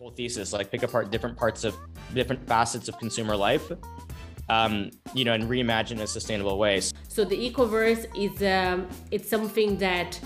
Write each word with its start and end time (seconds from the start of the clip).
whole 0.00 0.10
thesis, 0.10 0.54
like 0.54 0.70
pick 0.70 0.82
apart 0.82 1.10
different 1.10 1.36
parts 1.36 1.62
of 1.62 1.76
different 2.14 2.40
facets 2.48 2.88
of 2.88 2.98
consumer 2.98 3.36
life, 3.36 3.70
um, 4.48 4.90
you 5.12 5.26
know, 5.26 5.34
and 5.34 5.44
reimagine 5.44 6.00
in 6.00 6.06
sustainable 6.06 6.56
ways. 6.56 6.94
So 7.08 7.22
the 7.22 7.36
ecoverse 7.36 8.06
is 8.16 8.42
um, 8.42 8.88
it's 9.10 9.28
something 9.28 9.76
that 9.76 10.18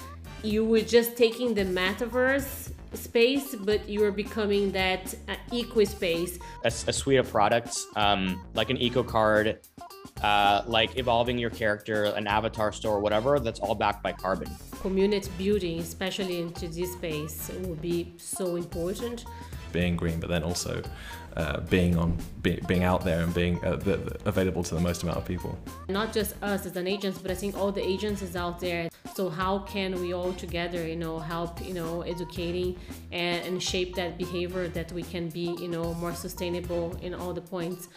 you 0.44 0.64
were 0.64 0.82
just 0.82 1.16
taking 1.16 1.54
the 1.54 1.64
metaverse 1.64 2.70
space, 2.92 3.56
but 3.56 3.88
you 3.88 4.04
are 4.04 4.12
becoming 4.12 4.70
that 4.70 5.12
uh, 5.28 5.34
eco 5.50 5.82
space. 5.82 6.38
A, 6.62 6.68
a, 6.68 6.92
suite 6.92 7.18
of 7.18 7.28
products, 7.28 7.84
um, 7.96 8.44
like 8.54 8.70
an 8.70 8.76
eco 8.76 9.02
card, 9.02 9.58
uh, 10.22 10.62
like 10.68 10.96
evolving 10.96 11.36
your 11.36 11.50
character, 11.50 12.04
an 12.04 12.28
avatar 12.28 12.70
store, 12.70 13.00
whatever, 13.00 13.40
that's 13.40 13.58
all 13.58 13.74
backed 13.74 14.04
by 14.04 14.12
carbon. 14.12 14.48
Community 14.80 15.28
building, 15.36 15.80
especially 15.80 16.38
into 16.38 16.68
this 16.68 16.92
space, 16.92 17.50
will 17.62 17.74
be 17.74 18.12
so 18.18 18.54
important. 18.54 19.24
Being 19.74 19.96
green, 19.96 20.18
but 20.20 20.28
then 20.30 20.44
also 20.44 20.82
uh, 21.36 21.60
being 21.62 21.98
on 21.98 22.16
be, 22.42 22.60
being 22.68 22.84
out 22.84 23.04
there 23.04 23.20
and 23.24 23.34
being 23.34 23.56
uh, 23.64 23.76
the, 23.76 23.96
the, 23.96 24.18
available 24.24 24.62
to 24.62 24.74
the 24.74 24.80
most 24.80 25.02
amount 25.02 25.18
of 25.18 25.24
people. 25.24 25.58
Not 25.88 26.12
just 26.12 26.30
us 26.42 26.64
as 26.64 26.76
an 26.76 26.86
agents, 26.86 27.18
but 27.18 27.30
I 27.30 27.34
think 27.34 27.56
all 27.56 27.72
the 27.72 27.84
agencies 27.84 28.36
out 28.36 28.60
there. 28.60 28.88
So 29.14 29.28
how 29.28 29.60
can 29.60 30.00
we 30.00 30.12
all 30.12 30.32
together, 30.32 30.86
you 30.86 30.96
know, 30.96 31.18
help, 31.18 31.64
you 31.64 31.74
know, 31.74 32.02
educating 32.02 32.76
and, 33.12 33.44
and 33.46 33.62
shape 33.62 33.94
that 33.96 34.18
behavior 34.18 34.68
that 34.68 34.92
we 34.92 35.02
can 35.02 35.28
be, 35.28 35.56
you 35.60 35.68
know, 35.68 35.94
more 35.94 36.14
sustainable 36.14 36.96
in 37.02 37.14
all 37.14 37.32
the 37.32 37.40
points. 37.40 37.88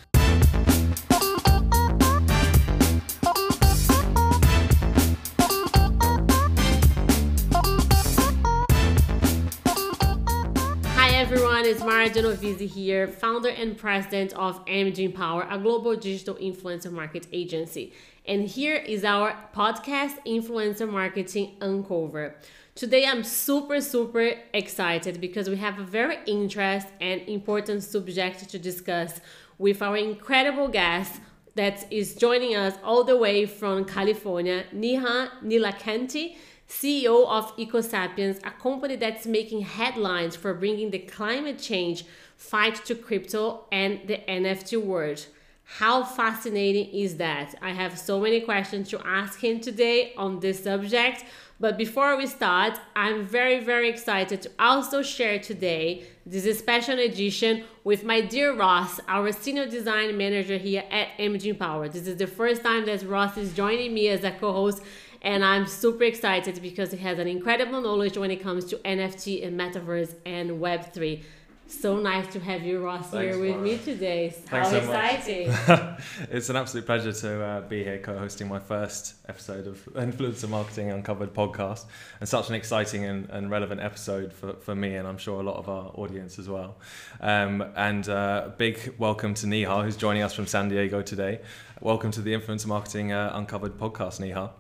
Everyone, 11.30 11.66
it's 11.66 11.82
Mara 11.82 12.10
Genovese 12.10 12.74
here, 12.74 13.06
founder 13.06 13.50
and 13.50 13.78
president 13.78 14.32
of 14.32 14.62
Imaging 14.66 15.12
Power, 15.12 15.46
a 15.52 15.58
global 15.58 15.94
digital 15.94 16.36
influencer 16.36 16.90
market 16.90 17.28
agency. 17.34 17.92
And 18.26 18.48
here 18.48 18.76
is 18.78 19.04
our 19.04 19.36
podcast, 19.54 20.26
Influencer 20.26 20.90
Marketing 20.90 21.58
Uncover. 21.60 22.38
Today 22.76 23.06
I'm 23.06 23.26
super, 23.26 23.82
super 23.82 24.36
excited 24.54 25.20
because 25.20 25.50
we 25.50 25.58
have 25.58 25.80
a 25.80 25.84
very 25.84 26.18
interesting 26.28 26.94
and 27.02 27.20
important 27.24 27.84
subject 27.84 28.48
to 28.48 28.58
discuss 28.58 29.20
with 29.58 29.82
our 29.82 29.98
incredible 29.98 30.70
guest 30.70 31.20
that 31.56 31.92
is 31.92 32.16
joining 32.16 32.56
us 32.56 32.76
all 32.86 33.04
the 33.04 33.18
way 33.18 33.46
from 33.46 33.84
California, 33.84 34.64
Neha 34.72 35.34
Nilakanthy. 35.44 36.38
CEO 36.68 37.28
of 37.28 37.56
EcoSapiens, 37.58 38.46
a 38.46 38.52
company 38.52 38.96
that's 38.96 39.26
making 39.26 39.62
headlines 39.62 40.36
for 40.36 40.54
bringing 40.54 40.92
the 40.92 41.00
climate 41.00 41.60
change 41.60 42.06
fight 42.36 42.84
to 42.86 42.96
crypto 42.96 43.66
and 43.72 44.02
the 44.08 44.18
NFT 44.28 44.82
world. 44.82 45.26
How 45.64 46.04
fascinating 46.04 46.94
is 46.94 47.18
that? 47.18 47.56
I 47.62 47.72
have 47.72 47.98
so 47.98 48.20
many 48.20 48.42
questions 48.42 48.90
to 48.90 49.06
ask 49.06 49.40
him 49.40 49.60
today 49.60 50.14
on 50.18 50.40
this 50.40 50.64
subject. 50.64 51.26
But 51.60 51.78
before 51.78 52.16
we 52.16 52.28
start, 52.28 52.80
I'm 52.96 53.26
very, 53.26 53.60
very 53.60 53.90
excited 53.90 54.44
to 54.44 54.52
also 54.60 55.02
share 55.02 55.40
today 55.40 56.04
this 56.26 56.60
special 56.60 57.00
edition 57.00 57.64
with 57.84 58.04
my 58.04 58.22
dear 58.22 58.56
Ross, 58.56 59.00
our 59.08 59.32
senior 59.32 59.66
design 59.68 60.16
manager 60.18 60.58
here 60.58 60.84
at 60.92 61.08
Imaging 61.18 61.56
Power. 61.56 61.90
This 61.90 62.08
is 62.08 62.18
the 62.18 62.28
first 62.28 62.62
time 62.62 62.86
that 62.86 63.02
Ross 63.04 63.38
is 63.38 63.54
joining 63.54 63.94
me 63.94 64.08
as 64.10 64.24
a 64.24 64.32
co 64.32 64.54
host 64.54 64.84
and 65.22 65.44
I'm 65.44 65.68
super 65.68 66.04
excited 66.04 66.62
because 66.62 66.92
he 66.92 66.98
has 66.98 67.20
an 67.20 67.28
incredible 67.28 67.82
knowledge 67.82 68.18
when 68.18 68.32
it 68.32 68.38
comes 68.38 68.66
to 68.66 68.78
NFT 68.78 69.46
and 69.46 69.60
metaverse 69.60 70.16
and 70.26 70.52
Web3. 70.52 71.24
So 71.70 71.98
nice 71.98 72.32
to 72.32 72.40
have 72.40 72.64
you, 72.64 72.80
Ross, 72.80 73.10
Thanks, 73.10 73.36
here 73.36 73.42
with 73.42 73.50
Mara. 73.58 73.62
me 73.62 73.78
today. 73.78 74.34
How 74.48 74.64
so 74.64 74.78
exciting! 74.78 75.54
it's 76.32 76.48
an 76.48 76.56
absolute 76.56 76.86
pleasure 76.86 77.12
to 77.12 77.44
uh, 77.44 77.62
be 77.62 77.84
here 77.84 77.98
co-hosting 77.98 78.48
my 78.48 78.58
first 78.58 79.16
episode 79.28 79.68
of 79.68 79.84
Influencer 79.94 80.48
Marketing 80.48 80.92
Uncovered 80.92 81.34
podcast, 81.34 81.84
and 82.22 82.30
such 82.30 82.48
an 82.48 82.56
exciting 82.56 83.04
and, 83.04 83.30
and 83.32 83.52
relevant 83.52 83.82
episode 83.82 84.32
for, 84.32 84.54
for 84.54 84.76
me, 84.76 84.96
and 84.96 85.06
I'm 85.06 85.18
sure 85.18 85.42
a 85.42 85.44
lot 85.44 85.58
of 85.58 85.68
our 85.68 85.92
audience 85.96 86.40
as 86.40 86.48
well. 86.48 86.78
Um, 87.20 87.62
and 87.76 88.08
uh, 88.08 88.52
big 88.58 88.96
welcome 88.98 89.34
to 89.34 89.46
Neha, 89.48 89.84
who's 89.84 89.98
joining 89.98 90.24
us 90.24 90.34
from 90.34 90.48
San 90.48 90.70
Diego 90.70 91.02
today. 91.02 91.42
Welcome 91.82 92.12
to 92.12 92.22
the 92.22 92.34
Influencer 92.34 92.68
Marketing 92.68 93.12
uh, 93.12 93.32
Uncovered 93.36 93.78
podcast, 93.78 94.22
Neha. 94.22 94.52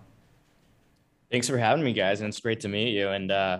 Thanks 1.29 1.49
for 1.49 1.57
having 1.57 1.83
me, 1.83 1.93
guys, 1.93 2.21
and 2.21 2.29
it's 2.29 2.39
great 2.39 2.61
to 2.61 2.69
meet 2.69 2.93
you. 2.93 3.09
And 3.09 3.31
uh, 3.31 3.59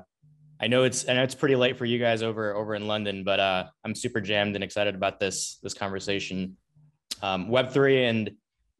I 0.59 0.67
know 0.67 0.83
it's 0.83 1.05
know 1.05 1.21
it's 1.21 1.35
pretty 1.35 1.55
late 1.55 1.77
for 1.77 1.85
you 1.85 1.99
guys 1.99 2.23
over 2.23 2.55
over 2.55 2.75
in 2.75 2.87
London, 2.87 3.23
but 3.23 3.39
uh, 3.39 3.65
I'm 3.83 3.93
super 3.93 4.21
jammed 4.21 4.55
and 4.55 4.63
excited 4.63 4.95
about 4.95 5.19
this 5.19 5.57
this 5.61 5.73
conversation. 5.73 6.57
Um, 7.21 7.49
Web 7.49 7.71
three 7.71 8.05
and 8.05 8.31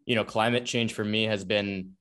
you 0.05 0.15
know 0.15 0.23
climate 0.23 0.65
change 0.65 0.93
for 0.93 1.03
me 1.03 1.25
has 1.25 1.43
been 1.43 1.91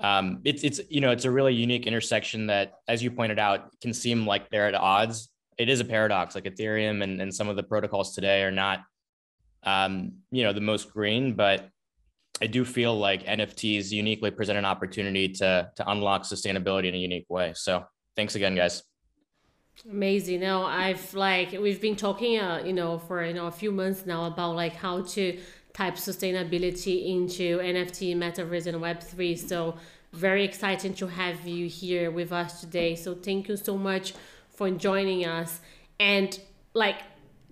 um, 0.00 0.40
it's 0.44 0.62
it's 0.64 0.80
you 0.90 1.00
know 1.00 1.12
it's 1.12 1.24
a 1.24 1.30
really 1.30 1.54
unique 1.54 1.86
intersection 1.86 2.48
that, 2.48 2.74
as 2.88 3.02
you 3.02 3.10
pointed 3.10 3.38
out, 3.38 3.70
can 3.80 3.94
seem 3.94 4.26
like 4.26 4.50
they're 4.50 4.68
at 4.68 4.74
odds. 4.74 5.30
It 5.56 5.68
is 5.68 5.80
a 5.80 5.84
paradox. 5.84 6.34
Like 6.34 6.44
Ethereum 6.44 7.02
and, 7.02 7.22
and 7.22 7.34
some 7.34 7.48
of 7.48 7.56
the 7.56 7.62
protocols 7.62 8.14
today 8.14 8.42
are 8.42 8.50
not 8.50 8.80
um, 9.62 10.12
you 10.30 10.44
know 10.44 10.52
the 10.52 10.60
most 10.60 10.92
green, 10.92 11.34
but 11.34 11.70
I 12.42 12.46
do 12.46 12.64
feel 12.64 12.98
like 12.98 13.24
NFTs 13.26 13.90
uniquely 13.90 14.30
present 14.30 14.58
an 14.58 14.64
opportunity 14.64 15.28
to 15.28 15.70
to 15.76 15.90
unlock 15.90 16.22
sustainability 16.22 16.88
in 16.88 16.94
a 16.94 16.98
unique 16.98 17.26
way. 17.28 17.52
So 17.54 17.84
thanks 18.16 18.34
again, 18.34 18.54
guys. 18.54 18.82
Amazing. 19.88 20.40
Now 20.40 20.64
I've 20.64 21.14
like 21.14 21.52
we've 21.52 21.80
been 21.80 21.96
talking, 21.96 22.38
uh, 22.38 22.62
you 22.64 22.72
know, 22.72 22.98
for 22.98 23.24
you 23.24 23.34
know 23.34 23.46
a 23.46 23.52
few 23.52 23.70
months 23.70 24.06
now 24.06 24.24
about 24.26 24.56
like 24.56 24.74
how 24.74 25.02
to 25.02 25.38
type 25.72 25.94
sustainability 25.94 27.14
into 27.14 27.58
NFT, 27.58 28.16
metaverse, 28.16 28.66
and 28.66 28.80
Web 28.80 29.00
three. 29.00 29.36
So 29.36 29.76
very 30.12 30.44
exciting 30.44 30.94
to 30.94 31.08
have 31.08 31.46
you 31.46 31.68
here 31.68 32.10
with 32.10 32.32
us 32.32 32.60
today. 32.60 32.94
So 32.94 33.14
thank 33.14 33.48
you 33.48 33.56
so 33.56 33.76
much 33.76 34.14
for 34.48 34.70
joining 34.70 35.26
us. 35.26 35.60
And 35.98 36.38
like 36.72 36.98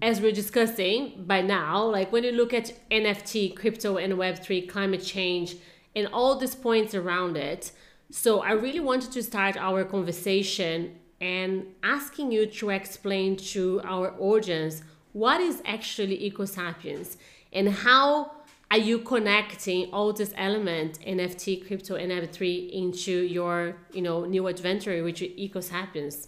as 0.03 0.21
we're 0.21 0.33
discussing 0.33 1.25
by 1.27 1.41
now, 1.41 1.85
like 1.85 2.11
when 2.11 2.25
you 2.25 2.33
look 2.33 2.53
at 2.53 2.73
NFT, 2.91 3.55
crypto, 3.55 3.99
and 3.99 4.15
Web3, 4.15 4.69
climate 4.69 5.03
change, 5.03 5.55
and 5.95 6.09
all 6.09 6.37
these 6.37 6.57
points 6.57 6.93
around 6.93 7.37
it. 7.37 7.71
So 8.11 8.43
I 8.43 8.51
really 8.51 8.81
wanted 8.81 9.13
to 9.13 9.23
start 9.23 9.57
our 9.57 9.85
conversation 9.85 10.97
and 11.21 11.67
asking 11.85 12.33
you 12.33 12.47
to 12.47 12.71
explain 12.71 13.37
to 13.37 13.81
our 13.85 14.13
audience 14.19 14.83
what 15.13 15.41
is 15.41 15.63
actually 15.65 16.29
EcoSapiens 16.29 17.17
and 17.53 17.69
how 17.69 18.33
are 18.73 18.79
you 18.79 18.99
connecting 18.99 19.89
all 19.93 20.13
these 20.13 20.35
elements 20.37 20.99
NFT, 20.99 21.65
crypto, 21.67 21.95
and 21.95 22.11
Web3 22.11 22.73
into 22.73 23.13
your 23.13 23.77
you 23.93 24.03
know 24.03 24.25
new 24.25 24.49
adventure, 24.49 25.05
which 25.05 25.23
is 25.23 25.31
EcoSapiens. 25.39 26.27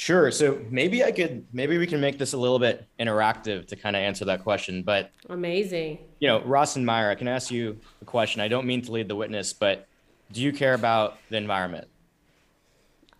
Sure. 0.00 0.30
So 0.30 0.58
maybe 0.70 1.04
I 1.04 1.12
could, 1.12 1.44
maybe 1.52 1.76
we 1.76 1.86
can 1.86 2.00
make 2.00 2.16
this 2.16 2.32
a 2.32 2.38
little 2.38 2.58
bit 2.58 2.86
interactive 2.98 3.66
to 3.66 3.76
kind 3.76 3.94
of 3.94 4.00
answer 4.00 4.24
that 4.24 4.42
question. 4.42 4.82
But 4.82 5.10
amazing. 5.28 5.98
You 6.20 6.28
know, 6.28 6.40
Ross 6.44 6.76
and 6.76 6.86
Myra, 6.86 7.12
I 7.12 7.14
can 7.16 7.28
ask 7.28 7.50
you 7.50 7.78
a 8.00 8.06
question. 8.06 8.40
I 8.40 8.48
don't 8.48 8.66
mean 8.66 8.80
to 8.80 8.92
lead 8.92 9.08
the 9.08 9.14
witness, 9.14 9.52
but 9.52 9.86
do 10.32 10.40
you 10.40 10.54
care 10.54 10.72
about 10.72 11.18
the 11.28 11.36
environment? 11.36 11.86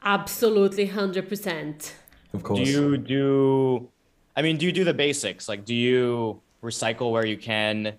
Absolutely, 0.03 0.89
100%. 0.89 1.93
Of 2.33 2.43
course. 2.43 2.59
Do 2.59 2.65
you 2.65 2.97
do, 2.97 3.87
I 4.35 4.41
mean, 4.41 4.57
do 4.57 4.65
you 4.65 4.73
do 4.73 4.83
the 4.83 4.95
basics? 4.95 5.51
Like, 5.51 5.67
do 5.67 5.75
you 5.75 6.41
recycle 6.63 7.13
where 7.13 7.27
you 7.27 7.37
can? 7.37 7.99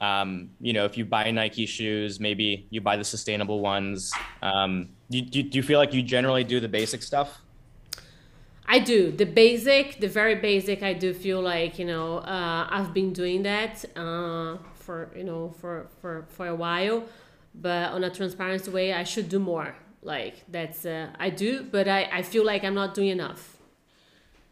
Um, 0.00 0.48
you 0.62 0.72
know, 0.72 0.86
if 0.86 0.96
you 0.96 1.04
buy 1.04 1.30
Nike 1.30 1.66
shoes, 1.66 2.18
maybe 2.18 2.68
you 2.70 2.80
buy 2.80 2.96
the 2.96 3.04
sustainable 3.04 3.60
ones. 3.60 4.14
Um, 4.40 4.88
do, 5.10 5.20
do, 5.20 5.42
do 5.42 5.58
you 5.58 5.62
feel 5.62 5.78
like 5.78 5.92
you 5.92 6.02
generally 6.02 6.42
do 6.42 6.58
the 6.58 6.68
basic 6.68 7.02
stuff? 7.02 7.42
I 8.66 8.78
do 8.78 9.12
the 9.12 9.26
basic, 9.26 10.00
the 10.00 10.08
very 10.08 10.36
basic. 10.36 10.82
I 10.82 10.94
do 10.94 11.12
feel 11.12 11.40
like 11.40 11.78
you 11.78 11.84
know 11.84 12.18
uh, 12.18 12.66
I've 12.70 12.94
been 12.94 13.12
doing 13.12 13.42
that 13.42 13.84
uh, 13.96 14.56
for 14.74 15.10
you 15.16 15.24
know 15.24 15.54
for 15.60 15.88
for 16.00 16.26
for 16.28 16.46
a 16.46 16.54
while, 16.54 17.04
but 17.54 17.92
on 17.92 18.04
a 18.04 18.10
transparent 18.10 18.66
way, 18.68 18.92
I 18.92 19.04
should 19.04 19.28
do 19.28 19.38
more. 19.38 19.74
Like 20.02 20.44
that's 20.50 20.86
uh, 20.86 21.08
I 21.18 21.30
do, 21.30 21.62
but 21.62 21.88
I 21.88 22.08
I 22.12 22.22
feel 22.22 22.44
like 22.44 22.64
I'm 22.64 22.74
not 22.74 22.94
doing 22.94 23.08
enough. 23.08 23.56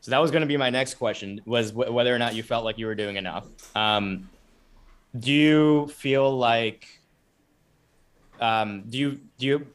So 0.01 0.11
that 0.11 0.19
was 0.19 0.31
going 0.31 0.41
to 0.41 0.47
be 0.47 0.57
my 0.57 0.71
next 0.71 0.95
question: 0.95 1.41
was 1.47 1.71
w- 1.71 1.93
whether 1.93 2.15
or 2.15 2.19
not 2.19 2.35
you 2.35 2.43
felt 2.43 2.65
like 2.65 2.79
you 2.79 2.87
were 2.87 2.95
doing 2.95 3.17
enough. 3.17 3.47
Um, 3.75 4.29
do 5.19 5.33
you 5.33 5.87
feel 5.89 6.37
like? 6.37 6.87
Um, 8.41 8.85
do 8.89 8.99
you 8.99 9.21
do 9.39 9.47
you 9.47 9.67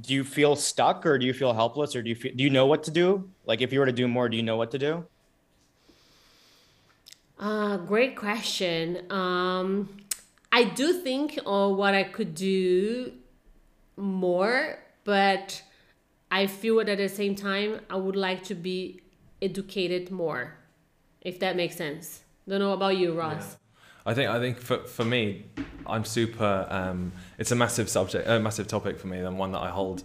do 0.00 0.14
you 0.14 0.24
feel 0.24 0.56
stuck 0.56 1.06
or 1.06 1.18
do 1.18 1.26
you 1.26 1.32
feel 1.32 1.52
helpless 1.52 1.94
or 1.94 2.02
do 2.02 2.08
you 2.08 2.14
feel, 2.14 2.32
do 2.34 2.42
you 2.42 2.50
know 2.50 2.66
what 2.66 2.82
to 2.82 2.90
do 2.90 3.28
like 3.46 3.60
if 3.60 3.72
you 3.72 3.78
were 3.78 3.86
to 3.86 3.92
do 3.92 4.08
more 4.08 4.28
do 4.28 4.36
you 4.36 4.42
know 4.42 4.56
what 4.56 4.70
to 4.70 4.78
do 4.78 5.04
uh 7.38 7.76
great 7.78 8.16
question 8.16 9.10
um 9.10 9.88
i 10.52 10.64
do 10.64 10.92
think 10.92 11.38
of 11.46 11.76
what 11.76 11.94
i 11.94 12.02
could 12.02 12.34
do 12.34 13.12
more 13.96 14.78
but 15.04 15.62
i 16.30 16.46
feel 16.46 16.76
that 16.76 16.88
at 16.88 16.98
the 16.98 17.08
same 17.08 17.34
time 17.34 17.80
i 17.90 17.96
would 17.96 18.16
like 18.16 18.42
to 18.42 18.54
be 18.54 19.00
educated 19.44 20.10
more, 20.10 20.56
if 21.20 21.38
that 21.40 21.54
makes 21.54 21.76
sense. 21.76 22.24
Don't 22.48 22.60
know 22.60 22.72
about 22.72 22.96
you, 22.96 23.12
Ross. 23.12 23.56
I 24.06 24.12
think 24.12 24.28
I 24.30 24.38
think 24.38 24.58
for, 24.58 24.78
for 24.78 25.04
me, 25.04 25.46
I'm 25.86 26.04
super. 26.04 26.66
Um, 26.68 27.12
it's 27.38 27.52
a 27.52 27.56
massive 27.56 27.88
subject, 27.88 28.28
a 28.28 28.38
massive 28.38 28.68
topic 28.68 28.98
for 28.98 29.06
me, 29.06 29.18
and 29.18 29.38
one 29.38 29.52
that 29.52 29.60
I 29.60 29.70
hold 29.70 30.04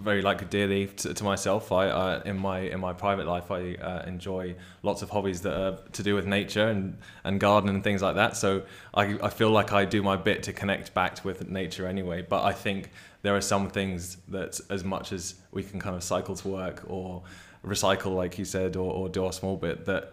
very 0.00 0.20
like 0.20 0.50
dearly 0.50 0.86
to, 0.88 1.14
to 1.14 1.24
myself. 1.24 1.70
I 1.70 1.88
uh, 1.88 2.22
in 2.24 2.38
my 2.38 2.60
in 2.60 2.80
my 2.80 2.92
private 2.92 3.26
life, 3.26 3.52
I 3.52 3.74
uh, 3.74 4.02
enjoy 4.04 4.56
lots 4.82 5.02
of 5.02 5.10
hobbies 5.10 5.42
that 5.42 5.56
are 5.56 5.78
to 5.92 6.02
do 6.02 6.16
with 6.16 6.26
nature 6.26 6.68
and 6.68 6.98
and 7.22 7.38
garden 7.38 7.70
and 7.70 7.84
things 7.84 8.02
like 8.02 8.16
that. 8.16 8.36
So 8.36 8.62
I 8.94 9.16
I 9.22 9.30
feel 9.30 9.50
like 9.50 9.72
I 9.72 9.84
do 9.84 10.02
my 10.02 10.16
bit 10.16 10.42
to 10.44 10.52
connect 10.52 10.92
back 10.92 11.24
with 11.24 11.48
nature 11.48 11.86
anyway. 11.86 12.22
But 12.22 12.42
I 12.42 12.52
think 12.52 12.90
there 13.22 13.36
are 13.36 13.40
some 13.40 13.70
things 13.70 14.16
that 14.28 14.58
as 14.70 14.82
much 14.82 15.12
as 15.12 15.36
we 15.52 15.62
can 15.62 15.78
kind 15.78 15.94
of 15.94 16.02
cycle 16.02 16.34
to 16.34 16.48
work 16.48 16.82
or 16.88 17.22
recycle, 17.64 18.16
like 18.16 18.38
you 18.38 18.44
said, 18.44 18.74
or, 18.74 18.92
or 18.92 19.08
do 19.08 19.26
a 19.28 19.32
small 19.32 19.56
bit 19.56 19.84
that 19.86 20.12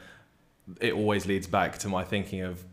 it 0.80 0.94
always 0.94 1.26
leads 1.26 1.48
back 1.48 1.78
to 1.80 1.90
my 1.90 2.04
thinking 2.04 2.42
of 2.42 2.64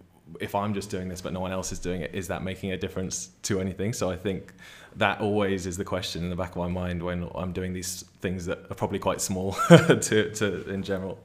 if 0.41 0.55
I'm 0.55 0.75
just 0.75 0.91
doing 0.91 1.09
this 1.09 1.21
but 1.21 1.33
no 1.33 1.41
one 1.41 1.53
else 1.53 1.73
is 1.73 1.79
doing 1.79 2.03
it, 2.03 2.15
is 2.15 2.29
that 2.29 2.43
making 2.43 2.73
a 2.73 2.77
difference 2.77 3.31
to 3.43 3.61
anything? 3.61 3.93
So 3.93 4.11
I 4.11 4.17
think 4.17 4.53
that 4.97 5.21
always 5.21 5.67
is 5.67 5.77
the 5.77 5.85
question 5.85 6.25
in 6.25 6.31
the 6.31 6.37
back 6.37 6.51
of 6.51 6.57
my 6.57 6.69
mind 6.69 7.03
when 7.03 7.29
I'm 7.35 7.53
doing 7.53 7.73
these 7.73 8.05
things 8.21 8.47
that 8.47 8.59
are 8.71 8.75
probably 8.75 8.99
quite 8.99 9.21
small 9.21 9.53
to, 9.69 10.31
to 10.31 10.71
in 10.71 10.83
general. 10.83 11.19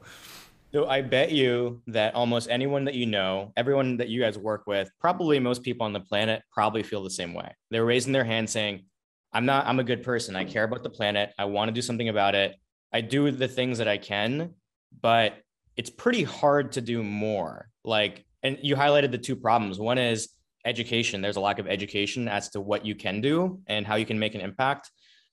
So 0.72 0.88
I 0.88 1.00
bet 1.00 1.32
you 1.32 1.80
that 1.86 2.14
almost 2.14 2.50
anyone 2.50 2.84
that 2.84 2.94
you 2.94 3.06
know, 3.06 3.52
everyone 3.56 3.96
that 3.98 4.08
you 4.08 4.20
guys 4.20 4.36
work 4.36 4.66
with, 4.66 4.90
probably 5.00 5.38
most 5.38 5.62
people 5.62 5.86
on 5.86 5.92
the 5.92 6.00
planet 6.00 6.42
probably 6.52 6.82
feel 6.82 7.02
the 7.02 7.10
same 7.10 7.32
way. 7.34 7.54
They're 7.70 7.84
raising 7.84 8.12
their 8.12 8.24
hand 8.24 8.50
saying, 8.50 8.84
I'm 9.32 9.46
not, 9.46 9.66
I'm 9.66 9.80
a 9.80 9.84
good 9.84 10.02
person. 10.02 10.36
I 10.36 10.44
care 10.44 10.64
about 10.64 10.82
the 10.82 10.90
planet. 10.90 11.32
I 11.38 11.46
want 11.46 11.68
to 11.68 11.72
do 11.72 11.82
something 11.82 12.08
about 12.08 12.34
it. 12.34 12.56
I 12.92 13.00
do 13.00 13.30
the 13.30 13.48
things 13.48 13.78
that 13.78 13.88
I 13.88 13.96
can, 13.96 14.54
but 15.00 15.34
it's 15.76 15.90
pretty 15.90 16.24
hard 16.24 16.72
to 16.72 16.80
do 16.80 17.02
more. 17.02 17.68
Like 17.84 18.24
and 18.46 18.58
you 18.62 18.76
highlighted 18.76 19.10
the 19.10 19.18
two 19.18 19.36
problems. 19.36 19.78
One 19.78 19.98
is 19.98 20.28
education. 20.64 21.20
There's 21.20 21.36
a 21.36 21.40
lack 21.40 21.58
of 21.58 21.66
education 21.66 22.28
as 22.28 22.48
to 22.50 22.60
what 22.60 22.86
you 22.86 22.94
can 22.94 23.20
do 23.20 23.60
and 23.66 23.86
how 23.86 23.96
you 23.96 24.06
can 24.06 24.18
make 24.18 24.34
an 24.34 24.40
impact. 24.40 24.90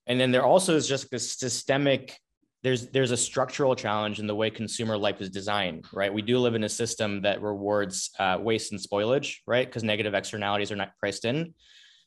And 0.07 0.19
then 0.19 0.31
there 0.31 0.43
also 0.43 0.75
is 0.75 0.87
just 0.87 1.09
this 1.11 1.33
systemic 1.33 2.17
there's 2.63 2.87
there's 2.87 3.11
a 3.11 3.17
structural 3.17 3.75
challenge 3.75 4.21
in 4.21 4.27
the 4.27 4.33
way 4.33 4.49
consumer 4.49 4.97
life 4.97 5.19
is 5.19 5.29
designed, 5.29 5.85
right? 5.91 6.13
We 6.13 6.21
do 6.21 6.39
live 6.39 6.55
in 6.55 6.63
a 6.63 6.69
system 6.69 7.21
that 7.23 7.41
rewards 7.41 8.09
uh, 8.17 8.37
waste 8.39 8.71
and 8.71 8.79
spoilage, 8.79 9.39
right? 9.45 9.67
Because 9.67 9.83
negative 9.83 10.13
externalities 10.13 10.71
are 10.71 10.77
not 10.77 10.97
priced 10.97 11.25
in. 11.25 11.53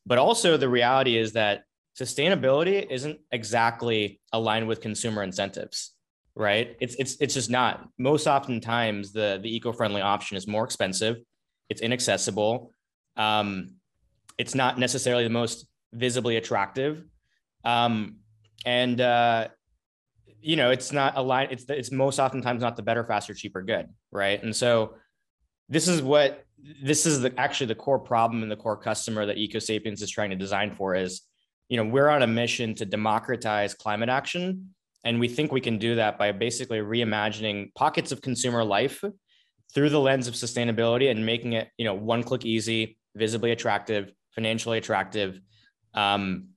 But 0.07 0.17
also 0.17 0.57
the 0.57 0.69
reality 0.69 1.19
is 1.19 1.35
that 1.35 1.65
sustainability 2.01 2.87
isn't 2.91 3.19
exactly 3.31 4.19
aligned 4.33 4.67
with 4.67 4.81
consumer 4.81 5.23
incentives 5.23 5.93
right? 6.37 6.77
It's 6.81 6.95
it's 6.97 7.17
it's 7.21 7.35
just 7.35 7.51
not. 7.51 7.89
Most 7.99 8.27
oftentimes, 8.27 9.13
the 9.13 9.41
the 9.43 9.55
eco-friendly 9.57 10.03
option 10.03 10.37
is 10.37 10.47
more 10.47 10.65
expensive. 10.65 11.17
It's 11.71 11.81
inaccessible. 11.81 12.71
Um, 13.17 13.77
it's 14.39 14.55
not 14.55 14.79
necessarily 14.79 15.25
the 15.25 15.31
most 15.31 15.67
visibly 15.93 16.37
attractive, 16.37 17.03
um, 17.65 18.17
and 18.67 19.01
uh, 19.01 19.49
you 20.41 20.57
know, 20.57 20.71
it's 20.71 20.93
not 20.93 21.17
aligned. 21.17 21.53
It's 21.53 21.65
it's 21.69 21.91
most 21.91 22.19
oftentimes 22.19 22.61
not 22.61 22.77
the 22.77 22.83
better, 22.83 23.05
faster, 23.05 23.33
cheaper 23.33 23.63
good, 23.63 23.89
right? 24.13 24.41
And 24.43 24.55
so, 24.55 24.95
this 25.71 25.89
is 25.89 26.03
what 26.03 26.45
this 26.83 27.07
is 27.07 27.23
the 27.23 27.39
actually 27.41 27.69
the 27.69 27.75
core 27.75 27.99
problem 27.99 28.43
and 28.43 28.53
the 28.53 28.57
core 28.57 28.77
customer 28.77 29.25
that 29.25 29.39
EcoSapiens 29.39 30.03
is 30.03 30.11
trying 30.11 30.31
to 30.31 30.37
design 30.37 30.75
for 30.75 30.95
is, 30.95 31.23
you 31.71 31.79
know, 31.79 31.85
we're 31.85 32.09
on 32.09 32.23
a 32.23 32.27
mission 32.27 32.75
to 32.75 32.85
democratize 32.85 33.73
climate 33.73 34.11
action 34.11 34.75
and 35.07 35.21
we 35.21 35.29
think 35.29 35.53
we 35.53 35.61
can 35.61 35.79
do 35.79 35.95
that 35.95 36.19
by 36.19 36.33
basically 36.33 36.79
reimagining 36.79 37.73
pockets 37.75 38.11
of 38.11 38.21
consumer 38.21 38.65
life 38.65 39.05
through 39.73 39.89
the 39.89 40.01
lens 40.01 40.27
of 40.27 40.35
sustainability 40.35 41.13
and 41.13 41.25
making 41.25 41.53
it, 41.53 41.69
you 41.79 41.85
know, 41.85 41.95
one 41.95 42.25
click 42.25 42.45
easy, 42.45 42.99
visibly 43.15 43.53
attractive, 43.53 44.11
financially 44.35 44.79
attractive, 44.79 45.39
um, 45.95 46.49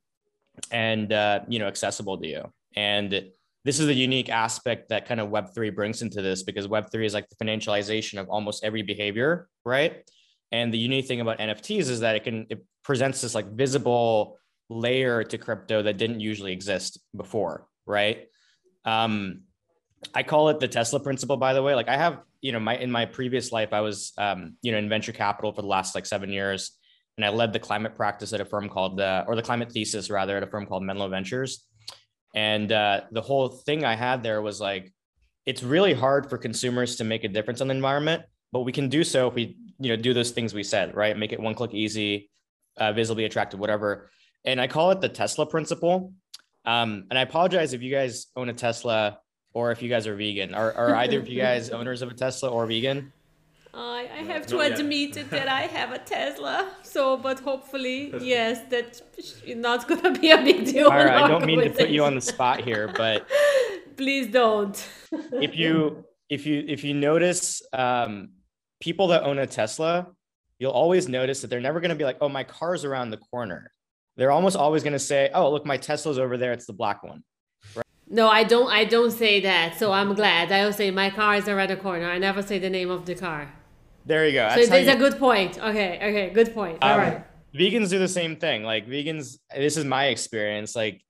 and 0.72 1.14
uh, 1.14 1.42
you 1.48 1.60
know, 1.60 1.68
accessible 1.68 2.18
to 2.18 2.28
you. 2.28 2.44
And 2.76 3.24
this 3.66 3.80
is 3.80 3.86
the 3.86 3.94
unique 3.94 4.30
aspect 4.30 4.90
that 4.90 5.06
kind 5.06 5.20
of 5.20 5.30
Web3 5.30 5.76
brings 5.76 6.02
into 6.02 6.24
this 6.24 6.42
because 6.42 6.66
Web3 6.66 7.06
is 7.06 7.14
like 7.14 7.30
the 7.30 7.36
financialization 7.36 8.20
of 8.20 8.30
almost 8.30 8.64
every 8.64 8.82
behavior, 8.82 9.48
right? 9.64 10.10
And 10.52 10.74
the 10.74 10.80
unique 10.80 11.06
thing 11.06 11.22
about 11.22 11.38
NFTs 11.38 11.88
is 11.88 12.00
that 12.00 12.16
it 12.16 12.24
can 12.24 12.48
it 12.50 12.66
presents 12.84 13.22
this 13.22 13.36
like 13.36 13.52
visible 13.52 14.40
layer 14.72 15.24
to 15.24 15.38
crypto 15.38 15.84
that 15.84 15.98
didn't 15.98 16.20
usually 16.20 16.52
exist 16.52 17.00
before, 17.16 17.68
right? 17.86 18.26
Um, 18.86 19.42
I 20.14 20.24
call 20.24 20.50
it 20.50 20.60
the 20.60 20.68
Tesla 20.68 21.00
principle, 21.00 21.38
by 21.38 21.54
the 21.54 21.62
way. 21.62 21.76
Like 21.76 21.90
I 21.90 21.98
have, 21.98 22.22
you 22.42 22.52
know, 22.52 22.60
my 22.60 22.78
in 22.78 22.92
my 22.92 23.06
previous 23.06 23.52
life, 23.52 23.74
I 23.74 23.82
was, 23.82 24.14
um, 24.18 24.56
you 24.62 24.72
know, 24.72 24.78
in 24.78 24.88
venture 24.90 25.12
capital 25.12 25.52
for 25.52 25.62
the 25.62 25.68
last 25.68 25.96
like 25.96 26.06
seven 26.06 26.32
years, 26.32 26.78
and 27.18 27.26
I 27.26 27.30
led 27.30 27.52
the 27.52 27.60
climate 27.60 27.96
practice 27.96 28.32
at 28.32 28.40
a 28.40 28.46
firm 28.46 28.70
called, 28.70 29.02
uh, 29.02 29.26
or 29.28 29.36
the 29.36 29.42
climate 29.42 29.72
thesis 29.72 30.10
rather, 30.10 30.38
at 30.38 30.44
a 30.44 30.48
firm 30.48 30.66
called 30.66 30.84
Menlo 30.84 31.10
Ventures. 31.10 31.66
And 32.34 32.72
uh, 32.72 33.02
the 33.12 33.22
whole 33.22 33.50
thing 33.50 33.84
I 33.84 33.96
had 33.96 34.24
there 34.24 34.42
was 34.42 34.62
like, 34.62 34.94
it's 35.46 35.64
really 35.64 35.94
hard 35.94 36.30
for 36.30 36.38
consumers 36.38 36.96
to 36.98 37.04
make 37.04 37.24
a 37.24 37.28
difference 37.28 37.60
on 37.60 37.68
the 37.68 37.74
environment, 37.74 38.24
but 38.52 38.62
we 38.62 38.72
can 38.72 38.88
do 38.88 39.04
so 39.04 39.28
if 39.28 39.34
we, 39.34 39.58
you 39.80 39.90
know, 39.90 39.96
do 39.96 40.14
those 40.14 40.32
things 40.32 40.54
we 40.54 40.64
said, 40.64 40.96
right? 40.96 41.18
Make 41.18 41.34
it 41.34 41.40
one 41.40 41.56
click 41.56 41.74
easy, 41.74 42.30
uh, 42.78 42.94
visibly 42.94 43.26
attractive, 43.26 43.60
whatever. 43.60 44.10
And 44.46 44.62
I 44.62 44.68
call 44.68 44.92
it 44.92 45.02
the 45.02 45.10
Tesla 45.10 45.46
principle 45.46 46.14
um, 46.70 47.06
and 47.10 47.18
I 47.18 47.24
apologize 47.24 47.74
if 47.74 47.82
you 47.82 47.92
guys 47.92 48.28
own 48.36 48.50
a 48.50 48.54
Tesla 48.54 49.20
or 49.54 49.72
if 49.72 49.82
you 49.82 49.90
guys 49.90 50.06
are 50.06 50.16
vegan. 50.16 50.54
Are, 50.54 50.72
are 50.74 50.96
either 50.98 51.20
of 51.20 51.28
you 51.28 51.42
guys 51.48 51.72
owners 51.72 52.02
of 52.04 52.10
a 52.12 52.14
Tesla 52.14 52.50
or 52.50 52.68
vegan? 52.68 53.12
I, 53.74 54.10
I 54.20 54.22
have 54.24 54.46
to 54.48 54.60
admit 54.60 55.18
it 55.18 55.30
that 55.32 55.48
I 55.48 55.62
have 55.62 55.92
a 55.92 56.00
Tesla. 56.00 56.72
So, 56.84 57.18
but 57.18 57.40
hopefully, 57.40 58.14
yes, 58.22 58.62
that's 58.70 59.02
not 59.48 59.88
gonna 59.88 60.18
be 60.20 60.30
a 60.32 60.38
big 60.38 60.66
deal. 60.66 60.88
All 60.88 60.98
right, 60.98 61.24
I 61.24 61.28
don't 61.28 61.46
mean 61.46 61.62
to 61.62 61.70
put 61.70 61.90
you 61.90 62.04
on 62.04 62.16
the 62.16 62.22
spot 62.22 62.62
here, 62.62 62.92
but 62.96 63.28
please 63.98 64.28
don't. 64.28 64.76
if 65.34 65.56
you 65.56 66.04
if 66.30 66.46
you 66.46 66.66
if 66.68 66.84
you 66.84 66.94
notice 66.94 67.62
um, 67.74 68.30
people 68.80 69.08
that 69.08 69.24
own 69.24 69.40
a 69.40 69.48
Tesla, 69.48 70.08
you'll 70.60 70.72
always 70.72 71.08
notice 71.08 71.42
that 71.42 71.50
they're 71.50 71.62
never 71.62 71.80
gonna 71.80 71.96
be 71.96 72.06
like, 72.06 72.18
"Oh, 72.22 72.30
my 72.30 72.44
car's 72.44 72.86
around 72.86 73.12
the 73.12 73.22
corner." 73.32 73.72
They're 74.20 74.32
almost 74.32 74.58
always 74.58 74.84
going 74.84 74.94
to 74.94 75.00
say, 75.00 75.30
"Oh, 75.34 75.50
look, 75.50 75.66
my 75.66 75.78
Tesla's 75.78 76.20
over 76.20 76.38
there. 76.38 76.52
It's 76.52 76.66
the 76.66 76.74
black 76.74 77.04
one." 77.04 77.24
Right? 77.74 77.86
No, 78.10 78.28
I 78.28 78.44
don't. 78.44 78.70
I 78.70 78.84
don't 78.84 79.12
say 79.12 79.40
that. 79.40 79.80
So 79.80 79.94
I'm 79.94 80.14
glad. 80.14 80.52
I 80.52 80.66
will 80.66 80.74
say 80.74 80.92
my 80.92 81.10
car 81.10 81.36
is 81.36 81.48
around 81.48 81.70
the 81.70 81.78
corner. 81.78 82.10
I 82.10 82.18
never 82.18 82.42
say 82.42 82.60
the 82.60 82.70
name 82.70 82.92
of 82.92 83.06
the 83.06 83.16
car. 83.16 83.52
There 84.06 84.28
you 84.28 84.34
go. 84.34 84.50
That's 84.50 84.66
so 84.66 84.72
there's 84.72 84.88
you... 84.88 84.94
a 84.94 84.98
good 84.98 85.18
point. 85.18 85.58
Okay. 85.58 85.98
Okay. 85.98 86.30
Good 86.32 86.54
point. 86.54 86.80
All 86.82 86.96
um, 86.96 87.00
right. 87.00 87.26
Vegans 87.56 87.90
do 87.90 87.98
the 87.98 88.08
same 88.08 88.36
thing. 88.36 88.64
Like 88.64 88.88
vegans, 88.88 89.38
this 89.56 89.78
is 89.78 89.86
my 89.86 90.08
experience. 90.08 90.76
Like 90.76 91.02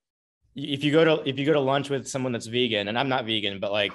if 0.55 0.83
you 0.83 0.91
go 0.91 1.03
to 1.03 1.27
if 1.27 1.39
you 1.39 1.45
go 1.45 1.53
to 1.53 1.59
lunch 1.59 1.89
with 1.89 2.07
someone 2.07 2.31
that's 2.31 2.45
vegan, 2.47 2.87
and 2.89 2.97
I'm 2.97 3.09
not 3.09 3.25
vegan, 3.25 3.59
but 3.59 3.71
like 3.71 3.91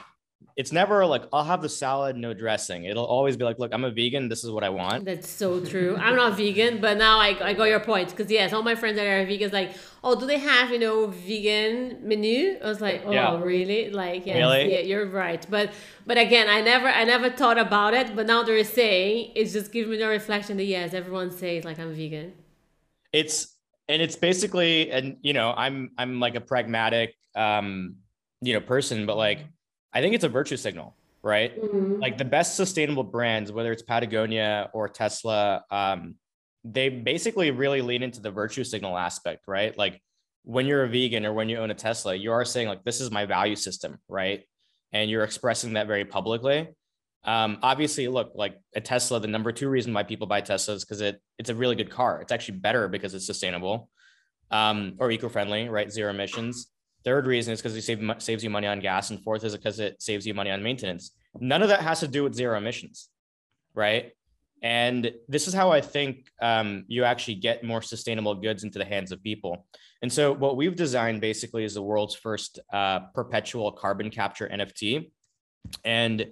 it's 0.56 0.70
never 0.70 1.04
like 1.04 1.24
I'll 1.32 1.44
have 1.44 1.62
the 1.62 1.68
salad, 1.68 2.16
no 2.16 2.32
dressing. 2.32 2.84
It'll 2.84 3.04
always 3.04 3.36
be 3.36 3.44
like, 3.44 3.58
look, 3.58 3.74
I'm 3.74 3.84
a 3.84 3.90
vegan. 3.90 4.28
This 4.28 4.44
is 4.44 4.50
what 4.52 4.62
I 4.62 4.68
want. 4.68 5.04
That's 5.04 5.28
so 5.28 5.60
true. 5.64 5.96
I'm 5.96 6.14
not 6.14 6.36
vegan, 6.36 6.80
but 6.80 6.96
now 6.96 7.18
I, 7.18 7.36
I 7.42 7.54
got 7.54 7.64
your 7.64 7.80
point 7.80 8.10
because 8.10 8.30
yes, 8.30 8.52
all 8.52 8.62
my 8.62 8.76
friends 8.76 8.96
that 8.96 9.04
are 9.04 9.26
vegans 9.26 9.52
like, 9.52 9.72
oh, 10.04 10.18
do 10.18 10.26
they 10.26 10.38
have 10.38 10.70
you 10.70 10.78
know 10.78 11.08
vegan 11.08 11.98
menu? 12.06 12.56
I 12.62 12.68
was 12.68 12.80
like, 12.80 13.02
oh, 13.04 13.10
yeah. 13.10 13.42
really? 13.42 13.90
Like, 13.90 14.26
yes, 14.26 14.36
really? 14.36 14.72
yeah, 14.72 14.80
you're 14.80 15.06
right. 15.06 15.44
But 15.50 15.72
but 16.06 16.18
again, 16.18 16.48
I 16.48 16.60
never 16.60 16.86
I 16.86 17.02
never 17.02 17.30
thought 17.30 17.58
about 17.58 17.94
it. 17.94 18.14
But 18.14 18.26
now 18.26 18.44
they're 18.44 18.62
saying 18.62 19.32
it's 19.34 19.52
just 19.52 19.72
giving 19.72 19.90
me 19.90 19.96
the 19.96 20.06
reflection 20.06 20.56
that 20.58 20.64
yes, 20.64 20.94
everyone 20.94 21.32
says 21.32 21.64
like 21.64 21.80
I'm 21.80 21.92
vegan. 21.94 22.32
It's 23.12 23.56
and 23.88 24.00
it's 24.00 24.14
basically 24.14 24.92
and 24.92 25.16
you 25.22 25.32
know 25.32 25.52
I'm 25.56 25.90
I'm 25.98 26.20
like 26.20 26.36
a 26.36 26.40
pragmatic 26.40 27.16
um 27.34 27.96
you 28.40 28.54
know 28.54 28.60
person, 28.60 29.04
but 29.04 29.16
like 29.16 29.40
I 29.94 30.00
think 30.00 30.14
it's 30.14 30.24
a 30.24 30.28
virtue 30.28 30.56
signal, 30.56 30.96
right? 31.22 31.56
Mm-hmm. 31.56 32.00
Like 32.00 32.18
the 32.18 32.24
best 32.24 32.56
sustainable 32.56 33.04
brands, 33.04 33.52
whether 33.52 33.72
it's 33.72 33.82
Patagonia 33.82 34.70
or 34.72 34.88
Tesla, 34.88 35.62
um, 35.70 36.16
they 36.64 36.88
basically 36.88 37.50
really 37.50 37.80
lean 37.80 38.02
into 38.02 38.20
the 38.20 38.30
virtue 38.30 38.64
signal 38.64 38.98
aspect, 38.98 39.44
right? 39.46 39.76
Like 39.76 40.00
when 40.42 40.66
you're 40.66 40.84
a 40.84 40.88
vegan 40.88 41.24
or 41.24 41.32
when 41.32 41.48
you 41.48 41.58
own 41.58 41.70
a 41.70 41.74
Tesla, 41.74 42.14
you 42.14 42.32
are 42.32 42.44
saying 42.44 42.68
like 42.68 42.82
this 42.84 43.00
is 43.00 43.10
my 43.10 43.24
value 43.26 43.56
system, 43.56 43.98
right? 44.08 44.42
And 44.92 45.10
you're 45.10 45.24
expressing 45.24 45.74
that 45.74 45.86
very 45.86 46.04
publicly. 46.04 46.68
Um, 47.24 47.58
obviously, 47.62 48.06
look 48.08 48.32
like 48.34 48.58
a 48.74 48.80
Tesla. 48.80 49.20
The 49.20 49.28
number 49.28 49.50
two 49.52 49.68
reason 49.68 49.94
why 49.94 50.02
people 50.02 50.26
buy 50.26 50.40
Tesla 50.40 50.74
is 50.74 50.84
because 50.84 51.00
it 51.00 51.20
it's 51.38 51.50
a 51.50 51.54
really 51.54 51.74
good 51.74 51.90
car. 51.90 52.20
It's 52.20 52.32
actually 52.32 52.58
better 52.58 52.88
because 52.88 53.14
it's 53.14 53.26
sustainable 53.26 53.88
um, 54.50 54.94
or 54.98 55.10
eco-friendly, 55.10 55.68
right? 55.68 55.90
Zero 55.90 56.10
emissions. 56.10 56.68
Third 57.04 57.26
reason 57.26 57.52
is 57.52 57.60
because 57.60 57.76
it 57.76 57.82
save, 57.82 58.02
saves 58.18 58.42
you 58.42 58.50
money 58.50 58.66
on 58.66 58.80
gas. 58.80 59.10
And 59.10 59.22
fourth 59.22 59.44
is 59.44 59.56
because 59.56 59.78
it 59.80 60.00
saves 60.00 60.26
you 60.26 60.34
money 60.34 60.50
on 60.50 60.62
maintenance. 60.62 61.12
None 61.38 61.62
of 61.62 61.68
that 61.68 61.80
has 61.80 62.00
to 62.00 62.08
do 62.08 62.22
with 62.22 62.34
zero 62.34 62.56
emissions, 62.56 63.08
right? 63.74 64.12
And 64.62 65.12
this 65.28 65.46
is 65.46 65.52
how 65.52 65.70
I 65.70 65.82
think 65.82 66.30
um, 66.40 66.84
you 66.88 67.04
actually 67.04 67.34
get 67.34 67.64
more 67.64 67.82
sustainable 67.82 68.34
goods 68.34 68.64
into 68.64 68.78
the 68.78 68.84
hands 68.84 69.12
of 69.12 69.22
people. 69.22 69.66
And 70.00 70.10
so, 70.10 70.32
what 70.32 70.56
we've 70.56 70.74
designed 70.74 71.20
basically 71.20 71.64
is 71.64 71.74
the 71.74 71.82
world's 71.82 72.14
first 72.14 72.60
uh, 72.72 73.00
perpetual 73.14 73.72
carbon 73.72 74.10
capture 74.10 74.48
NFT. 74.48 75.10
And 75.84 76.26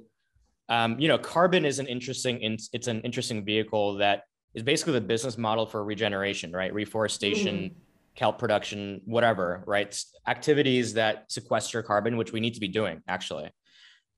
um, 0.68 0.98
you 0.98 1.08
know, 1.08 1.18
carbon 1.18 1.66
is 1.66 1.78
an 1.78 1.86
interesting 1.86 2.38
it's 2.72 2.86
an 2.86 3.02
interesting 3.02 3.44
vehicle 3.44 3.96
that 3.96 4.22
is 4.54 4.62
basically 4.62 4.94
the 4.94 5.02
business 5.02 5.36
model 5.36 5.66
for 5.66 5.84
regeneration, 5.84 6.52
right? 6.52 6.72
Reforestation, 6.72 7.56
mm. 7.56 7.74
Kelp 8.14 8.38
production, 8.38 9.00
whatever, 9.04 9.62
right? 9.66 9.98
Activities 10.26 10.94
that 10.94 11.30
sequester 11.30 11.82
carbon, 11.82 12.16
which 12.16 12.32
we 12.32 12.40
need 12.40 12.54
to 12.54 12.60
be 12.60 12.68
doing 12.68 13.02
actually 13.08 13.50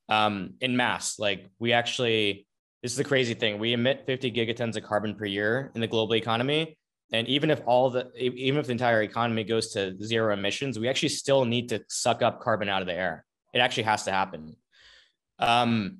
um, 0.08 0.54
in 0.60 0.76
mass. 0.76 1.18
Like 1.18 1.46
we 1.58 1.72
actually, 1.72 2.46
this 2.82 2.92
is 2.92 2.98
the 2.98 3.04
crazy 3.04 3.34
thing. 3.34 3.58
We 3.58 3.72
emit 3.72 4.04
50 4.06 4.32
gigatons 4.32 4.76
of 4.76 4.82
carbon 4.82 5.14
per 5.14 5.24
year 5.24 5.70
in 5.74 5.80
the 5.80 5.86
global 5.86 6.14
economy. 6.14 6.76
And 7.12 7.28
even 7.28 7.50
if 7.50 7.60
all 7.66 7.90
the, 7.90 8.10
even 8.16 8.58
if 8.58 8.66
the 8.66 8.72
entire 8.72 9.02
economy 9.02 9.44
goes 9.44 9.72
to 9.72 9.96
zero 10.02 10.32
emissions, 10.32 10.78
we 10.78 10.88
actually 10.88 11.10
still 11.10 11.44
need 11.44 11.68
to 11.68 11.82
suck 11.88 12.22
up 12.22 12.40
carbon 12.40 12.68
out 12.68 12.82
of 12.82 12.88
the 12.88 12.94
air. 12.94 13.24
It 13.52 13.60
actually 13.60 13.84
has 13.84 14.04
to 14.04 14.10
happen. 14.10 14.56
Um, 15.38 15.98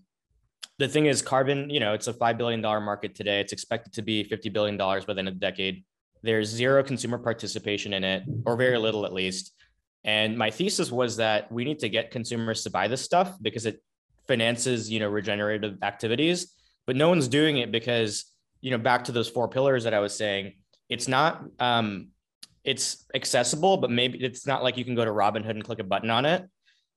the 0.78 0.88
thing 0.88 1.06
is 1.06 1.22
carbon, 1.22 1.70
you 1.70 1.78
know, 1.78 1.94
it's 1.94 2.08
a 2.08 2.12
$5 2.12 2.36
billion 2.36 2.60
market 2.60 3.14
today. 3.14 3.40
It's 3.40 3.52
expected 3.52 3.92
to 3.94 4.02
be 4.02 4.24
$50 4.24 4.52
billion 4.52 5.02
within 5.06 5.28
a 5.28 5.30
decade. 5.30 5.84
There's 6.24 6.48
zero 6.48 6.82
consumer 6.82 7.18
participation 7.18 7.92
in 7.92 8.02
it, 8.02 8.22
or 8.46 8.56
very 8.56 8.78
little 8.78 9.04
at 9.04 9.12
least. 9.12 9.52
And 10.04 10.38
my 10.38 10.50
thesis 10.50 10.90
was 10.90 11.18
that 11.18 11.52
we 11.52 11.64
need 11.64 11.80
to 11.80 11.88
get 11.90 12.10
consumers 12.10 12.62
to 12.62 12.70
buy 12.70 12.88
this 12.88 13.02
stuff 13.02 13.36
because 13.42 13.66
it 13.66 13.82
finances, 14.26 14.90
you 14.90 15.00
know, 15.00 15.08
regenerative 15.08 15.82
activities, 15.82 16.54
but 16.86 16.96
no 16.96 17.10
one's 17.10 17.28
doing 17.28 17.58
it 17.58 17.70
because, 17.70 18.24
you 18.62 18.70
know, 18.70 18.78
back 18.78 19.04
to 19.04 19.12
those 19.12 19.28
four 19.28 19.48
pillars 19.48 19.84
that 19.84 19.92
I 19.92 20.00
was 20.00 20.16
saying, 20.16 20.54
it's 20.88 21.08
not, 21.08 21.44
um, 21.58 22.08
it's 22.64 23.04
accessible, 23.14 23.76
but 23.76 23.90
maybe 23.90 24.24
it's 24.24 24.46
not 24.46 24.62
like 24.62 24.78
you 24.78 24.84
can 24.84 24.94
go 24.94 25.04
to 25.04 25.10
Robinhood 25.10 25.50
and 25.50 25.64
click 25.64 25.78
a 25.78 25.84
button 25.84 26.08
on 26.08 26.24
it. 26.24 26.48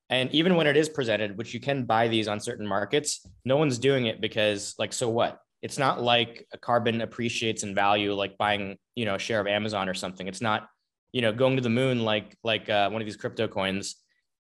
And 0.09 0.31
even 0.31 0.55
when 0.55 0.67
it 0.67 0.77
is 0.77 0.87
presented, 0.87 1.37
which 1.37 1.53
you 1.53 1.59
can 1.59 1.83
buy 1.83 2.07
these 2.07 2.29
on 2.29 2.39
certain 2.39 2.65
markets, 2.65 3.27
no 3.43 3.57
one's 3.57 3.77
doing 3.77 4.05
it 4.05 4.21
because, 4.21 4.73
like, 4.79 4.93
so 4.93 5.09
what? 5.09 5.41
It's 5.61 5.77
not 5.77 6.01
like 6.01 6.45
a 6.53 6.57
carbon 6.57 7.01
appreciates 7.01 7.63
in 7.63 7.73
value, 7.73 8.13
like 8.13 8.37
buying, 8.37 8.77
you 8.95 9.05
know, 9.05 9.15
a 9.15 9.19
share 9.19 9.39
of 9.39 9.47
Amazon 9.47 9.89
or 9.89 9.93
something. 9.93 10.27
It's 10.27 10.41
not, 10.41 10.67
you 11.11 11.21
know, 11.21 11.33
going 11.33 11.55
to 11.55 11.61
the 11.61 11.69
moon 11.69 12.03
like 12.03 12.37
like 12.43 12.69
uh, 12.69 12.89
one 12.89 13.01
of 13.01 13.05
these 13.05 13.17
crypto 13.17 13.47
coins. 13.47 13.95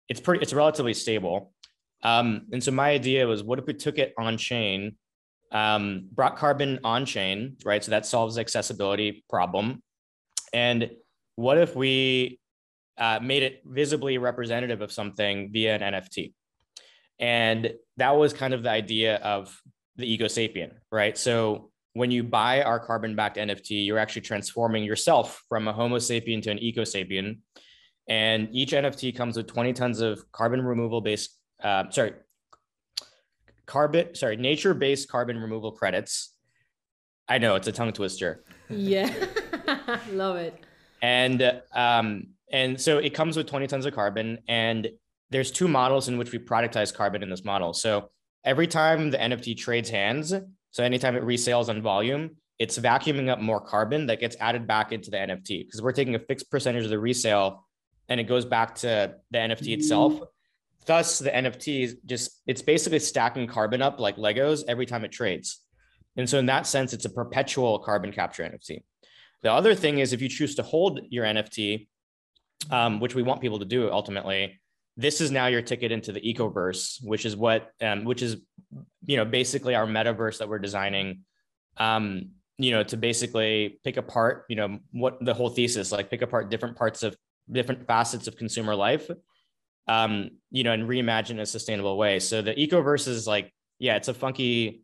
It's 0.10 0.20
pretty. 0.20 0.42
It's 0.42 0.54
relatively 0.54 0.94
stable. 0.94 1.54
Um, 2.04 2.48
and 2.52 2.64
so 2.64 2.72
my 2.72 2.92
idea 2.92 3.26
was, 3.28 3.44
what 3.44 3.60
if 3.60 3.66
we 3.66 3.74
took 3.74 3.98
it 3.98 4.14
on 4.18 4.38
chain, 4.38 4.98
um, 5.52 6.08
brought 6.12 6.38
carbon 6.38 6.80
on 6.84 7.06
chain, 7.06 7.58
right? 7.66 7.84
So 7.84 7.92
that 7.92 8.06
solves 8.06 8.36
the 8.36 8.42
accessibility 8.42 9.24
problem. 9.30 9.82
And 10.54 10.92
what 11.36 11.58
if 11.58 11.76
we 11.76 12.40
uh, 12.98 13.20
made 13.22 13.44
it 13.44 13.62
visibly 13.66 14.18
representative 14.18 14.82
of 14.82 14.92
something 14.92 15.52
via 15.52 15.76
an 15.76 15.94
NFT. 15.94 16.34
And 17.20 17.74
that 17.98 18.16
was 18.16 18.34
kind 18.34 18.54
of 18.54 18.64
the 18.64 18.70
idea 18.70 19.18
of 19.18 19.62
the 19.98 20.12
Eco 20.12 20.26
Sapien, 20.26 20.72
right? 20.92 21.18
So 21.18 21.72
when 21.94 22.12
you 22.12 22.24
buy 22.24 22.62
our 22.62 22.80
carbon 22.80 23.16
backed 23.16 23.38
NFT, 23.38 23.86
you're 23.86 23.98
actually 23.98 24.22
transforming 24.22 24.84
yourself 24.84 25.44
from 25.50 25.68
a 25.68 25.74
Homo 25.74 25.98
sapien 25.98 26.42
to 26.44 26.52
an 26.52 26.60
Eco 26.60 26.82
Sapien. 26.82 27.40
And 28.08 28.50
each 28.52 28.72
NFT 28.72 29.16
comes 29.16 29.36
with 29.36 29.48
20 29.48 29.74
tons 29.74 30.00
of 30.00 30.24
carbon 30.32 30.62
removal 30.62 31.02
based, 31.02 31.36
uh, 31.62 31.90
sorry, 31.90 32.14
carbon, 33.66 34.16
sorry, 34.16 34.38
nature 34.38 34.74
based 34.74 35.10
carbon 35.10 35.38
removal 35.38 35.72
credits. 35.72 36.34
I 37.28 37.40
know 37.40 37.56
it's 37.56 37.68
a 37.68 37.72
tongue 37.72 37.92
twister. 37.92 38.44
Yeah, 38.70 39.12
love 40.12 40.38
it. 40.38 40.56
And 41.02 41.62
um, 41.74 42.28
and 42.52 42.80
so 42.80 43.00
it 43.00 43.14
comes 43.14 43.36
with 43.36 43.48
20 43.48 43.68
tons 43.68 43.86
of 43.86 43.94
carbon. 43.94 44.40
And 44.48 44.88
there's 45.30 45.52
two 45.52 45.68
models 45.68 46.08
in 46.08 46.18
which 46.18 46.32
we 46.32 46.40
productize 46.40 46.94
carbon 46.94 47.24
in 47.24 47.30
this 47.30 47.44
model. 47.44 47.74
So 47.74 48.10
every 48.44 48.68
time 48.68 49.12
the 49.12 49.18
NFT 49.18 49.58
trades 49.58 49.90
hands, 49.90 50.34
so 50.72 50.84
anytime 50.84 51.16
it 51.16 51.24
resales 51.24 51.70
on 51.70 51.82
volume, 51.82 52.38
it's 52.60 52.78
vacuuming 52.78 53.30
up 53.30 53.40
more 53.40 53.62
carbon 53.62 54.08
that 54.08 54.20
gets 54.20 54.36
added 54.40 54.68
back 54.68 54.92
into 54.92 55.12
the 55.12 55.18
NFT 55.18 55.66
because 55.66 55.82
we're 55.82 55.92
taking 55.92 56.16
a 56.16 56.20
fixed 56.20 56.50
percentage 56.50 56.84
of 56.84 56.90
the 56.90 57.00
resale 57.00 57.68
and 58.10 58.20
it 58.20 58.24
goes 58.24 58.46
back 58.46 58.76
to 58.76 59.16
the 59.32 59.38
NFT 59.38 59.74
itself. 59.74 60.20
Thus, 60.86 61.20
the 61.20 61.30
NFT 61.30 61.84
is 61.84 61.98
just, 62.06 62.42
it's 62.48 62.62
basically 62.62 63.00
stacking 63.00 63.46
carbon 63.46 63.82
up 63.82 64.00
like 64.00 64.16
Legos 64.16 64.64
every 64.68 64.86
time 64.86 65.04
it 65.04 65.12
trades. 65.12 65.60
And 66.16 66.28
so, 66.28 66.40
in 66.40 66.46
that 66.48 66.66
sense, 66.66 66.94
it's 66.94 67.06
a 67.06 67.10
perpetual 67.10 67.80
carbon 67.80 68.12
capture 68.12 68.44
NFT. 68.44 68.84
The 69.44 69.52
other 69.52 69.76
thing 69.76 70.00
is 70.00 70.14
if 70.14 70.22
you 70.22 70.30
choose 70.30 70.56
to 70.56 70.64
hold 70.64 71.02
your 71.10 71.26
NFT, 71.26 71.88
um, 72.72 73.00
which 73.00 73.14
we 73.14 73.22
want 73.22 73.42
people 73.42 73.60
to 73.60 73.66
do 73.66 73.92
ultimately, 73.92 74.60
this 74.98 75.22
is 75.22 75.30
now 75.30 75.46
your 75.46 75.62
ticket 75.62 75.92
into 75.92 76.12
the 76.12 76.22
ecoverse, 76.22 76.98
which 77.04 77.26
is 77.26 77.36
what, 77.36 77.70
um, 77.82 78.04
which 78.04 78.24
is, 78.24 78.38
you 79.06 79.16
know, 79.16 79.26
basically 79.26 79.76
our 79.76 79.86
metaverse 79.86 80.40
that 80.40 80.50
we're 80.50 80.58
designing, 80.60 81.20
um, 81.78 82.32
you 82.58 82.72
know, 82.72 82.82
to 82.84 82.98
basically 82.98 83.80
pick 83.84 83.98
apart, 83.98 84.46
you 84.50 84.56
know, 84.56 84.80
what 84.92 85.24
the 85.24 85.36
whole 85.36 85.50
thesis, 85.50 85.92
like 85.92 86.10
pick 86.10 86.24
apart 86.24 86.50
different 86.50 86.76
parts 86.76 87.04
of 87.04 87.16
different 87.50 87.86
facets 87.86 88.28
of 88.28 88.36
consumer 88.36 88.76
life, 88.76 89.08
um, 89.88 90.32
you 90.50 90.64
know, 90.64 90.72
and 90.72 90.90
reimagine 90.90 91.32
in 91.32 91.40
a 91.40 91.46
sustainable 91.46 91.96
way. 91.96 92.20
So 92.20 92.42
the 92.42 92.56
ecoverse 92.56 93.08
is 93.08 93.28
like, 93.28 93.54
yeah, 93.78 93.96
it's 93.96 94.08
a 94.08 94.14
funky, 94.16 94.82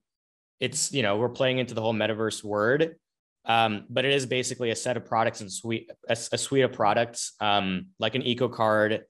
it's, 0.60 0.94
you 0.94 1.02
know, 1.02 1.18
we're 1.18 1.30
playing 1.30 1.58
into 1.58 1.74
the 1.74 1.82
whole 1.82 1.94
metaverse 1.94 2.44
word, 2.44 2.98
um, 3.46 3.86
but 3.90 4.06
it 4.06 4.14
is 4.14 4.28
basically 4.28 4.70
a 4.70 4.76
set 4.76 4.96
of 4.96 5.06
products 5.06 5.42
and 5.42 5.52
suite 5.52 5.90
a, 6.08 6.14
a 6.14 6.38
suite 6.38 6.64
of 6.64 6.72
products 6.72 7.34
um, 7.42 7.88
like 8.00 8.16
an 8.16 8.22
eco 8.22 8.48
card 8.48 9.04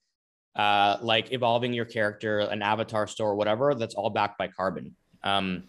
uh, 0.55 0.97
like 1.01 1.31
evolving 1.31 1.73
your 1.73 1.85
character 1.85 2.39
an 2.39 2.61
avatar 2.61 3.07
store 3.07 3.35
whatever 3.35 3.73
that's 3.75 3.95
all 3.95 4.09
backed 4.09 4.37
by 4.37 4.47
carbon 4.47 4.95
um, 5.23 5.63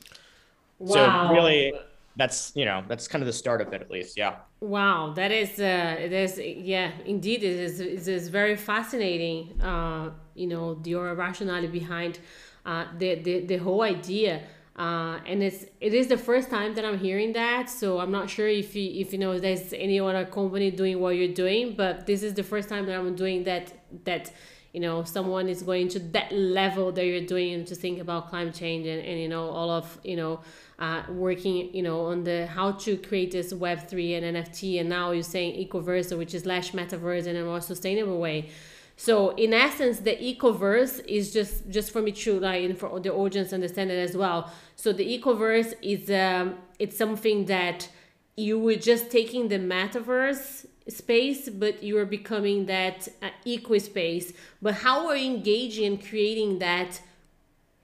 wow. 0.78 1.28
so 1.28 1.34
really 1.34 1.72
that's 2.16 2.52
you 2.54 2.64
know 2.64 2.84
that's 2.86 3.08
kind 3.08 3.22
of 3.22 3.26
the 3.26 3.32
start 3.32 3.60
of 3.60 3.72
it 3.72 3.80
at 3.80 3.90
least 3.90 4.16
yeah 4.16 4.36
wow 4.60 5.12
that 5.14 5.32
is 5.32 5.58
uh 5.58 5.96
it 5.98 6.12
is 6.12 6.38
yeah 6.38 6.92
indeed 7.04 7.42
it 7.42 7.58
is 7.58 7.80
it 7.80 8.06
is 8.06 8.28
very 8.28 8.56
fascinating 8.56 9.60
uh 9.60 10.10
you 10.34 10.46
know 10.46 10.80
your 10.84 11.14
rationale 11.14 11.66
behind 11.66 12.20
uh 12.66 12.84
the 12.98 13.16
the, 13.16 13.40
the 13.46 13.56
whole 13.56 13.82
idea 13.82 14.42
uh, 14.76 15.20
and 15.24 15.40
it's 15.40 15.66
it 15.80 15.94
is 15.94 16.08
the 16.08 16.16
first 16.16 16.50
time 16.50 16.74
that 16.74 16.84
I'm 16.84 16.98
hearing 16.98 17.32
that. 17.34 17.70
So 17.70 18.00
I'm 18.00 18.10
not 18.10 18.28
sure 18.28 18.48
if 18.48 18.74
you 18.74 19.00
if 19.00 19.12
you 19.12 19.18
know 19.18 19.38
there's 19.38 19.72
any 19.72 20.00
other 20.00 20.24
company 20.24 20.72
doing 20.72 21.00
what 21.00 21.10
you're 21.10 21.32
doing, 21.32 21.74
but 21.76 22.06
this 22.06 22.24
is 22.24 22.34
the 22.34 22.42
first 22.42 22.68
time 22.68 22.86
that 22.86 22.98
I'm 22.98 23.14
doing 23.14 23.44
that 23.44 23.72
that 24.04 24.32
you 24.74 24.80
know 24.80 25.04
someone 25.04 25.48
is 25.48 25.62
going 25.62 25.88
to 25.88 25.98
that 25.98 26.30
level 26.32 26.92
that 26.92 27.06
you're 27.06 27.24
doing 27.24 27.64
to 27.64 27.74
think 27.74 28.00
about 28.00 28.28
climate 28.28 28.54
change 28.54 28.86
and, 28.86 29.00
and 29.02 29.18
you 29.18 29.28
know 29.28 29.48
all 29.48 29.70
of 29.70 29.98
you 30.04 30.16
know 30.16 30.40
uh, 30.80 31.02
working 31.08 31.72
you 31.74 31.82
know 31.82 32.06
on 32.06 32.24
the 32.24 32.46
how 32.48 32.72
to 32.72 32.96
create 32.98 33.30
this 33.30 33.54
web 33.54 33.88
3 33.88 34.14
and 34.14 34.36
nft 34.36 34.80
and 34.80 34.88
now 34.88 35.12
you're 35.12 35.22
saying 35.22 35.54
ecoverse 35.66 36.16
which 36.18 36.34
is 36.34 36.42
slash 36.42 36.72
metaverse 36.72 37.26
in 37.26 37.36
a 37.36 37.44
more 37.44 37.60
sustainable 37.60 38.18
way 38.18 38.50
so 38.96 39.30
in 39.30 39.52
essence, 39.52 39.98
the 40.00 40.16
ecoverse 40.16 41.04
is 41.06 41.32
just 41.32 41.68
just 41.68 41.90
for 41.90 42.00
me 42.00 42.12
to 42.12 42.38
like 42.38 42.64
and 42.64 42.78
for 42.78 43.00
the 43.00 43.12
audience 43.12 43.52
understand 43.52 43.90
it 43.90 43.98
as 43.98 44.16
well. 44.16 44.52
So 44.76 44.92
the 44.92 45.18
ecoverse 45.18 45.74
is 45.82 46.10
um 46.10 46.56
it's 46.78 46.96
something 46.96 47.46
that 47.46 47.88
you 48.36 48.58
were 48.58 48.76
just 48.76 49.10
taking 49.10 49.48
the 49.48 49.58
metaverse 49.58 50.66
space, 50.88 51.48
but 51.48 51.82
you 51.82 51.98
are 51.98 52.06
becoming 52.06 52.66
that 52.66 53.08
uh, 53.22 53.30
eco 53.44 53.78
space. 53.78 54.32
But 54.60 54.74
how 54.74 55.08
are 55.08 55.16
you 55.16 55.34
engaging 55.34 55.86
and 55.86 56.06
creating 56.08 56.58
that? 56.58 57.00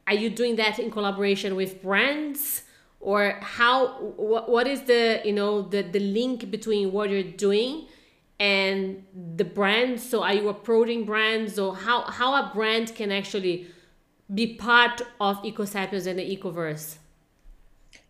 Are 0.07 0.15
you 0.15 0.31
doing 0.31 0.57
that 0.57 0.79
in 0.79 0.91
collaboration 0.91 1.57
with 1.57 1.83
brands? 1.83 2.63
or 3.01 3.39
how 3.41 3.89
what, 4.17 4.49
what 4.49 4.67
is 4.67 4.83
the 4.83 5.21
you 5.25 5.33
know 5.33 5.63
the 5.63 5.83
the 5.83 5.99
link 5.99 6.51
between 6.51 6.93
what 6.93 7.11
you're 7.11 7.23
doing 7.23 7.87
and 8.39 9.03
the 9.37 9.45
brand 9.45 9.99
so 9.99 10.23
are 10.23 10.35
you 10.35 10.49
approaching 10.49 11.05
brands 11.05 11.59
or 11.59 11.75
how 11.75 12.03
how 12.03 12.35
a 12.35 12.51
brand 12.55 12.95
can 12.95 13.11
actually 13.11 13.67
be 14.33 14.55
part 14.55 15.01
of 15.21 15.43
ecosapiens 15.43 16.07
and 16.07 16.19
the 16.19 16.37
ecoverse 16.37 16.99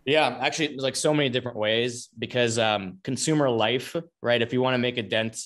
yeah 0.04 0.38
actually 0.40 0.76
like 0.76 0.97
so 0.97 1.12
many 1.12 1.28
different 1.28 1.57
ways 1.57 2.09
because 2.19 2.59
um, 2.59 2.99
consumer 3.02 3.49
life 3.50 3.97
right 4.23 4.42
if 4.42 4.52
you 4.52 4.61
want 4.61 4.75
to 4.75 4.78
make 4.78 4.99
a 4.99 5.02
dent 5.02 5.37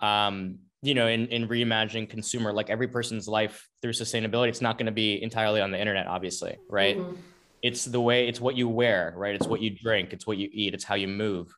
um, 0.00 0.58
you 0.82 0.94
know 0.94 1.06
in, 1.06 1.26
in 1.28 1.48
reimagining 1.48 2.08
consumer 2.08 2.52
like 2.52 2.70
every 2.70 2.88
person's 2.88 3.28
life 3.28 3.68
through 3.82 3.92
sustainability 3.92 4.48
it's 4.48 4.62
not 4.62 4.78
going 4.78 4.86
to 4.86 4.92
be 4.92 5.22
entirely 5.22 5.60
on 5.60 5.70
the 5.70 5.78
internet 5.78 6.06
obviously 6.06 6.56
right 6.68 6.96
mm-hmm. 6.96 7.14
it's 7.62 7.84
the 7.84 8.00
way 8.00 8.28
it's 8.28 8.40
what 8.40 8.56
you 8.56 8.68
wear 8.68 9.12
right 9.16 9.34
it's 9.34 9.46
what 9.46 9.60
you 9.60 9.70
drink 9.70 10.12
it's 10.12 10.26
what 10.26 10.38
you 10.38 10.48
eat 10.52 10.74
it's 10.74 10.84
how 10.84 10.94
you 10.94 11.08
move 11.08 11.54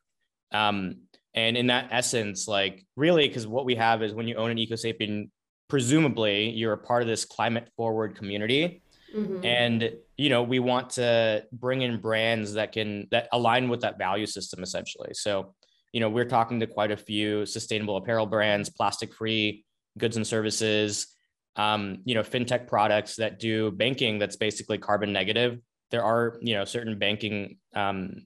um, 0.51 0.97
and 1.33 1.57
in 1.57 1.67
that 1.67 1.87
essence, 1.91 2.47
like 2.47 2.85
really, 2.95 3.27
because 3.27 3.47
what 3.47 3.65
we 3.65 3.75
have 3.75 4.03
is 4.03 4.13
when 4.13 4.27
you 4.27 4.35
own 4.35 4.51
an 4.51 4.57
ecosapien, 4.57 5.29
presumably 5.67 6.49
you're 6.49 6.73
a 6.73 6.77
part 6.77 7.01
of 7.01 7.07
this 7.07 7.25
climate 7.25 7.67
forward 7.75 8.15
community. 8.15 8.83
Mm-hmm. 9.15 9.45
And 9.45 9.93
you 10.17 10.29
know, 10.29 10.43
we 10.43 10.59
want 10.59 10.91
to 10.91 11.43
bring 11.51 11.81
in 11.81 11.99
brands 11.99 12.53
that 12.53 12.71
can 12.71 13.07
that 13.11 13.27
align 13.31 13.69
with 13.69 13.81
that 13.81 13.97
value 13.97 14.25
system 14.27 14.61
essentially. 14.61 15.09
So, 15.13 15.55
you 15.91 15.99
know, 15.99 16.09
we're 16.09 16.25
talking 16.25 16.59
to 16.59 16.67
quite 16.67 16.91
a 16.91 16.97
few 16.97 17.45
sustainable 17.45 17.97
apparel 17.97 18.25
brands, 18.25 18.69
plastic 18.69 19.13
free 19.13 19.65
goods 19.97 20.17
and 20.17 20.25
services. 20.25 21.07
um, 21.55 21.99
you 22.05 22.15
know, 22.15 22.21
fintech 22.21 22.67
products 22.67 23.15
that 23.17 23.39
do 23.39 23.71
banking 23.71 24.17
that's 24.19 24.35
basically 24.35 24.77
carbon 24.77 25.13
negative. 25.13 25.59
There 25.91 26.03
are, 26.03 26.37
you 26.41 26.55
know, 26.55 26.65
certain 26.65 26.97
banking, 26.97 27.57
um, 27.75 28.25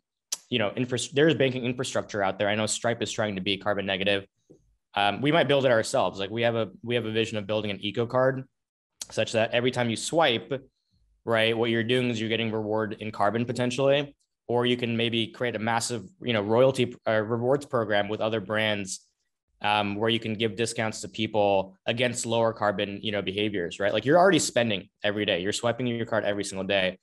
you 0.49 0.59
know, 0.59 0.71
infra- 0.75 0.99
there's 1.13 1.35
banking 1.35 1.65
infrastructure 1.65 2.23
out 2.23 2.39
there. 2.39 2.47
I 2.47 2.55
know 2.55 2.65
Stripe 2.65 3.01
is 3.01 3.11
trying 3.11 3.35
to 3.35 3.41
be 3.41 3.57
carbon 3.57 3.85
negative. 3.85 4.25
Um, 4.95 5.21
we 5.21 5.31
might 5.31 5.47
build 5.47 5.65
it 5.65 5.71
ourselves. 5.71 6.19
Like 6.19 6.29
we 6.29 6.43
have 6.43 6.55
a 6.55 6.69
we 6.83 6.95
have 6.95 7.05
a 7.05 7.11
vision 7.11 7.37
of 7.37 7.45
building 7.45 7.69
an 7.69 7.79
eco 7.81 8.05
card, 8.05 8.45
such 9.11 9.33
that 9.33 9.51
every 9.51 9.71
time 9.71 9.89
you 9.89 9.97
swipe, 9.97 10.63
right, 11.27 11.55
what 11.55 11.69
you're 11.69 11.83
doing 11.83 12.09
is 12.09 12.19
you're 12.19 12.29
getting 12.29 12.51
reward 12.51 12.95
in 12.99 13.11
carbon 13.11 13.45
potentially, 13.45 14.15
or 14.47 14.65
you 14.65 14.77
can 14.77 14.95
maybe 14.95 15.27
create 15.27 15.55
a 15.55 15.59
massive, 15.59 16.03
you 16.21 16.31
know, 16.31 16.41
royalty 16.41 16.95
uh, 17.05 17.21
rewards 17.21 17.65
program 17.65 18.07
with 18.07 18.21
other 18.21 18.39
brands 18.39 19.05
um, 19.61 19.95
where 19.95 20.09
you 20.09 20.19
can 20.19 20.35
give 20.35 20.55
discounts 20.55 21.01
to 21.01 21.09
people 21.09 21.77
against 21.85 22.25
lower 22.25 22.53
carbon, 22.53 22.99
you 23.01 23.11
know, 23.11 23.21
behaviors, 23.21 23.79
right? 23.79 23.91
Like 23.91 24.05
you're 24.05 24.17
already 24.17 24.39
spending 24.39 24.89
every 25.03 25.25
day, 25.25 25.41
you're 25.41 25.51
swiping 25.51 25.85
your 25.85 26.05
card 26.05 26.23
every 26.23 26.45
single 26.45 26.65
day. 26.65 26.97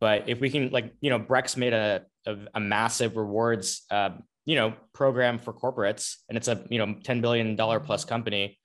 But 0.00 0.28
if 0.28 0.40
we 0.40 0.50
can, 0.50 0.70
like, 0.70 0.92
you 1.00 1.10
know, 1.10 1.20
Brex 1.20 1.56
made 1.56 1.74
a, 1.74 2.02
a, 2.26 2.36
a 2.54 2.60
massive 2.60 3.16
rewards, 3.16 3.82
uh, 3.90 4.10
you 4.46 4.56
know, 4.56 4.74
program 4.94 5.38
for 5.38 5.52
corporates, 5.52 6.16
and 6.28 6.36
it's 6.36 6.48
a, 6.48 6.64
you 6.70 6.78
know, 6.78 6.86
$10 6.86 7.20
billion 7.20 7.56
plus 7.56 8.04
company. 8.04 8.58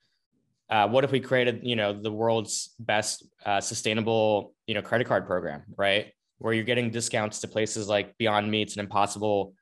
Uh, 0.68 0.88
what 0.88 1.04
if 1.04 1.12
we 1.12 1.20
created, 1.20 1.60
you 1.62 1.76
know, 1.76 1.92
the 1.92 2.10
world's 2.10 2.74
best 2.78 3.24
uh, 3.44 3.60
sustainable, 3.60 4.54
you 4.66 4.74
know, 4.74 4.82
credit 4.82 5.06
card 5.06 5.26
program, 5.26 5.62
right? 5.76 6.12
Where 6.38 6.52
you're 6.52 6.64
getting 6.64 6.90
discounts 6.90 7.40
to 7.40 7.48
places 7.48 7.88
like 7.88 8.16
Beyond 8.18 8.50
Meats 8.50 8.76
and 8.76 8.80
Impossible, 8.80 9.54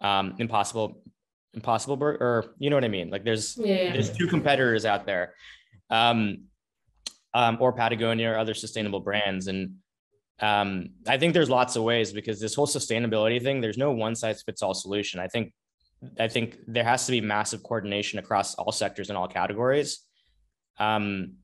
um, 0.00 0.34
Impossible 0.38 1.02
Impossible 1.54 1.96
Burger, 1.96 2.24
or 2.24 2.54
you 2.58 2.70
know 2.70 2.76
what 2.76 2.84
I 2.84 2.88
mean? 2.88 3.10
Like 3.10 3.24
there's 3.24 3.58
yeah. 3.58 3.92
there's 3.92 4.10
two 4.10 4.26
competitors 4.26 4.84
out 4.84 5.04
there, 5.04 5.34
um, 5.90 6.44
um, 7.34 7.58
or 7.60 7.72
Patagonia 7.72 8.30
or 8.30 8.38
other 8.38 8.54
sustainable 8.54 9.00
brands, 9.00 9.48
and 9.48 9.74
um, 10.40 10.90
I 11.06 11.18
think 11.18 11.34
there's 11.34 11.50
lots 11.50 11.76
of 11.76 11.82
ways 11.82 12.12
because 12.12 12.40
this 12.40 12.54
whole 12.54 12.66
sustainability 12.66 13.42
thing, 13.42 13.60
there's 13.60 13.78
no 13.78 13.92
one 13.92 14.14
size 14.14 14.42
fits 14.42 14.62
all 14.62 14.74
solution. 14.74 15.20
I 15.20 15.28
think 15.28 15.52
I 16.18 16.28
think 16.28 16.58
there 16.66 16.84
has 16.84 17.06
to 17.06 17.12
be 17.12 17.20
massive 17.20 17.62
coordination 17.62 18.18
across 18.18 18.54
all 18.54 18.72
sectors 18.72 19.08
and 19.08 19.16
all 19.16 19.28
categories. 19.28 20.00
Um, 20.78 21.34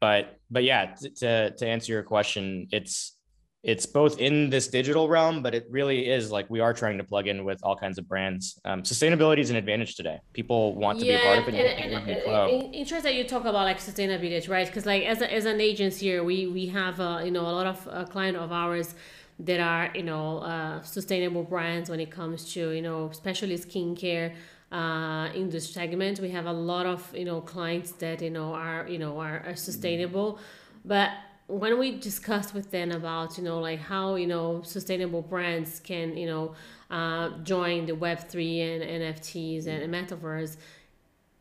but 0.00 0.38
but 0.50 0.64
yeah, 0.64 0.94
to 1.20 1.50
to 1.50 1.66
answer 1.66 1.92
your 1.92 2.02
question, 2.02 2.68
it's 2.70 3.16
it's 3.64 3.86
both 3.86 4.18
in 4.18 4.50
this 4.50 4.68
digital 4.68 5.08
realm, 5.08 5.42
but 5.42 5.54
it 5.54 5.64
really 5.70 6.06
is 6.06 6.30
like 6.30 6.48
we 6.50 6.60
are 6.60 6.74
trying 6.74 6.98
to 6.98 7.04
plug 7.04 7.26
in 7.26 7.46
with 7.46 7.58
all 7.62 7.74
kinds 7.74 7.96
of 7.96 8.06
brands. 8.06 8.60
Um, 8.66 8.82
sustainability 8.82 9.38
is 9.38 9.48
an 9.48 9.56
advantage 9.56 9.94
today. 9.94 10.18
People 10.34 10.74
want 10.74 11.00
to 11.00 11.06
yeah, 11.06 11.16
be 11.16 11.22
a 11.22 11.26
part 11.26 11.38
of 11.38 11.54
it. 11.54 11.54
And, 11.54 12.08
and, 12.08 12.74
interesting 12.74 13.10
that 13.10 13.14
you 13.14 13.24
talk 13.24 13.46
about 13.46 13.64
like 13.64 13.78
sustainability, 13.78 14.46
right? 14.50 14.66
Because 14.66 14.84
like 14.84 15.04
as, 15.04 15.22
a, 15.22 15.32
as 15.32 15.46
an 15.46 15.62
agency 15.62 16.06
here, 16.06 16.22
we 16.22 16.46
we 16.46 16.66
have 16.66 17.00
uh, 17.00 17.22
you 17.24 17.30
know 17.30 17.46
a 17.52 17.54
lot 17.58 17.66
of 17.66 17.88
uh, 17.90 18.04
client 18.04 18.36
of 18.36 18.52
ours 18.52 18.94
that 19.38 19.60
are 19.60 19.90
you 19.94 20.02
know 20.02 20.40
uh, 20.40 20.82
sustainable 20.82 21.44
brands 21.44 21.88
when 21.88 22.00
it 22.00 22.10
comes 22.10 22.52
to 22.52 22.70
you 22.70 22.82
know 22.82 23.08
especially 23.10 23.56
skincare. 23.56 24.34
Uh, 24.74 25.30
in 25.34 25.50
this 25.50 25.70
segment, 25.70 26.18
we 26.18 26.30
have 26.30 26.46
a 26.46 26.52
lot 26.52 26.84
of 26.84 27.00
you 27.14 27.24
know 27.24 27.40
clients 27.40 27.92
that 27.92 28.20
you 28.20 28.30
know 28.30 28.52
are 28.52 28.86
you 28.88 28.98
know 28.98 29.18
are, 29.20 29.38
are 29.46 29.56
sustainable, 29.56 30.38
but 30.84 31.10
when 31.46 31.78
we 31.78 31.98
discussed 31.98 32.54
with 32.54 32.70
them 32.70 32.90
about 32.90 33.38
you 33.38 33.44
know 33.44 33.60
like 33.60 33.78
how 33.78 34.16
you 34.16 34.26
know 34.26 34.62
sustainable 34.62 35.22
brands 35.22 35.78
can 35.80 36.16
you 36.16 36.26
know 36.26 36.54
uh, 36.90 37.28
join 37.42 37.86
the 37.86 37.92
web3 37.92 38.36
and 38.64 39.02
nfts 39.02 39.66
and 39.66 39.92
metaverse 39.92 40.56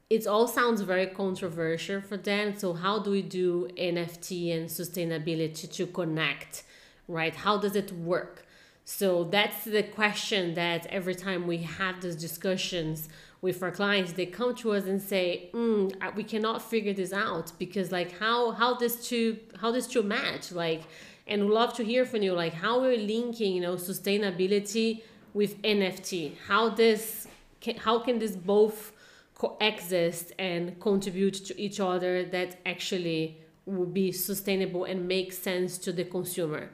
it 0.09 0.27
all 0.27 0.47
sounds 0.47 0.81
very 0.81 1.07
controversial 1.07 1.99
for 1.99 2.17
them. 2.17 2.55
So 2.55 2.73
how 2.73 2.99
do 2.99 3.09
we 3.09 3.23
do 3.23 3.67
nft 3.75 4.55
and 4.55 4.69
sustainability 4.69 5.71
to 5.77 5.87
connect 5.87 6.63
right? 7.07 7.35
How 7.35 7.57
does 7.57 7.75
it 7.75 7.91
work? 7.91 8.45
So 8.85 9.23
that's 9.23 9.63
the 9.65 9.83
question 9.83 10.53
that 10.55 10.85
every 10.87 11.15
time 11.15 11.47
we 11.47 11.59
have 11.59 12.01
these 12.01 12.15
discussions 12.15 13.09
with 13.43 13.61
our 13.61 13.71
clients 13.71 14.13
they 14.13 14.25
come 14.25 14.55
to 14.55 14.71
us 14.71 14.85
and 14.85 15.01
say 15.01 15.49
mm, 15.53 16.15
we 16.15 16.23
cannot 16.23 16.61
figure 16.61 16.93
this 16.93 17.11
out 17.11 17.51
because 17.59 17.91
like 17.91 18.17
how 18.17 18.51
how 18.51 18.73
this 18.73 19.07
two 19.07 19.37
how 19.59 19.69
this 19.69 19.85
two 19.85 20.01
match? 20.01 20.51
Like 20.51 20.83
and 21.27 21.43
we'd 21.45 21.53
love 21.53 21.73
to 21.75 21.83
hear 21.83 22.05
from 22.05 22.21
you 22.23 22.33
like 22.33 22.53
how 22.53 22.79
we're 22.81 22.97
linking 22.97 23.53
you 23.53 23.61
know 23.61 23.75
sustainability 23.75 25.03
with 25.33 25.61
nft 25.61 26.37
how 26.47 26.69
this 26.69 27.27
can, 27.59 27.75
how 27.77 27.99
can 27.99 28.17
this 28.19 28.35
both 28.35 28.93
coexist 29.35 30.31
and 30.39 30.79
contribute 30.79 31.33
to 31.33 31.53
each 31.59 31.79
other 31.79 32.23
that 32.25 32.59
actually 32.65 33.37
will 33.65 33.85
be 33.85 34.11
sustainable 34.11 34.85
and 34.85 35.07
make 35.07 35.33
sense 35.33 35.77
to 35.77 35.91
the 35.91 36.03
consumer 36.03 36.69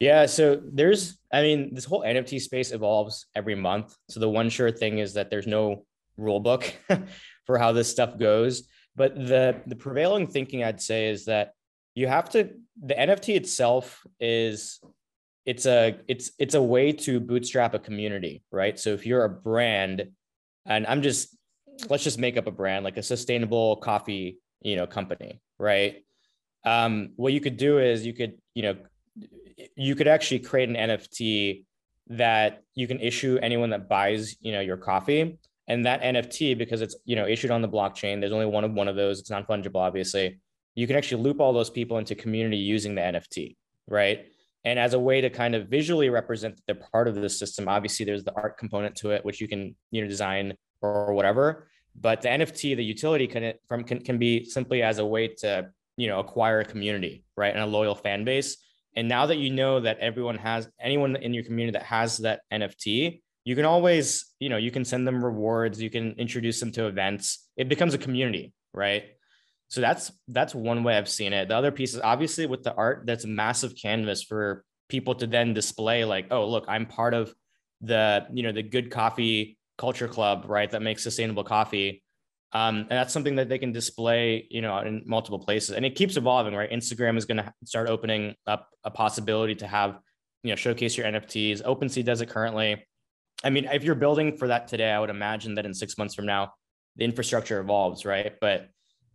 yeah, 0.00 0.24
so 0.24 0.60
there's, 0.64 1.18
I 1.30 1.42
mean, 1.42 1.74
this 1.74 1.84
whole 1.84 2.00
NFT 2.00 2.40
space 2.40 2.72
evolves 2.72 3.26
every 3.36 3.54
month. 3.54 3.94
So 4.08 4.18
the 4.18 4.30
one 4.30 4.48
sure 4.48 4.70
thing 4.70 4.98
is 4.98 5.14
that 5.14 5.28
there's 5.28 5.46
no 5.46 5.84
rule 6.16 6.40
book 6.40 6.72
for 7.46 7.58
how 7.58 7.72
this 7.72 7.90
stuff 7.90 8.18
goes. 8.18 8.66
But 8.96 9.14
the 9.14 9.62
the 9.66 9.76
prevailing 9.76 10.26
thinking 10.26 10.64
I'd 10.64 10.80
say 10.80 11.08
is 11.08 11.26
that 11.26 11.52
you 11.94 12.06
have 12.08 12.30
to 12.30 12.50
the 12.82 12.94
NFT 12.94 13.36
itself 13.36 14.04
is 14.18 14.80
it's 15.46 15.66
a 15.66 15.98
it's 16.08 16.32
it's 16.38 16.54
a 16.54 16.62
way 16.62 16.92
to 16.92 17.20
bootstrap 17.20 17.74
a 17.74 17.78
community, 17.78 18.42
right? 18.50 18.78
So 18.78 18.90
if 18.90 19.06
you're 19.06 19.24
a 19.24 19.30
brand, 19.30 20.10
and 20.66 20.86
I'm 20.86 21.02
just 21.02 21.36
let's 21.88 22.04
just 22.04 22.18
make 22.18 22.36
up 22.36 22.46
a 22.46 22.50
brand 22.50 22.84
like 22.84 22.96
a 22.96 23.02
sustainable 23.02 23.76
coffee, 23.76 24.38
you 24.60 24.76
know, 24.76 24.86
company, 24.86 25.40
right? 25.58 26.04
Um, 26.64 27.10
what 27.16 27.32
you 27.32 27.40
could 27.40 27.56
do 27.56 27.78
is 27.78 28.04
you 28.04 28.12
could, 28.12 28.34
you 28.54 28.62
know, 28.62 28.76
you 29.76 29.94
could 29.94 30.08
actually 30.08 30.40
create 30.40 30.68
an 30.68 30.76
NFT 30.76 31.64
that 32.08 32.64
you 32.74 32.86
can 32.86 33.00
issue 33.00 33.38
anyone 33.40 33.70
that 33.70 33.88
buys, 33.88 34.36
you 34.40 34.52
know, 34.52 34.60
your 34.60 34.76
coffee. 34.76 35.38
And 35.68 35.86
that 35.86 36.02
NFT, 36.02 36.58
because 36.58 36.80
it's 36.80 36.96
you 37.04 37.14
know 37.14 37.26
issued 37.26 37.52
on 37.52 37.62
the 37.62 37.68
blockchain, 37.68 38.20
there's 38.20 38.32
only 38.32 38.46
one 38.46 38.64
of 38.64 38.72
one 38.72 38.88
of 38.88 38.96
those. 38.96 39.20
It's 39.20 39.30
non 39.30 39.44
fungible, 39.44 39.76
obviously. 39.76 40.40
You 40.74 40.86
can 40.86 40.96
actually 40.96 41.22
loop 41.22 41.40
all 41.40 41.52
those 41.52 41.70
people 41.70 41.98
into 41.98 42.14
community 42.14 42.56
using 42.56 42.94
the 42.94 43.02
NFT, 43.02 43.56
right? 43.86 44.26
And 44.64 44.78
as 44.78 44.94
a 44.94 44.98
way 44.98 45.20
to 45.20 45.30
kind 45.30 45.54
of 45.54 45.68
visually 45.68 46.10
represent 46.10 46.56
that 46.56 46.62
they're 46.66 46.88
part 46.92 47.06
of 47.08 47.14
the 47.14 47.28
system, 47.28 47.68
obviously 47.68 48.04
there's 48.04 48.24
the 48.24 48.34
art 48.34 48.58
component 48.58 48.96
to 48.96 49.10
it, 49.10 49.24
which 49.24 49.40
you 49.40 49.46
can 49.46 49.76
you 49.92 50.02
know 50.02 50.08
design 50.08 50.54
or 50.82 51.12
whatever. 51.12 51.68
But 51.94 52.22
the 52.22 52.28
NFT, 52.28 52.76
the 52.76 52.84
utility 52.84 53.28
can 53.28 53.52
from 53.68 53.84
can, 53.84 54.00
can 54.00 54.18
be 54.18 54.44
simply 54.44 54.82
as 54.82 54.98
a 54.98 55.06
way 55.06 55.28
to 55.38 55.70
you 55.96 56.08
know 56.08 56.18
acquire 56.18 56.60
a 56.60 56.64
community, 56.64 57.22
right, 57.36 57.54
and 57.54 57.62
a 57.62 57.66
loyal 57.66 57.94
fan 57.94 58.24
base 58.24 58.56
and 58.96 59.08
now 59.08 59.26
that 59.26 59.36
you 59.36 59.50
know 59.50 59.80
that 59.80 59.98
everyone 59.98 60.38
has 60.38 60.68
anyone 60.80 61.16
in 61.16 61.32
your 61.32 61.44
community 61.44 61.78
that 61.78 61.86
has 61.86 62.18
that 62.18 62.40
NFT, 62.52 63.20
you 63.44 63.56
can 63.56 63.64
always, 63.64 64.26
you 64.38 64.48
know, 64.48 64.56
you 64.56 64.70
can 64.70 64.84
send 64.84 65.06
them 65.06 65.24
rewards, 65.24 65.80
you 65.80 65.90
can 65.90 66.12
introduce 66.18 66.60
them 66.60 66.72
to 66.72 66.86
events. 66.86 67.48
It 67.56 67.68
becomes 67.68 67.94
a 67.94 67.98
community, 67.98 68.52
right? 68.74 69.04
So 69.68 69.80
that's 69.80 70.10
that's 70.28 70.54
one 70.54 70.82
way 70.82 70.96
I've 70.96 71.08
seen 71.08 71.32
it. 71.32 71.48
The 71.48 71.56
other 71.56 71.70
piece 71.70 71.94
is 71.94 72.00
obviously 72.00 72.46
with 72.46 72.64
the 72.64 72.74
art, 72.74 73.04
that's 73.06 73.24
a 73.24 73.28
massive 73.28 73.74
canvas 73.80 74.22
for 74.22 74.64
people 74.88 75.14
to 75.14 75.26
then 75.26 75.54
display 75.54 76.04
like, 76.04 76.26
oh, 76.32 76.48
look, 76.48 76.64
I'm 76.66 76.86
part 76.86 77.14
of 77.14 77.32
the, 77.80 78.26
you 78.32 78.42
know, 78.42 78.52
the 78.52 78.64
good 78.64 78.90
coffee 78.90 79.56
culture 79.78 80.08
club, 80.08 80.44
right? 80.48 80.70
That 80.70 80.82
makes 80.82 81.04
sustainable 81.04 81.44
coffee. 81.44 82.02
Um, 82.52 82.78
and 82.78 82.90
that's 82.90 83.12
something 83.12 83.36
that 83.36 83.48
they 83.48 83.58
can 83.58 83.72
display, 83.72 84.46
you 84.50 84.60
know, 84.60 84.78
in 84.78 85.02
multiple 85.06 85.38
places. 85.38 85.76
And 85.76 85.84
it 85.84 85.94
keeps 85.94 86.16
evolving, 86.16 86.54
right? 86.54 86.70
Instagram 86.70 87.16
is 87.16 87.24
going 87.24 87.36
to 87.36 87.52
start 87.64 87.88
opening 87.88 88.34
up 88.46 88.68
a 88.82 88.90
possibility 88.90 89.54
to 89.56 89.66
have, 89.66 89.98
you 90.42 90.50
know, 90.50 90.56
showcase 90.56 90.96
your 90.96 91.06
NFTs. 91.06 91.62
OpenSea 91.62 92.04
does 92.04 92.20
it 92.20 92.28
currently. 92.28 92.84
I 93.44 93.50
mean, 93.50 93.66
if 93.66 93.84
you're 93.84 93.94
building 93.94 94.36
for 94.36 94.48
that 94.48 94.66
today, 94.66 94.90
I 94.90 94.98
would 94.98 95.10
imagine 95.10 95.54
that 95.54 95.64
in 95.64 95.72
six 95.72 95.96
months 95.96 96.14
from 96.14 96.26
now, 96.26 96.52
the 96.96 97.04
infrastructure 97.04 97.60
evolves, 97.60 98.04
right? 98.04 98.34
But 98.40 98.68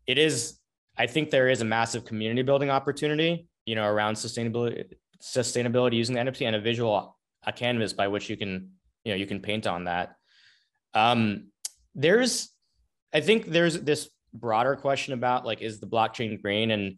it 0.07 0.17
is, 0.17 0.57
I 0.97 1.07
think 1.07 1.29
there 1.29 1.49
is 1.49 1.61
a 1.61 1.65
massive 1.65 2.05
community 2.05 2.41
building 2.41 2.69
opportunity, 2.69 3.47
you 3.65 3.75
know, 3.75 3.85
around 3.85 4.15
sustainability, 4.15 4.85
sustainability 5.21 5.95
using 5.95 6.15
the 6.15 6.21
NFT 6.21 6.45
and 6.47 6.55
a 6.55 6.61
visual, 6.61 7.17
a 7.45 7.51
canvas 7.51 7.91
by 7.91 8.07
which 8.07 8.29
you 8.29 8.37
can, 8.37 8.71
you 9.03 9.11
know, 9.11 9.17
you 9.17 9.25
can 9.25 9.41
paint 9.41 9.67
on 9.67 9.83
that. 9.83 10.15
Um, 10.93 11.47
there's 11.93 12.54
I 13.15 13.21
think 13.21 13.45
there's 13.45 13.79
this 13.79 14.09
broader 14.33 14.75
question 14.75 15.13
about 15.13 15.45
like, 15.45 15.61
is 15.61 15.79
the 15.79 15.87
blockchain 15.87 16.41
green? 16.41 16.71
And 16.71 16.97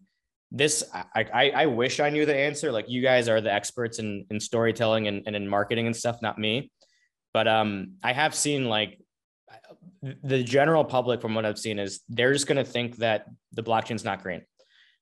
this, 0.50 0.84
I, 0.92 1.26
I, 1.32 1.50
I 1.52 1.66
wish 1.68 2.00
I 2.00 2.10
knew 2.10 2.26
the 2.26 2.36
answer. 2.36 2.72
Like 2.72 2.90
you 2.90 3.04
guys 3.04 3.30
are 3.30 3.40
the 3.40 3.54
experts 3.54 4.00
in, 4.00 4.26
in 4.32 4.40
storytelling 4.40 5.08
and, 5.08 5.22
and 5.28 5.36
in 5.36 5.48
marketing 5.48 5.86
and 5.86 5.96
stuff, 5.96 6.18
not 6.24 6.40
me. 6.40 6.72
But 7.34 7.48
um, 7.48 7.98
I 8.02 8.14
have 8.14 8.34
seen 8.34 8.66
like 8.66 9.00
the 10.24 10.42
general 10.42 10.84
public 10.84 11.22
from 11.22 11.36
what 11.36 11.46
I've 11.46 11.60
seen 11.60 11.78
is 11.78 12.02
they're 12.10 12.34
just 12.34 12.48
going 12.48 12.58
to 12.58 12.66
think 12.66 12.98
that 12.98 13.28
the 13.54 13.62
blockchain's 13.62 14.04
not 14.04 14.24
green. 14.24 14.42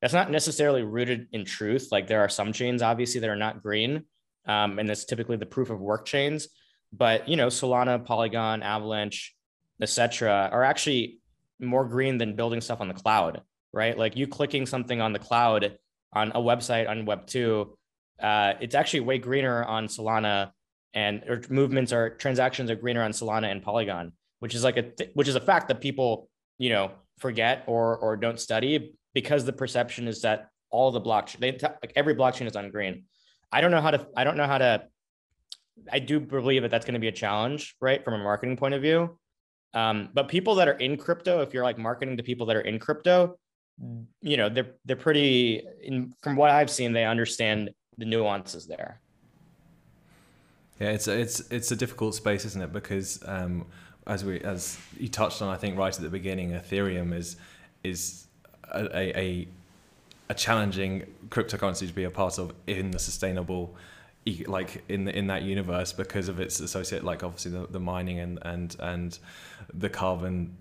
That's 0.02 0.14
not 0.14 0.30
necessarily 0.30 0.84
rooted 0.84 1.28
in 1.32 1.46
truth. 1.46 1.88
Like 1.94 2.08
there 2.08 2.20
are 2.20 2.30
some 2.30 2.52
chains 2.52 2.82
obviously 2.82 3.22
that 3.22 3.30
are 3.30 3.38
not 3.38 3.64
green. 3.64 4.04
Um, 4.46 4.80
and 4.80 4.90
that's 4.90 5.06
typically 5.06 5.38
the 5.38 5.46
proof 5.46 5.70
of 5.70 5.80
work 5.80 6.06
chains. 6.06 6.50
But 6.92 7.30
you 7.30 7.38
know, 7.38 7.48
Solana, 7.48 8.04
Polygon, 8.04 8.64
Avalanche, 8.64 9.34
etc., 9.82 10.50
are 10.52 10.64
actually 10.64 11.20
more 11.60 11.86
green 11.86 12.18
than 12.18 12.36
building 12.36 12.62
stuff 12.62 12.82
on 12.82 12.88
the 12.88 12.94
cloud, 12.94 13.42
right? 13.74 13.98
Like 13.98 14.16
you 14.16 14.28
clicking 14.28 14.66
something 14.66 15.02
on 15.02 15.14
the 15.14 15.20
cloud 15.20 15.78
on 16.14 16.32
a 16.32 16.40
website 16.40 16.90
on 16.90 17.06
Web 17.06 17.28
two, 17.28 17.78
uh, 18.22 18.54
it's 18.60 18.76
actually 18.76 19.02
way 19.02 19.18
greener 19.18 19.64
on 19.64 19.88
Solana, 19.88 20.52
and 20.94 21.24
or 21.28 21.42
movements 21.50 21.92
or 21.92 22.12
transactions 22.12 22.72
are 22.72 22.76
greener 22.76 23.04
on 23.04 23.12
Solana 23.12 23.52
and 23.52 23.62
Polygon, 23.62 24.14
which 24.40 24.56
is 24.56 24.64
like 24.64 24.78
a 24.78 24.84
th- 24.84 25.12
which 25.14 25.28
is 25.28 25.36
a 25.36 25.42
fact 25.42 25.68
that 25.68 25.82
people 25.82 26.30
you 26.58 26.70
know 26.70 26.92
forget 27.20 27.64
or 27.68 27.98
or 27.98 28.16
don't 28.18 28.40
study 28.40 28.94
because 29.14 29.46
the 29.46 29.54
perception 29.54 30.08
is 30.08 30.22
that 30.22 30.50
all 30.70 30.92
the 30.92 31.02
blockchain 31.02 31.40
they 31.40 31.52
t- 31.52 31.68
like 31.82 31.94
every 31.96 32.16
blockchain 32.16 32.48
is 32.48 32.56
on 32.56 32.72
green. 32.72 33.04
I 33.52 33.62
don't 33.62 33.72
know 33.72 33.82
how 33.82 33.92
to 33.92 34.08
I 34.16 34.24
don't 34.24 34.38
know 34.38 34.48
how 34.48 34.58
to 34.58 34.84
I 35.92 36.00
do 36.00 36.20
believe 36.20 36.62
that 36.62 36.72
that's 36.72 36.86
going 36.86 36.94
to 36.94 37.00
be 37.00 37.10
a 37.10 37.14
challenge, 37.14 37.76
right, 37.82 38.04
from 38.04 38.14
a 38.14 38.24
marketing 38.24 38.58
point 38.58 38.74
of 38.74 38.82
view. 38.82 39.20
Um, 39.76 40.10
but 40.14 40.30
people 40.30 40.56
that 40.56 40.68
are 40.68 40.78
in 40.78 40.98
crypto, 40.98 41.42
if 41.42 41.54
you're 41.54 41.64
like 41.64 41.78
marketing 41.78 42.16
to 42.18 42.24
people 42.24 42.46
that 42.48 42.56
are 42.56 42.62
in 42.62 42.80
crypto, 42.80 43.38
you 44.22 44.38
know, 44.38 44.50
they're 44.50 44.72
they're 44.86 44.96
pretty. 44.96 45.62
In, 45.84 46.14
from 46.24 46.38
what 46.38 46.50
I've 46.50 46.70
seen, 46.70 46.94
they 46.94 47.06
understand 47.06 47.70
the 47.98 48.06
nuances 48.06 48.66
there. 48.66 49.02
Yeah, 50.80 50.92
it's 50.92 51.08
a, 51.08 51.20
it's 51.20 51.42
it's 51.52 51.72
a 51.72 51.76
difficult 51.76 52.16
space, 52.16 52.46
isn't 52.46 52.62
it? 52.62 52.72
Because 52.72 53.22
um, 53.26 53.66
as 54.08 54.24
we 54.24 54.40
as 54.42 54.78
you 54.98 55.10
touched 55.10 55.42
on, 55.42 55.50
I 55.50 55.58
think 55.58 55.78
right 55.78 55.94
at 55.94 56.02
the 56.02 56.10
beginning, 56.10 56.52
Ethereum 56.52 57.14
is 57.14 57.36
is 57.84 58.28
a, 58.74 59.18
a, 59.18 59.48
a 60.30 60.34
challenging 60.34 61.06
cryptocurrency 61.30 61.88
to 61.88 61.94
be 61.94 62.06
a 62.06 62.10
part 62.10 62.40
of 62.40 62.54
in 62.66 62.92
the 62.92 63.00
sustainable 63.00 63.76
like 64.48 64.84
in 64.90 65.08
in 65.08 65.28
that 65.28 65.44
universe 65.44 65.94
because 65.94 66.30
of 66.30 66.40
its 66.40 66.60
associate 66.60 67.04
like 67.04 67.24
obviously 67.24 67.52
the, 67.52 67.68
the 67.68 67.80
mining 67.80 68.20
and 68.20 68.40
and 68.42 68.76
and 68.80 69.20
the 69.78 69.90
carbon 69.90 70.56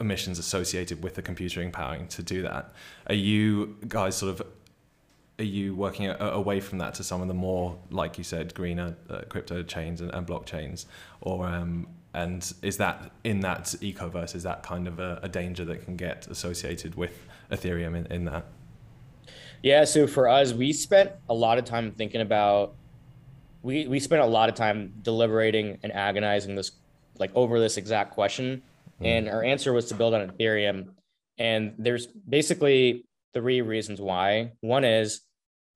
emissions 0.00 0.38
associated 0.38 1.02
with 1.02 1.14
the 1.14 1.22
computing 1.22 1.70
powering 1.70 2.06
to 2.08 2.22
do 2.22 2.42
that. 2.42 2.72
Are 3.06 3.14
you 3.14 3.76
guys 3.88 4.16
sort 4.16 4.40
of 4.40 4.46
are 5.38 5.44
you 5.44 5.74
working 5.74 6.06
a, 6.06 6.16
away 6.16 6.60
from 6.60 6.78
that 6.78 6.94
to 6.94 7.04
some 7.04 7.20
of 7.20 7.28
the 7.28 7.34
more 7.34 7.76
like 7.90 8.18
you 8.18 8.24
said 8.24 8.54
greener 8.54 8.96
uh, 9.10 9.22
crypto 9.28 9.62
chains 9.62 10.00
and, 10.00 10.12
and 10.12 10.26
blockchains? 10.26 10.86
Or 11.20 11.46
um, 11.46 11.88
and 12.12 12.52
is 12.62 12.76
that 12.76 13.10
in 13.24 13.40
that 13.40 13.64
ecoverse 13.80 14.34
is 14.34 14.44
that 14.44 14.62
kind 14.62 14.86
of 14.86 15.00
a, 15.00 15.20
a 15.22 15.28
danger 15.28 15.64
that 15.64 15.84
can 15.84 15.96
get 15.96 16.28
associated 16.28 16.94
with 16.94 17.26
ethereum 17.50 17.96
in, 17.96 18.06
in 18.06 18.24
that? 18.26 18.46
Yeah, 19.62 19.84
so 19.84 20.06
for 20.06 20.28
us, 20.28 20.52
we 20.52 20.72
spent 20.72 21.10
a 21.28 21.34
lot 21.34 21.58
of 21.58 21.64
time 21.64 21.90
thinking 21.90 22.20
about 22.20 22.74
we 23.62 23.86
we 23.86 23.98
spent 23.98 24.22
a 24.22 24.26
lot 24.26 24.48
of 24.48 24.54
time 24.54 24.92
deliberating 25.02 25.78
and 25.82 25.92
agonizing 25.92 26.54
this 26.54 26.70
like 27.18 27.30
over 27.34 27.60
this 27.60 27.76
exact 27.76 28.12
question. 28.12 28.62
Mm. 29.00 29.06
And 29.06 29.28
our 29.28 29.42
answer 29.42 29.72
was 29.72 29.86
to 29.86 29.94
build 29.94 30.14
on 30.14 30.28
Ethereum. 30.28 30.88
And 31.38 31.74
there's 31.78 32.06
basically 32.06 33.06
three 33.32 33.60
reasons 33.60 34.00
why. 34.00 34.52
One 34.60 34.84
is 34.84 35.20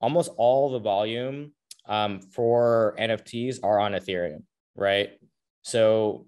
almost 0.00 0.30
all 0.36 0.70
the 0.70 0.78
volume 0.78 1.52
um, 1.86 2.20
for 2.20 2.94
NFTs 2.98 3.58
are 3.62 3.80
on 3.80 3.92
Ethereum, 3.92 4.42
right? 4.76 5.10
So, 5.62 6.26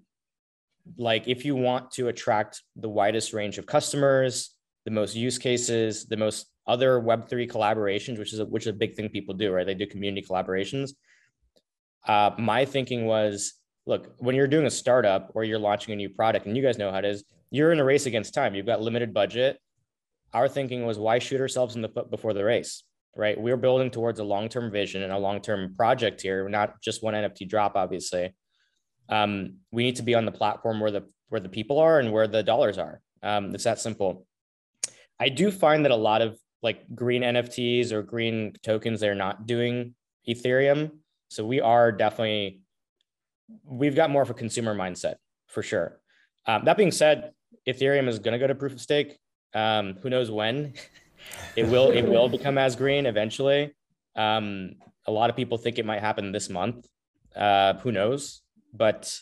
like, 0.97 1.27
if 1.27 1.45
you 1.45 1.55
want 1.55 1.91
to 1.91 2.07
attract 2.09 2.61
the 2.75 2.89
widest 2.89 3.33
range 3.33 3.57
of 3.57 3.65
customers, 3.65 4.55
the 4.85 4.91
most 4.91 5.15
use 5.15 5.37
cases, 5.37 6.05
the 6.05 6.17
most 6.17 6.47
other 6.67 6.99
Web3 6.99 7.49
collaborations, 7.49 8.17
which 8.17 8.33
is 8.33 8.39
a, 8.39 8.45
which 8.45 8.63
is 8.63 8.67
a 8.67 8.73
big 8.73 8.95
thing 8.95 9.09
people 9.09 9.35
do, 9.35 9.51
right? 9.51 9.65
They 9.65 9.75
do 9.75 9.85
community 9.85 10.25
collaborations. 10.27 10.91
Uh, 12.07 12.31
my 12.37 12.65
thinking 12.65 13.05
was, 13.05 13.53
look, 13.85 14.13
when 14.17 14.35
you're 14.35 14.47
doing 14.47 14.65
a 14.65 14.71
startup 14.71 15.31
or 15.33 15.43
you're 15.43 15.59
launching 15.59 15.93
a 15.93 15.95
new 15.95 16.09
product, 16.09 16.45
and 16.45 16.55
you 16.55 16.63
guys 16.63 16.77
know 16.77 16.91
how 16.91 16.99
it 16.99 17.05
is, 17.05 17.23
you're 17.49 17.71
in 17.71 17.79
a 17.79 17.83
race 17.83 18.05
against 18.05 18.33
time. 18.33 18.55
You've 18.55 18.65
got 18.65 18.81
limited 18.81 19.13
budget. 19.13 19.59
Our 20.33 20.47
thinking 20.47 20.85
was, 20.85 20.97
why 20.97 21.19
shoot 21.19 21.41
ourselves 21.41 21.75
in 21.75 21.81
the 21.81 21.89
foot 21.89 22.09
before 22.09 22.33
the 22.33 22.43
race, 22.43 22.83
right? 23.15 23.39
We're 23.39 23.57
building 23.57 23.91
towards 23.91 24.19
a 24.19 24.23
long-term 24.23 24.71
vision 24.71 25.03
and 25.03 25.11
a 25.11 25.17
long-term 25.17 25.75
project 25.75 26.21
here, 26.21 26.47
not 26.47 26.81
just 26.81 27.03
one 27.03 27.13
NFT 27.13 27.49
drop, 27.49 27.75
obviously. 27.75 28.33
Um, 29.09 29.57
we 29.71 29.83
need 29.83 29.97
to 29.97 30.03
be 30.03 30.15
on 30.15 30.25
the 30.25 30.31
platform 30.31 30.79
where 30.79 30.91
the 30.91 31.03
where 31.27 31.41
the 31.41 31.49
people 31.49 31.79
are 31.79 31.99
and 31.99 32.11
where 32.11 32.27
the 32.27 32.43
dollars 32.43 32.77
are. 32.77 33.01
Um, 33.23 33.55
it's 33.55 33.63
that 33.63 33.79
simple. 33.79 34.25
I 35.19 35.29
do 35.29 35.49
find 35.49 35.85
that 35.85 35.91
a 35.91 35.95
lot 35.95 36.21
of 36.21 36.37
like 36.61 36.83
green 36.93 37.21
NFTs 37.21 37.91
or 37.91 38.01
green 38.03 38.53
tokens, 38.63 38.99
they're 38.99 39.15
not 39.15 39.47
doing 39.47 39.95
Ethereum. 40.27 40.91
So 41.29 41.45
we 41.45 41.61
are 41.61 41.91
definitely, 41.91 42.61
we've 43.65 43.95
got 43.95 44.09
more 44.09 44.21
of 44.21 44.29
a 44.29 44.33
consumer 44.33 44.75
mindset 44.75 45.15
for 45.47 45.63
sure. 45.63 45.99
Um, 46.45 46.65
that 46.65 46.77
being 46.77 46.91
said, 46.91 47.31
Ethereum 47.67 48.07
is 48.07 48.19
going 48.19 48.33
to 48.33 48.39
go 48.39 48.47
to 48.47 48.55
proof 48.55 48.73
of 48.73 48.81
stake. 48.81 49.17
Um, 49.53 49.97
who 50.01 50.09
knows 50.09 50.31
when? 50.31 50.73
it 51.55 51.67
will 51.67 51.91
it 51.91 52.03
will 52.03 52.29
become 52.29 52.57
as 52.57 52.75
green 52.75 53.05
eventually. 53.05 53.73
Um, 54.15 54.75
a 55.05 55.11
lot 55.11 55.29
of 55.29 55.35
people 55.35 55.57
think 55.57 55.79
it 55.79 55.85
might 55.85 56.01
happen 56.01 56.31
this 56.31 56.49
month. 56.49 56.87
Uh, 57.35 57.73
who 57.75 57.91
knows? 57.91 58.41
But 58.73 59.15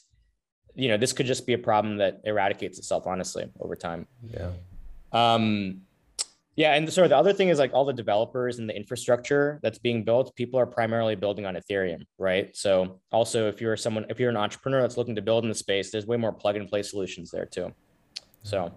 you 0.76 0.88
know, 0.88 0.98
this 0.98 1.14
could 1.14 1.26
just 1.26 1.46
be 1.46 1.54
a 1.54 1.58
problem 1.58 1.98
that 1.98 2.22
eradicates 2.24 2.78
itself 2.78 3.06
honestly 3.06 3.50
over 3.60 3.76
time. 3.76 4.08
Yeah. 4.24 4.52
Um, 5.12 5.82
yeah, 6.60 6.74
and 6.74 6.92
sorry, 6.92 7.08
the 7.08 7.16
other 7.16 7.32
thing 7.32 7.48
is 7.48 7.58
like 7.58 7.74
all 7.74 7.86
the 7.86 7.94
developers 7.94 8.60
and 8.60 8.70
the 8.70 8.76
infrastructure 8.76 9.62
that's 9.64 9.78
being 9.78 10.04
built, 10.04 10.36
people 10.36 10.60
are 10.60 10.66
primarily 10.66 11.16
building 11.16 11.46
on 11.46 11.56
Ethereum, 11.56 12.02
right? 12.18 12.54
So 12.54 13.00
also 13.14 13.48
if 13.48 13.62
you're 13.62 13.78
someone, 13.78 14.06
if 14.10 14.20
you're 14.20 14.30
an 14.30 14.36
entrepreneur 14.36 14.82
that's 14.82 14.98
looking 14.98 15.16
to 15.16 15.22
build 15.22 15.46
in 15.46 15.50
the 15.50 15.56
space, 15.56 15.90
there's 15.90 16.06
way 16.06 16.18
more 16.18 16.34
plug 16.34 16.58
and 16.58 16.68
play 16.68 16.84
solutions 16.84 17.32
there 17.32 17.46
too. 17.46 17.74
So 18.44 18.74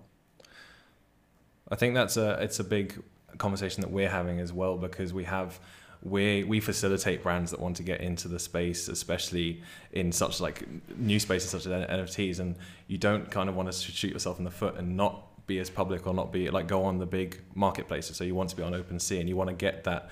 I 1.73 1.75
think 1.75 1.95
that's 1.95 2.17
a 2.17 2.41
it's 2.41 2.61
a 2.61 2.65
big 2.65 3.03
conversation 3.39 3.81
that 3.81 3.91
we're 3.91 4.09
having 4.09 4.39
as 4.39 4.53
well 4.53 4.79
because 4.79 5.13
we 5.13 5.25
have 5.25 5.59
we 6.05 6.45
we 6.45 6.61
facilitate 6.61 7.21
brands 7.21 7.51
that 7.51 7.59
want 7.59 7.75
to 7.79 7.83
get 7.83 8.01
into 8.01 8.29
the 8.29 8.39
space, 8.39 8.87
especially 8.87 9.61
in 9.91 10.13
such 10.13 10.41
like 10.41 10.69
new 10.97 11.19
spaces 11.19 11.51
such 11.51 11.67
as 11.67 11.73
NFTs, 11.89 12.39
and 12.39 12.55
you 12.87 12.97
don't 12.97 13.29
kind 13.29 13.49
of 13.49 13.57
want 13.57 13.73
to 13.73 13.77
shoot 13.77 14.13
yourself 14.13 14.39
in 14.39 14.45
the 14.45 14.53
foot 14.53 14.77
and 14.77 14.97
not 14.97 15.32
be 15.53 15.59
as 15.59 15.71
public 15.71 16.07
or 16.07 16.15
not 16.15 16.33
be 16.33 16.51
like 16.51 16.67
go 16.67 16.81
on 16.85 16.99
the 16.99 17.07
big 17.07 17.41
marketplaces. 17.55 18.17
So 18.17 18.25
you 18.25 18.35
want 18.35 18.51
to 18.51 18.57
be 18.57 18.63
on 18.63 18.73
OpenSea 18.73 19.21
and 19.21 19.29
you 19.29 19.37
want 19.37 19.51
to 19.51 19.57
get 19.67 19.85
that 19.85 20.11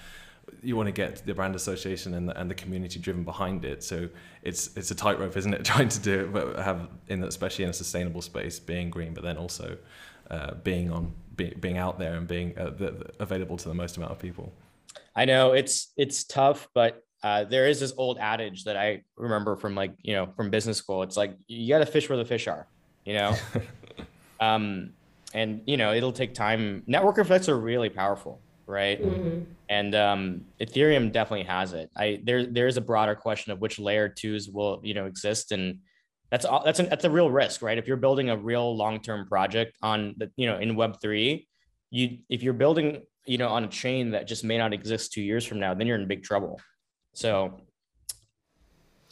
you 0.63 0.77
want 0.77 0.89
to 0.89 0.93
get 0.93 1.25
the 1.25 1.35
brand 1.35 1.55
association 1.55 2.15
and 2.15 2.29
the, 2.29 2.39
and 2.39 2.51
the 2.51 2.55
community 2.55 2.99
driven 2.99 3.25
behind 3.25 3.65
it. 3.65 3.83
So 3.83 4.09
it's 4.43 4.77
it's 4.77 4.91
a 4.91 4.95
tightrope, 4.95 5.37
isn't 5.37 5.55
it? 5.55 5.65
Trying 5.73 5.89
to 5.89 6.01
do 6.01 6.21
it, 6.21 6.33
but 6.33 6.59
have 6.59 6.89
in 7.09 7.21
that 7.21 7.29
especially 7.29 7.65
in 7.65 7.71
a 7.71 7.79
sustainable 7.85 8.23
space, 8.23 8.59
being 8.59 8.91
green, 8.91 9.15
but 9.15 9.23
then 9.23 9.37
also 9.37 9.77
uh, 10.31 10.55
being 10.63 10.91
on 10.91 11.13
be, 11.37 11.55
being 11.61 11.79
out 11.79 11.99
there 11.99 12.15
and 12.15 12.27
being 12.27 12.57
uh, 12.59 12.71
the, 12.71 12.91
the, 12.91 13.11
available 13.21 13.57
to 13.57 13.69
the 13.69 13.75
most 13.75 13.97
amount 13.97 14.13
of 14.13 14.19
people. 14.19 14.53
I 15.17 15.25
know 15.25 15.53
it's 15.53 15.93
it's 15.97 16.25
tough, 16.25 16.69
but 16.75 17.03
uh, 17.23 17.45
there 17.45 17.67
is 17.67 17.81
this 17.81 17.93
old 17.97 18.19
adage 18.19 18.65
that 18.65 18.77
I 18.77 19.03
remember 19.17 19.57
from 19.57 19.75
like 19.75 19.93
you 20.03 20.15
know 20.15 20.27
from 20.37 20.51
business 20.51 20.79
school. 20.79 21.03
It's 21.03 21.17
like 21.17 21.37
you 21.47 21.69
got 21.69 21.81
to 21.81 21.87
fish 21.87 22.09
where 22.09 22.19
the 22.19 22.25
fish 22.25 22.47
are, 22.49 22.67
you 23.05 23.15
know. 23.15 23.37
um, 24.41 24.93
and 25.35 25.63
you 25.67 25.77
know 25.77 25.93
it'll 25.93 26.13
take 26.13 26.35
time. 26.35 26.83
Network 26.87 27.19
effects 27.19 27.49
are 27.49 27.59
really 27.59 27.89
powerful 27.89 28.41
right? 28.71 29.03
Mm-hmm. 29.03 29.41
and 29.69 29.95
um, 29.95 30.41
ethereum 30.61 31.13
definitely 31.13 31.45
has 31.47 31.73
it. 31.73 31.91
I 31.97 32.21
there 32.25 32.47
there's 32.47 32.77
a 32.77 32.81
broader 32.81 33.15
question 33.15 33.53
of 33.53 33.61
which 33.61 33.79
layer 33.79 34.09
twos 34.09 34.49
will 34.49 34.81
you 34.83 34.95
know 34.95 35.07
exist 35.07 35.53
and 35.53 35.81
that's 36.31 36.45
all 36.45 36.63
that's 36.65 36.79
an, 36.79 36.89
that's 36.89 37.05
a 37.05 37.11
real 37.11 37.31
risk 37.31 37.61
right? 37.61 37.77
If 37.77 37.87
you're 37.87 37.97
building 37.97 38.31
a 38.31 38.37
real 38.37 38.75
long-term 38.75 39.27
project 39.27 39.77
on 39.83 40.15
the 40.17 40.31
you 40.37 40.47
know 40.47 40.59
in 40.59 40.77
web 40.77 41.01
3 41.03 41.47
you 41.91 42.19
if 42.29 42.43
you're 42.43 42.55
building 42.55 43.03
you 43.27 43.37
know 43.37 43.49
on 43.49 43.65
a 43.65 43.69
chain 43.69 44.13
that 44.13 44.27
just 44.29 44.45
may 44.45 44.57
not 44.57 44.73
exist 44.73 45.13
two 45.13 45.23
years 45.23 45.45
from 45.45 45.59
now 45.59 45.75
then 45.75 45.87
you're 45.87 45.99
in 45.99 46.07
big 46.07 46.23
trouble. 46.23 46.61
So 47.13 47.61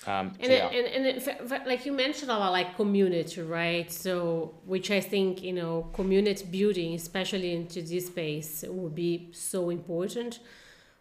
um, 0.07 0.33
and, 0.41 0.53
yeah. 0.53 0.69
it, 0.71 0.95
and, 0.95 1.07
and 1.07 1.53
it, 1.53 1.67
like 1.67 1.85
you 1.85 1.93
mentioned 1.93 2.31
about 2.31 2.53
like 2.53 2.77
community 2.77 3.43
right? 3.43 3.91
So 3.91 4.55
which 4.65 4.91
i 4.91 5.01
think 5.01 5.43
you 5.43 5.53
know 5.53 5.89
community 5.93 6.45
building 6.45 6.95
especially 6.95 7.53
into 7.53 7.83
this 7.83 8.07
space 8.07 8.65
will 8.69 8.91
be 8.91 9.31
so 9.33 9.71
important. 9.71 10.39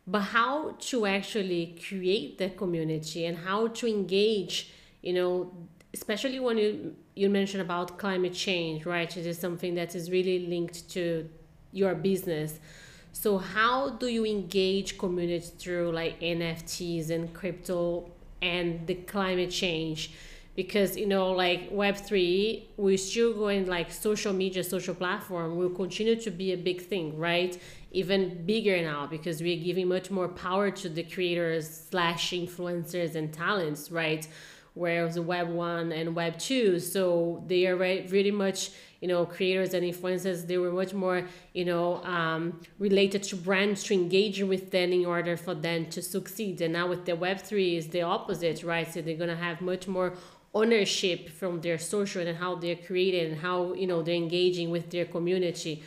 But 0.10 0.22
how 0.22 0.78
to 0.80 1.06
actually 1.06 1.78
create 1.88 2.38
the 2.38 2.50
community 2.50 3.26
and 3.26 3.38
how 3.38 3.68
to 3.68 3.88
engage 3.88 4.72
you 5.02 5.14
know 5.14 5.54
especially 5.94 6.40
when 6.40 6.58
you 6.58 6.96
you 7.16 7.30
mentioned 7.30 7.62
about 7.62 8.00
climate 8.00 8.34
change 8.34 8.86
right? 8.86 9.16
It 9.16 9.28
is 9.28 9.38
something 9.38 9.76
that 9.76 9.94
is 9.94 10.10
really 10.10 10.48
linked 10.48 10.90
to 10.92 11.30
your 11.72 11.94
business. 11.94 12.60
So 13.12 13.38
how 13.38 13.92
do 13.92 14.08
you 14.08 14.26
engage 14.26 14.98
community 14.98 15.48
through 15.58 15.92
like 15.92 16.20
nfts 16.20 17.10
and 17.10 17.34
crypto 17.34 18.12
and 18.42 18.86
the 18.88 18.96
climate 18.96 19.52
change. 19.52 20.12
Because 20.56 20.98
you 20.98 21.06
know 21.06 21.32
like 21.32 21.72
web3 21.72 22.64
we're 22.78 22.98
still 22.98 23.32
going 23.34 23.68
like 23.68 23.92
social 23.92 24.34
media 24.34 24.64
social 24.64 24.96
platform 24.96 25.56
will 25.56 25.70
continue 25.70 26.16
to 26.20 26.32
be 26.32 26.52
a 26.52 26.58
big 26.58 26.82
thing 26.82 27.16
right? 27.16 27.60
Even 27.92 28.44
bigger 28.46 28.82
now 28.82 29.06
because 29.06 29.40
we're 29.40 29.64
giving 29.64 29.88
much 29.88 30.10
more 30.10 30.28
power 30.28 30.72
to 30.72 30.90
the 30.90 31.04
creators 31.04 31.70
slash 31.92 32.32
influencers 32.32 33.14
and 33.14 33.32
talents 33.32 33.92
right 33.92 34.28
whereas 34.78 35.20
Web 35.20 35.50
one 35.50 35.92
and 35.92 36.16
Web 36.16 36.38
two, 36.38 36.80
so 36.80 37.44
they 37.48 37.68
are 37.68 37.76
really 37.76 38.32
much 38.32 38.72
you 39.02 39.08
know 39.08 39.26
creators 39.26 39.74
and 39.74 39.84
influencers. 39.86 40.48
They 40.48 40.58
were 40.58 40.72
much 40.72 40.94
more 40.94 41.28
you 41.54 41.66
know 41.66 42.04
um, 42.04 42.62
related 42.80 43.24
to 43.24 43.36
brands 43.36 43.84
to 43.86 43.94
engage 43.94 44.42
with 44.42 44.72
them 44.72 44.92
in 44.92 45.06
order 45.06 45.38
for 45.38 45.54
them 45.54 45.88
to 45.88 46.02
succeed. 46.02 46.62
And 46.62 46.74
now 46.74 46.88
with 46.88 47.06
the 47.06 47.16
web 47.16 47.40
3 47.40 47.78
is 47.78 47.88
the 47.90 48.02
opposite 48.02 48.64
right? 48.64 48.92
So 48.92 49.02
they're 49.02 49.18
to 49.18 49.36
have 49.36 49.62
much 49.62 49.88
more 49.88 50.14
ownership 50.54 51.30
from 51.30 51.62
their 51.62 51.78
social 51.78 52.26
and 52.26 52.38
how 52.38 52.56
they're 52.56 52.76
created 52.76 53.32
and 53.32 53.42
how 53.42 53.74
you 53.74 53.88
know 53.88 54.02
they're 54.02 54.16
engaging 54.16 54.70
with 54.70 54.90
their 54.90 55.06
community. 55.06 55.84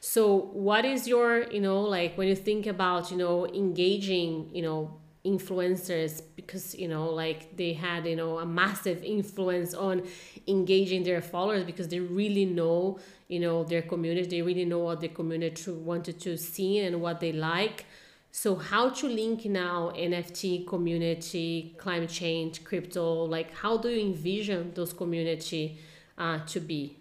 So 0.00 0.50
what 0.52 0.84
is 0.84 1.08
your 1.08 1.44
you 1.50 1.60
know 1.60 1.80
like 1.80 2.16
when 2.18 2.28
you 2.28 2.36
think 2.36 2.66
about 2.66 3.10
you 3.10 3.16
know 3.16 3.46
engaging 3.46 4.50
you 4.52 4.62
know 4.62 4.80
influencers 5.24 6.20
because 6.36 6.74
you 6.74 6.86
know 6.86 7.08
like 7.08 7.56
they 7.56 7.72
had 7.72 8.06
you 8.06 8.14
know 8.14 8.38
a 8.38 8.46
massive 8.46 9.02
influence 9.02 9.72
on 9.72 10.02
engaging 10.46 11.02
their 11.02 11.22
followers 11.22 11.64
because 11.64 11.88
they 11.88 12.00
really 12.00 12.44
know 12.44 12.98
you 13.28 13.40
know 13.40 13.64
their 13.64 13.82
community. 13.82 14.28
They 14.28 14.42
really 14.42 14.64
know 14.64 14.80
what 14.80 15.00
the 15.00 15.08
community 15.08 15.70
wanted 15.72 16.20
to 16.20 16.36
see 16.36 16.80
and 16.80 17.00
what 17.00 17.20
they 17.20 17.32
like. 17.32 17.86
So 18.32 18.56
how 18.56 18.90
to 18.90 19.06
link 19.06 19.44
now 19.44 19.92
nft 19.96 20.66
community 20.66 21.74
climate 21.78 22.10
change 22.10 22.64
crypto 22.64 23.24
like 23.24 23.54
how 23.54 23.76
do 23.78 23.88
you 23.88 24.00
envision 24.08 24.72
those 24.74 24.92
community 24.92 25.78
uh, 26.18 26.40
to 26.46 26.60
be? 26.60 26.98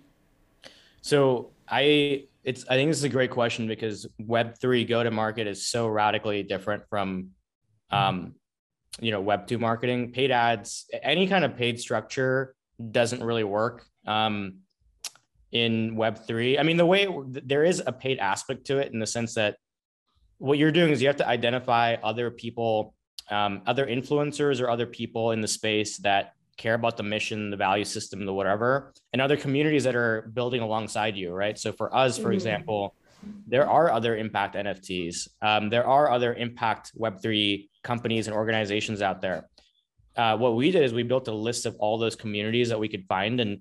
So 1.02 1.50
i 1.68 2.24
it's 2.44 2.66
i 2.70 2.76
think 2.76 2.90
this 2.90 2.98
is 2.98 3.04
a 3.04 3.10
great 3.10 3.32
question 3.32 3.68
because 3.68 4.06
web3 4.22 4.88
go 4.88 5.04
to 5.04 5.12
market 5.12 5.48
is 5.48 5.66
so 5.66 5.88
radically 5.88 6.44
different 6.44 6.84
from 6.90 7.30
um, 7.94 8.36
you 9.00 9.12
know, 9.12 9.22
web 9.22 9.48
two 9.48 9.58
marketing, 9.58 10.12
paid 10.12 10.32
ads, 10.32 10.86
any 11.02 11.28
kind 11.28 11.44
of 11.44 11.56
paid 11.58 11.80
structure 11.80 12.56
doesn't 12.92 13.24
really 13.24 13.44
work. 13.44 13.86
Um, 14.06 14.60
in 15.52 15.96
web 15.96 16.26
three, 16.26 16.58
I 16.58 16.64
mean, 16.64 16.78
the 16.78 16.86
way 16.86 17.08
there 17.28 17.64
is 17.64 17.82
a 17.86 17.92
paid 17.92 18.18
aspect 18.18 18.66
to 18.66 18.80
it 18.80 18.92
in 18.92 18.98
the 18.98 19.06
sense 19.06 19.36
that 19.36 19.58
what 20.40 20.58
you're 20.58 20.72
doing 20.72 20.92
is 20.92 21.00
you 21.00 21.08
have 21.08 21.18
to 21.18 21.28
identify 21.28 21.96
other 22.04 22.32
people, 22.32 22.96
um, 23.30 23.62
other 23.68 23.86
influencers 23.86 24.60
or 24.60 24.70
other 24.70 24.88
people 24.88 25.32
in 25.32 25.42
the 25.42 25.48
space 25.48 25.98
that 26.00 26.34
care 26.58 26.74
about 26.74 26.98
the 26.98 27.04
mission, 27.04 27.52
the 27.52 27.58
value 27.58 27.86
system, 27.86 28.26
the 28.26 28.34
whatever, 28.34 28.94
and 29.14 29.22
other 29.22 29.38
communities 29.38 29.84
that 29.84 29.96
are 29.96 30.32
building 30.34 30.62
alongside 30.62 31.16
you, 31.16 31.32
right? 31.32 31.58
So 31.58 31.72
for 31.72 31.96
us, 31.96 32.18
for 32.18 32.24
mm-hmm. 32.24 32.34
example, 32.34 32.96
there 33.48 33.70
are 33.70 33.92
other 33.92 34.18
impact 34.18 34.56
NFTs. 34.56 35.30
Um, 35.42 35.70
there 35.70 35.88
are 35.88 36.12
other 36.12 36.34
impact 36.34 36.92
Web3 36.98 37.70
companies 37.84 38.28
and 38.28 38.36
organizations 38.36 39.02
out 39.02 39.22
there. 39.22 39.50
Uh, 40.16 40.38
what 40.38 40.56
we 40.56 40.72
did 40.72 40.84
is 40.84 40.94
we 40.94 41.04
built 41.04 41.28
a 41.28 41.34
list 41.34 41.66
of 41.66 41.76
all 41.80 41.98
those 41.98 42.16
communities 42.16 42.70
that 42.70 42.80
we 42.80 42.88
could 42.88 43.06
find, 43.08 43.40
and 43.40 43.60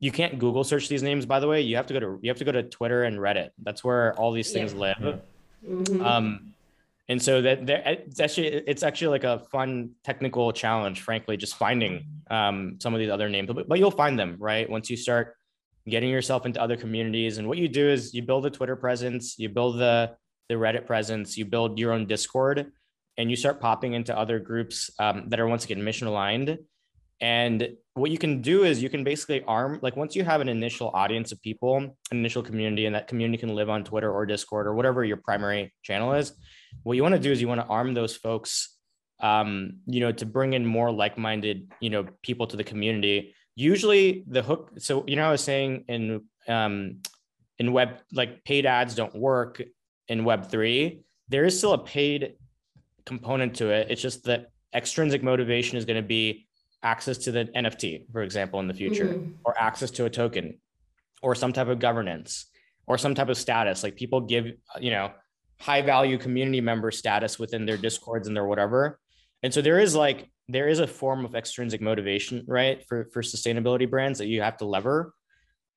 you 0.00 0.12
can't 0.12 0.38
Google 0.38 0.64
search 0.64 0.88
these 0.88 1.02
names. 1.02 1.26
By 1.26 1.40
the 1.40 1.48
way, 1.48 1.60
you 1.62 1.76
have 1.76 1.86
to 1.86 1.94
go 1.94 2.00
to 2.00 2.18
you 2.22 2.30
have 2.30 2.38
to 2.38 2.44
go 2.44 2.52
to 2.52 2.62
Twitter 2.62 3.04
and 3.04 3.18
Reddit. 3.18 3.50
That's 3.62 3.82
where 3.82 4.14
all 4.18 4.32
these 4.32 4.52
things 4.52 4.72
yeah. 4.72 4.80
live. 4.80 5.20
Mm-hmm. 5.66 6.04
Um, 6.04 6.54
and 7.08 7.20
so 7.20 7.42
that 7.42 7.66
there 7.66 7.82
it's 7.86 8.20
actually 8.20 8.48
it's 8.48 8.82
actually 8.82 9.08
like 9.08 9.24
a 9.24 9.38
fun 9.50 9.90
technical 10.04 10.52
challenge, 10.52 11.00
frankly, 11.00 11.36
just 11.36 11.56
finding 11.56 12.06
um, 12.30 12.76
some 12.80 12.94
of 12.94 13.00
these 13.00 13.10
other 13.10 13.28
names. 13.28 13.50
But, 13.52 13.68
but 13.68 13.78
you'll 13.78 13.90
find 13.90 14.18
them 14.18 14.36
right 14.38 14.68
once 14.68 14.88
you 14.90 14.96
start 14.96 15.36
getting 15.86 16.10
yourself 16.10 16.46
into 16.46 16.60
other 16.60 16.76
communities. 16.76 17.36
And 17.36 17.46
what 17.46 17.58
you 17.58 17.68
do 17.68 17.88
is 17.88 18.14
you 18.14 18.22
build 18.22 18.46
a 18.46 18.50
Twitter 18.50 18.76
presence, 18.76 19.38
you 19.38 19.48
build 19.48 19.78
the 19.78 20.16
the 20.48 20.54
Reddit 20.54 20.86
presence, 20.86 21.36
you 21.36 21.44
build 21.44 21.78
your 21.78 21.92
own 21.92 22.06
Discord, 22.06 22.70
and 23.16 23.30
you 23.30 23.36
start 23.36 23.60
popping 23.60 23.94
into 23.94 24.16
other 24.16 24.38
groups 24.38 24.90
um, 24.98 25.28
that 25.28 25.40
are 25.40 25.46
once 25.46 25.64
again 25.64 25.82
mission 25.82 26.06
aligned. 26.06 26.58
And 27.20 27.68
what 27.94 28.10
you 28.10 28.18
can 28.18 28.42
do 28.42 28.64
is 28.64 28.82
you 28.82 28.90
can 28.90 29.04
basically 29.04 29.42
arm 29.44 29.78
like 29.82 29.96
once 29.96 30.16
you 30.16 30.24
have 30.24 30.40
an 30.40 30.48
initial 30.48 30.90
audience 30.94 31.30
of 31.32 31.40
people, 31.42 31.76
an 31.76 31.94
initial 32.10 32.42
community, 32.42 32.86
and 32.86 32.94
that 32.94 33.06
community 33.06 33.38
can 33.38 33.54
live 33.54 33.70
on 33.70 33.84
Twitter 33.84 34.12
or 34.12 34.26
Discord 34.26 34.66
or 34.66 34.74
whatever 34.74 35.04
your 35.04 35.18
primary 35.18 35.72
channel 35.82 36.12
is. 36.14 36.32
What 36.82 36.96
you 36.96 37.02
want 37.02 37.14
to 37.14 37.20
do 37.20 37.30
is 37.30 37.40
you 37.40 37.48
want 37.48 37.60
to 37.60 37.66
arm 37.66 37.94
those 37.94 38.16
folks, 38.16 38.76
um, 39.20 39.78
you 39.86 40.00
know, 40.00 40.10
to 40.12 40.26
bring 40.26 40.54
in 40.54 40.66
more 40.66 40.90
like-minded, 40.90 41.70
you 41.80 41.90
know, 41.90 42.06
people 42.22 42.48
to 42.48 42.56
the 42.56 42.64
community 42.64 43.34
usually 43.56 44.24
the 44.26 44.42
hook 44.42 44.72
so 44.78 45.04
you 45.06 45.16
know 45.16 45.26
i 45.26 45.30
was 45.30 45.42
saying 45.42 45.84
in 45.88 46.22
um 46.48 46.96
in 47.58 47.72
web 47.72 48.00
like 48.12 48.44
paid 48.44 48.66
ads 48.66 48.94
don't 48.94 49.14
work 49.14 49.62
in 50.08 50.24
web 50.24 50.50
3 50.50 51.00
there 51.28 51.44
is 51.44 51.56
still 51.56 51.72
a 51.72 51.78
paid 51.78 52.34
component 53.06 53.54
to 53.54 53.70
it 53.70 53.86
it's 53.90 54.02
just 54.02 54.24
that 54.24 54.50
extrinsic 54.74 55.22
motivation 55.22 55.76
is 55.78 55.84
going 55.84 56.00
to 56.00 56.06
be 56.06 56.46
access 56.82 57.18
to 57.18 57.32
the 57.32 57.44
nft 57.56 58.10
for 58.12 58.22
example 58.22 58.60
in 58.60 58.68
the 58.68 58.74
future 58.74 59.06
mm-hmm. 59.06 59.32
or 59.44 59.58
access 59.58 59.90
to 59.90 60.04
a 60.04 60.10
token 60.10 60.58
or 61.22 61.34
some 61.34 61.52
type 61.52 61.68
of 61.68 61.78
governance 61.78 62.46
or 62.86 62.98
some 62.98 63.14
type 63.14 63.28
of 63.28 63.36
status 63.36 63.82
like 63.82 63.96
people 63.96 64.20
give 64.20 64.46
you 64.80 64.90
know 64.90 65.10
high 65.60 65.82
value 65.82 66.18
community 66.18 66.60
member 66.60 66.90
status 66.90 67.38
within 67.38 67.64
their 67.64 67.76
discords 67.76 68.26
and 68.26 68.36
their 68.36 68.44
whatever 68.44 68.98
and 69.44 69.52
so 69.52 69.60
there 69.60 69.78
is 69.78 69.94
like 69.94 70.30
there 70.48 70.68
is 70.68 70.78
a 70.78 70.86
form 70.86 71.24
of 71.24 71.34
extrinsic 71.34 71.80
motivation, 71.80 72.44
right, 72.46 72.84
for 72.86 73.08
for 73.12 73.22
sustainability 73.22 73.88
brands 73.88 74.18
that 74.18 74.26
you 74.26 74.42
have 74.42 74.56
to 74.58 74.64
lever. 74.64 75.14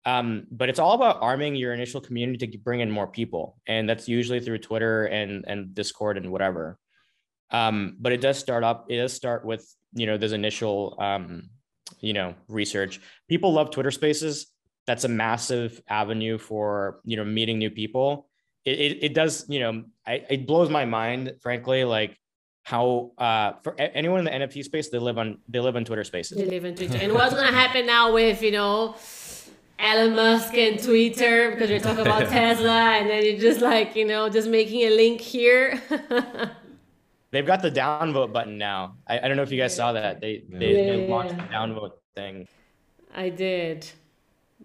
Um, 0.05 0.47
but 0.51 0.69
it's 0.69 0.79
all 0.79 0.93
about 0.93 1.17
arming 1.21 1.55
your 1.55 1.73
initial 1.73 1.99
community 1.99 2.47
to 2.47 2.57
bring 2.57 2.79
in 2.79 2.89
more 2.89 3.07
people, 3.07 3.57
and 3.67 3.89
that's 3.89 4.07
usually 4.07 4.39
through 4.39 4.59
Twitter 4.59 5.05
and 5.05 5.45
and 5.47 5.73
Discord 5.73 6.17
and 6.17 6.31
whatever. 6.31 6.77
Um, 7.51 7.95
but 7.99 8.11
it 8.11 8.21
does 8.21 8.37
start 8.37 8.63
up. 8.63 8.87
It 8.89 8.97
does 8.97 9.13
start 9.13 9.45
with 9.45 9.65
you 9.93 10.05
know 10.05 10.17
this 10.17 10.31
initial 10.31 10.95
um, 10.99 11.49
you 11.99 12.13
know 12.13 12.35
research. 12.47 12.99
People 13.27 13.53
love 13.53 13.71
Twitter 13.71 13.91
Spaces. 13.91 14.47
That's 14.85 15.03
a 15.03 15.09
massive 15.09 15.81
avenue 15.87 16.37
for 16.37 16.99
you 17.03 17.17
know 17.17 17.25
meeting 17.25 17.57
new 17.57 17.69
people. 17.69 18.29
It 18.65 18.79
it, 18.79 19.03
it 19.03 19.13
does 19.13 19.45
you 19.47 19.59
know 19.59 19.83
I, 20.05 20.23
it 20.29 20.47
blows 20.47 20.69
my 20.69 20.85
mind, 20.85 21.35
frankly. 21.41 21.83
Like 21.83 22.17
how 22.63 23.11
uh, 23.17 23.53
for 23.63 23.79
anyone 23.79 24.19
in 24.19 24.25
the 24.25 24.45
NFT 24.45 24.63
space, 24.63 24.89
they 24.89 24.99
live 24.99 25.17
on 25.17 25.39
they 25.47 25.59
live 25.59 25.75
on 25.77 25.85
Twitter 25.85 26.03
Spaces. 26.03 26.37
They 26.37 26.45
live 26.45 26.65
on 26.65 26.75
Twitter. 26.75 26.97
and 26.97 27.13
what's 27.13 27.33
gonna 27.33 27.51
happen 27.55 27.85
now 27.85 28.13
with 28.13 28.41
you 28.41 28.51
know 28.51 28.95
Elon 29.79 30.15
Musk 30.15 30.53
and 30.55 30.81
Twitter 30.81 31.51
because 31.51 31.69
you're 31.69 31.79
talking 31.79 32.01
about 32.01 32.27
Tesla, 32.29 32.97
and 32.97 33.09
then 33.09 33.23
you're 33.23 33.39
just 33.39 33.61
like 33.61 33.95
you 33.95 34.05
know 34.05 34.27
just 34.27 34.49
making 34.49 34.81
a 34.81 34.89
link 34.89 35.21
here. 35.21 35.81
They've 37.37 37.45
got 37.45 37.61
the 37.61 37.69
downvote 37.69 38.33
button 38.33 38.57
now. 38.57 38.95
I, 39.05 39.19
I 39.19 39.27
don't 39.27 39.37
know 39.37 39.43
if 39.43 39.51
you 39.51 39.59
guys 39.59 39.75
saw 39.75 39.93
that. 39.93 40.21
They 40.21 40.43
they, 40.49 40.75
yeah. 40.75 40.91
they 40.91 41.07
launched 41.07 41.37
the 41.37 41.43
downvote 41.43 41.91
thing. 42.15 42.47
I 43.13 43.29
did 43.29 43.87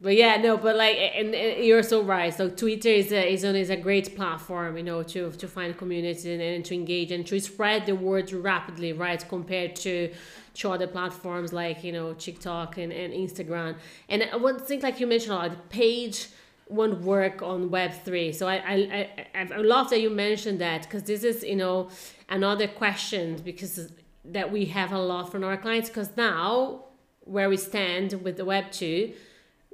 but 0.01 0.17
yeah 0.17 0.37
no 0.37 0.57
but 0.57 0.75
like 0.75 0.97
and, 0.97 1.35
and, 1.35 1.65
you're 1.65 1.83
so 1.83 2.03
right 2.03 2.33
so 2.33 2.49
twitter 2.49 2.89
is 2.89 3.13
a, 3.13 3.33
is, 3.33 3.45
a, 3.45 3.55
is 3.55 3.69
a 3.69 3.77
great 3.77 4.17
platform 4.17 4.77
you 4.77 4.83
know 4.83 5.03
to 5.03 5.31
to 5.33 5.47
find 5.47 5.77
community 5.77 6.33
and, 6.33 6.41
and 6.41 6.65
to 6.65 6.75
engage 6.75 7.13
and 7.13 7.27
to 7.27 7.39
spread 7.39 7.85
the 7.85 7.95
word 7.95 8.33
rapidly 8.33 8.93
right 8.93 9.23
compared 9.29 9.77
to 9.77 10.11
to 10.55 10.71
other 10.71 10.87
platforms 10.87 11.53
like 11.53 11.85
you 11.85 11.93
know 11.93 12.15
tiktok 12.15 12.79
and, 12.79 12.91
and 12.91 13.13
instagram 13.13 13.77
and 14.09 14.25
one 14.41 14.59
thing 14.59 14.81
like 14.81 14.99
you 14.99 15.07
mentioned 15.07 15.53
the 15.53 15.57
page 15.69 16.29
won't 16.73 17.01
work 17.03 17.43
on 17.43 17.71
web3 17.71 18.35
so 18.35 18.47
i 18.49 18.57
i 18.57 19.11
i, 19.35 19.41
I 19.41 19.57
love 19.59 19.91
that 19.91 20.01
you 20.01 20.11
mentioned 20.11 20.61
that 20.61 20.83
because 20.83 21.05
this 21.05 21.23
is 21.25 21.43
you 21.43 21.57
know 21.57 21.91
another 22.29 22.69
question 22.69 23.37
because 23.45 23.93
that 24.25 24.53
we 24.53 24.67
have 24.67 24.93
a 24.93 24.99
lot 24.99 25.31
from 25.31 25.45
our 25.45 25.57
clients 25.57 25.89
because 25.89 26.11
now 26.17 26.85
where 27.21 27.49
we 27.49 27.57
stand 27.57 28.13
with 28.25 28.37
the 28.37 28.45
web 28.45 28.71
2 28.71 29.13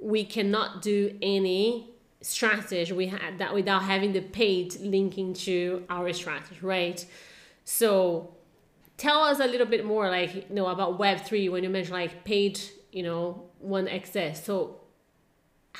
we 0.00 0.24
cannot 0.24 0.82
do 0.82 1.16
any 1.22 1.90
strategy 2.20 2.92
we 2.92 3.06
had 3.06 3.38
that 3.38 3.54
without 3.54 3.82
having 3.82 4.12
the 4.12 4.20
paid 4.20 4.74
linking 4.80 5.32
to 5.32 5.84
our 5.88 6.12
strategy, 6.12 6.58
right? 6.62 7.04
So 7.64 8.34
tell 8.96 9.22
us 9.22 9.38
a 9.38 9.46
little 9.46 9.66
bit 9.66 9.84
more 9.84 10.10
like 10.10 10.34
you 10.34 10.44
know 10.50 10.66
about 10.66 10.98
web3 10.98 11.50
when 11.50 11.62
you 11.62 11.70
mentioned 11.70 11.94
like 11.94 12.24
paid 12.24 12.60
you 12.90 13.02
know 13.02 13.44
one 13.60 13.86
access 13.86 14.44
so 14.44 14.80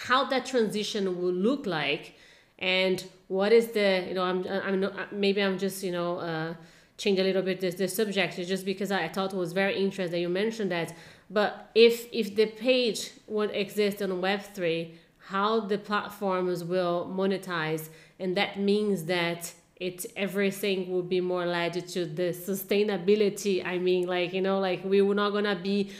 how 0.07 0.25
that 0.25 0.47
transition 0.47 1.21
will 1.21 1.33
look 1.33 1.67
like 1.67 2.15
and 2.59 3.05
what 3.29 3.53
is 3.53 3.69
the 3.69 4.05
you 4.09 4.15
know 4.15 4.23
i'm 4.23 4.47
i'm 4.49 4.81
not, 4.81 5.13
maybe 5.13 5.43
i'm 5.43 5.59
just 5.59 5.83
you 5.83 5.93
know 5.93 6.19
uh 6.19 6.55
change 6.97 7.19
a 7.19 7.23
little 7.23 7.43
bit 7.43 7.61
the, 7.61 7.71
the 7.71 7.87
subject 7.87 8.37
just 8.37 8.65
because 8.65 8.91
I, 8.91 9.05
I 9.05 9.09
thought 9.09 9.33
it 9.33 9.37
was 9.37 9.53
very 9.53 9.77
interesting 9.77 10.11
that 10.11 10.21
you 10.21 10.29
mentioned 10.29 10.73
that 10.73 10.95
but 11.31 11.71
if 11.75 12.09
if 12.13 12.35
the 12.35 12.47
page 12.47 13.11
would 13.27 13.51
exist 13.51 14.01
on 14.01 14.11
Web3, 14.11 14.95
how 15.19 15.61
the 15.61 15.79
platforms 15.79 16.65
will 16.65 17.11
monetize, 17.15 17.91
and 18.19 18.37
that 18.37 18.59
means 18.59 19.05
that 19.05 19.53
it 19.77 20.07
everything 20.17 20.91
will 20.91 21.03
be 21.03 21.21
more 21.21 21.45
led 21.45 21.87
to 21.89 22.07
the 22.07 22.31
sustainability. 22.31 23.65
I 23.65 23.79
mean, 23.79 24.07
like 24.07 24.33
you 24.33 24.41
know, 24.41 24.59
like 24.59 24.83
we 24.85 25.03
were 25.03 25.15
not 25.15 25.31
gonna 25.31 25.57
be 25.57 25.91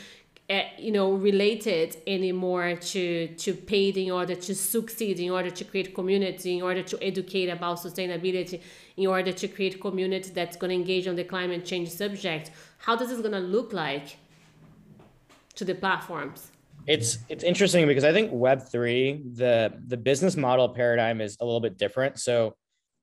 uh, 0.49 0.61
you 0.77 0.91
know 0.91 1.11
related 1.11 1.97
anymore 2.07 2.75
to 2.75 3.27
to 3.35 3.53
paid 3.53 3.97
in 3.97 4.11
order 4.11 4.35
to 4.35 4.55
succeed 4.55 5.19
in 5.19 5.29
order 5.29 5.49
to 5.49 5.63
create 5.63 5.93
community 5.93 6.57
in 6.57 6.61
order 6.61 6.83
to 6.83 6.97
educate 7.03 7.49
about 7.49 7.77
sustainability 7.77 8.61
in 8.97 9.07
order 9.07 9.31
to 9.31 9.47
create 9.47 9.79
community 9.79 10.29
that's 10.31 10.57
going 10.57 10.69
to 10.69 10.75
engage 10.75 11.07
on 11.07 11.15
the 11.15 11.23
climate 11.23 11.65
change 11.65 11.89
subject 11.89 12.51
how 12.79 12.95
does 12.95 13.09
this 13.09 13.19
going 13.19 13.33
to 13.33 13.39
look 13.39 13.73
like 13.73 14.17
to 15.59 15.65
the 15.65 15.75
platforms? 15.75 16.51
It's 16.87 17.19
it's 17.27 17.43
interesting 17.43 17.85
because 17.85 18.05
I 18.05 18.13
think 18.13 18.31
Web 18.31 18.61
three 18.63 19.21
the 19.35 19.73
the 19.87 19.97
business 19.97 20.35
model 20.35 20.69
paradigm 20.69 21.21
is 21.21 21.37
a 21.41 21.45
little 21.45 21.59
bit 21.59 21.77
different. 21.77 22.17
So, 22.19 22.55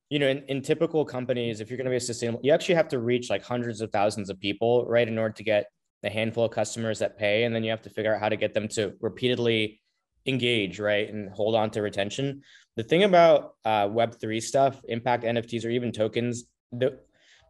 you 0.08 0.18
know, 0.18 0.26
in, 0.26 0.42
in 0.48 0.62
typical 0.62 1.04
companies, 1.04 1.60
if 1.60 1.70
you're 1.70 1.76
going 1.76 1.84
to 1.84 1.90
be 1.90 1.96
a 1.96 2.00
sustainable, 2.00 2.40
you 2.42 2.52
actually 2.52 2.74
have 2.76 2.88
to 2.88 2.98
reach 2.98 3.30
like 3.30 3.44
hundreds 3.44 3.80
of 3.80 3.92
thousands 3.92 4.30
of 4.30 4.40
people, 4.40 4.86
right, 4.86 5.06
in 5.06 5.18
order 5.18 5.34
to 5.34 5.44
get 5.44 5.66
the 6.06 6.10
handful 6.10 6.44
of 6.44 6.52
customers 6.52 7.00
that 7.00 7.18
pay, 7.18 7.42
and 7.42 7.52
then 7.52 7.64
you 7.64 7.70
have 7.70 7.82
to 7.82 7.90
figure 7.90 8.14
out 8.14 8.20
how 8.20 8.28
to 8.28 8.36
get 8.36 8.54
them 8.54 8.68
to 8.68 8.94
repeatedly 9.00 9.80
engage, 10.24 10.78
right, 10.78 11.12
and 11.12 11.28
hold 11.30 11.56
on 11.56 11.68
to 11.70 11.82
retention. 11.82 12.42
The 12.76 12.84
thing 12.84 13.02
about 13.02 13.54
uh, 13.64 13.88
Web 13.90 14.20
three 14.20 14.40
stuff, 14.40 14.80
impact 14.88 15.24
NFTs, 15.24 15.64
or 15.64 15.70
even 15.70 15.90
tokens, 15.90 16.44
the 16.70 17.00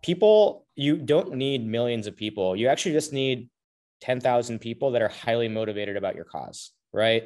people 0.02 0.66
you 0.74 0.96
don't 0.96 1.34
need 1.34 1.66
millions 1.66 2.06
of 2.06 2.16
people. 2.16 2.56
You 2.56 2.68
actually 2.68 2.92
just 2.92 3.12
need 3.12 3.50
10,000 4.00 4.58
people 4.58 4.92
that 4.92 5.02
are 5.02 5.08
highly 5.08 5.48
motivated 5.48 5.98
about 5.98 6.14
your 6.14 6.24
cause, 6.24 6.72
right? 6.94 7.24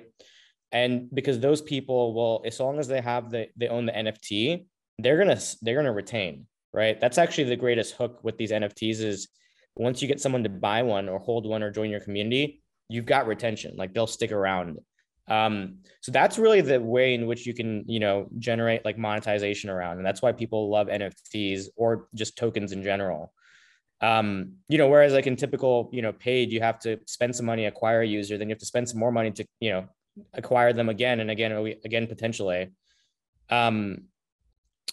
And 0.73 1.09
because 1.15 1.39
those 1.39 1.63
people 1.63 2.13
will, 2.13 2.43
as 2.45 2.59
long 2.59 2.81
as 2.81 2.89
they 2.89 3.01
have 3.01 3.31
the, 3.31 3.49
they 3.57 3.69
own 3.69 3.87
the 3.87 3.93
NFT, 3.93 4.67
they're 4.99 5.19
gonna 5.19 5.41
they're 5.63 5.77
gonna 5.77 5.93
retain, 5.93 6.47
right? 6.73 7.01
That's 7.01 7.19
actually 7.19 7.45
the 7.45 7.57
greatest 7.57 7.95
hook 7.95 8.19
with 8.25 8.37
these 8.37 8.51
NFTs 8.51 9.01
is 9.01 9.29
once 9.77 10.03
you 10.03 10.09
get 10.09 10.21
someone 10.21 10.43
to 10.45 10.51
buy 10.51 10.83
one 10.83 11.09
or 11.09 11.19
hold 11.19 11.47
one 11.47 11.63
or 11.63 11.71
join 11.71 11.91
your 11.91 12.01
community, 12.01 12.63
you've 12.89 13.07
got 13.07 13.27
retention. 13.27 13.77
Like 13.77 13.95
they'll 13.95 14.07
stick 14.07 14.33
around. 14.33 14.79
Um, 15.29 15.79
so 16.01 16.11
that's 16.11 16.39
really 16.39 16.61
the 16.61 16.81
way 16.81 17.15
in 17.15 17.27
which 17.27 17.47
you 17.47 17.55
can, 17.55 17.85
you 17.87 18.01
know, 18.01 18.29
generate 18.39 18.85
like 18.85 18.99
monetization 18.99 19.71
around, 19.71 19.99
and 19.99 20.07
that's 20.07 20.21
why 20.21 20.33
people 20.33 20.69
love 20.69 20.89
NFTs 20.89 21.67
or 21.77 22.09
just 22.15 22.37
tokens 22.37 22.73
in 22.73 22.83
general. 22.83 23.33
Um, 24.01 24.55
you 24.69 24.79
know, 24.79 24.89
whereas 24.89 25.13
like 25.13 25.27
in 25.27 25.37
typical, 25.37 25.89
you 25.93 26.03
know, 26.03 26.13
paid, 26.13 26.51
you 26.51 26.61
have 26.61 26.79
to 26.81 26.99
spend 27.07 27.37
some 27.37 27.47
money, 27.47 27.67
acquire 27.67 28.01
a 28.01 28.07
user, 28.07 28.39
then 28.39 28.49
you 28.49 28.55
have 28.55 28.61
to 28.61 28.67
spend 28.67 28.89
some 28.89 28.99
more 28.99 29.13
money 29.13 29.31
to, 29.33 29.47
you 29.61 29.71
know, 29.71 29.85
acquire 30.35 30.73
them 30.73 30.89
again 30.89 31.21
and 31.21 31.31
again, 31.31 31.53
again, 31.85 32.07
potentially. 32.07 32.71
Um, 33.51 34.05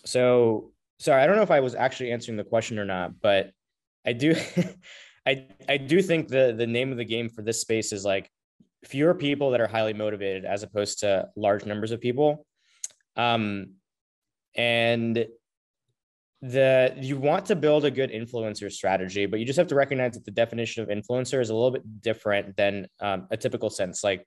so 0.06 0.72
sorry, 1.00 1.24
I 1.24 1.28
don't 1.28 1.38
know 1.38 1.42
if 1.42 1.52
I 1.52 1.62
was 1.62 1.74
actually 1.74 2.12
answering 2.12 2.38
the 2.38 2.44
question 2.44 2.80
or 2.80 2.86
not, 2.86 3.22
but 3.22 3.52
I 4.08 4.13
do, 4.13 4.36
I, 5.28 5.48
I 5.67 5.78
do 5.78 6.02
think 6.02 6.30
the, 6.30 6.56
the 6.58 6.65
name 6.65 6.91
of 6.91 6.98
the 6.98 7.06
game 7.06 7.30
for 7.30 7.41
this 7.41 7.62
space 7.62 7.91
is 7.91 8.06
like 8.06 8.32
fewer 8.86 9.13
people 9.13 9.52
that 9.52 9.62
are 9.62 9.67
highly 9.67 9.93
motivated 9.93 10.46
as 10.46 10.63
opposed 10.63 11.00
to 11.00 11.28
large 11.36 11.65
numbers 11.65 11.91
of 11.91 12.00
people. 12.00 12.46
Um, 13.15 13.74
and 14.56 15.28
the 16.41 16.93
you 16.98 17.17
want 17.17 17.48
to 17.48 17.56
build 17.56 17.84
a 17.84 17.91
good 17.91 18.12
influencer 18.12 18.72
strategy, 18.72 19.26
but 19.26 19.39
you 19.39 19.46
just 19.46 19.58
have 19.58 19.67
to 19.67 19.76
recognize 19.76 20.13
that 20.13 20.26
the 20.26 20.32
definition 20.32 20.84
of 20.84 20.89
influencer 20.89 21.41
is 21.41 21.50
a 21.50 21.54
little 21.54 21.72
bit 21.72 22.02
different 22.02 22.56
than 22.56 22.88
um, 23.00 23.28
a 23.32 23.38
typical 23.38 23.70
sense. 23.70 24.04
Like 24.04 24.26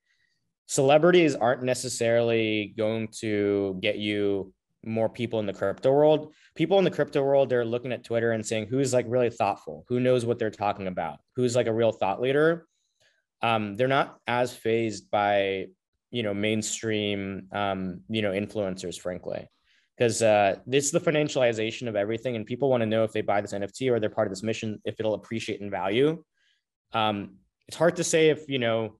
celebrities 0.66 1.34
aren't 1.34 1.62
necessarily 1.62 2.74
going 2.76 3.08
to 3.20 3.78
get 3.80 3.98
you 3.98 4.52
more 4.84 5.08
people 5.08 5.40
in 5.40 5.46
the 5.46 5.52
crypto 5.52 5.92
world. 5.92 6.32
People 6.54 6.78
in 6.78 6.84
the 6.84 6.90
crypto 6.90 7.22
world, 7.22 7.48
they're 7.48 7.64
looking 7.64 7.92
at 7.92 8.04
Twitter 8.04 8.32
and 8.32 8.44
saying 8.44 8.66
who's 8.66 8.92
like 8.92 9.06
really 9.08 9.30
thoughtful, 9.30 9.84
who 9.88 10.00
knows 10.00 10.24
what 10.24 10.38
they're 10.38 10.50
talking 10.50 10.86
about, 10.86 11.18
who's 11.36 11.56
like 11.56 11.66
a 11.66 11.72
real 11.72 11.92
thought 11.92 12.20
leader. 12.20 12.66
Um, 13.42 13.76
they're 13.76 13.88
not 13.88 14.18
as 14.26 14.54
phased 14.54 15.10
by 15.10 15.66
you 16.10 16.22
know 16.22 16.34
mainstream 16.34 17.48
um, 17.52 18.00
you 18.08 18.22
know 18.22 18.32
influencers, 18.32 18.98
frankly 18.98 19.48
because 20.00 20.22
uh, 20.22 20.56
this 20.66 20.86
is 20.86 20.92
the 20.92 21.00
financialization 21.00 21.86
of 21.86 21.94
everything, 21.94 22.34
and 22.34 22.46
people 22.46 22.70
want 22.70 22.80
to 22.80 22.86
know 22.86 23.04
if 23.04 23.12
they 23.12 23.20
buy 23.20 23.42
this 23.42 23.52
NFT 23.52 23.90
or 23.90 24.00
they're 24.00 24.08
part 24.08 24.26
of 24.26 24.32
this 24.32 24.42
mission, 24.42 24.80
if 24.86 24.98
it'll 24.98 25.12
appreciate 25.12 25.60
in 25.60 25.70
value. 25.70 26.24
Um, 26.94 27.34
it's 27.68 27.76
hard 27.76 27.96
to 27.96 28.04
say 28.04 28.30
if 28.30 28.48
you 28.48 28.58
know, 28.58 28.96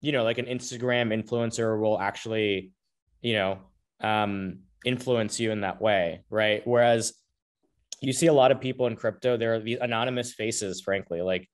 you 0.00 0.10
know, 0.10 0.24
like 0.24 0.38
an 0.38 0.46
Instagram 0.46 1.12
influencer 1.12 1.78
will 1.78 2.00
actually, 2.00 2.72
you 3.20 3.34
know, 3.34 3.58
um, 4.00 4.60
influence 4.84 5.40
you 5.40 5.50
in 5.50 5.62
that 5.62 5.80
way, 5.80 6.22
right? 6.30 6.62
Whereas 6.64 7.14
you 8.00 8.12
see 8.12 8.26
a 8.26 8.32
lot 8.32 8.52
of 8.52 8.60
people 8.60 8.86
in 8.86 8.96
crypto, 8.96 9.36
there 9.36 9.54
are 9.54 9.60
these 9.60 9.78
anonymous 9.80 10.32
faces, 10.32 10.80
frankly, 10.80 11.20
like 11.20 11.48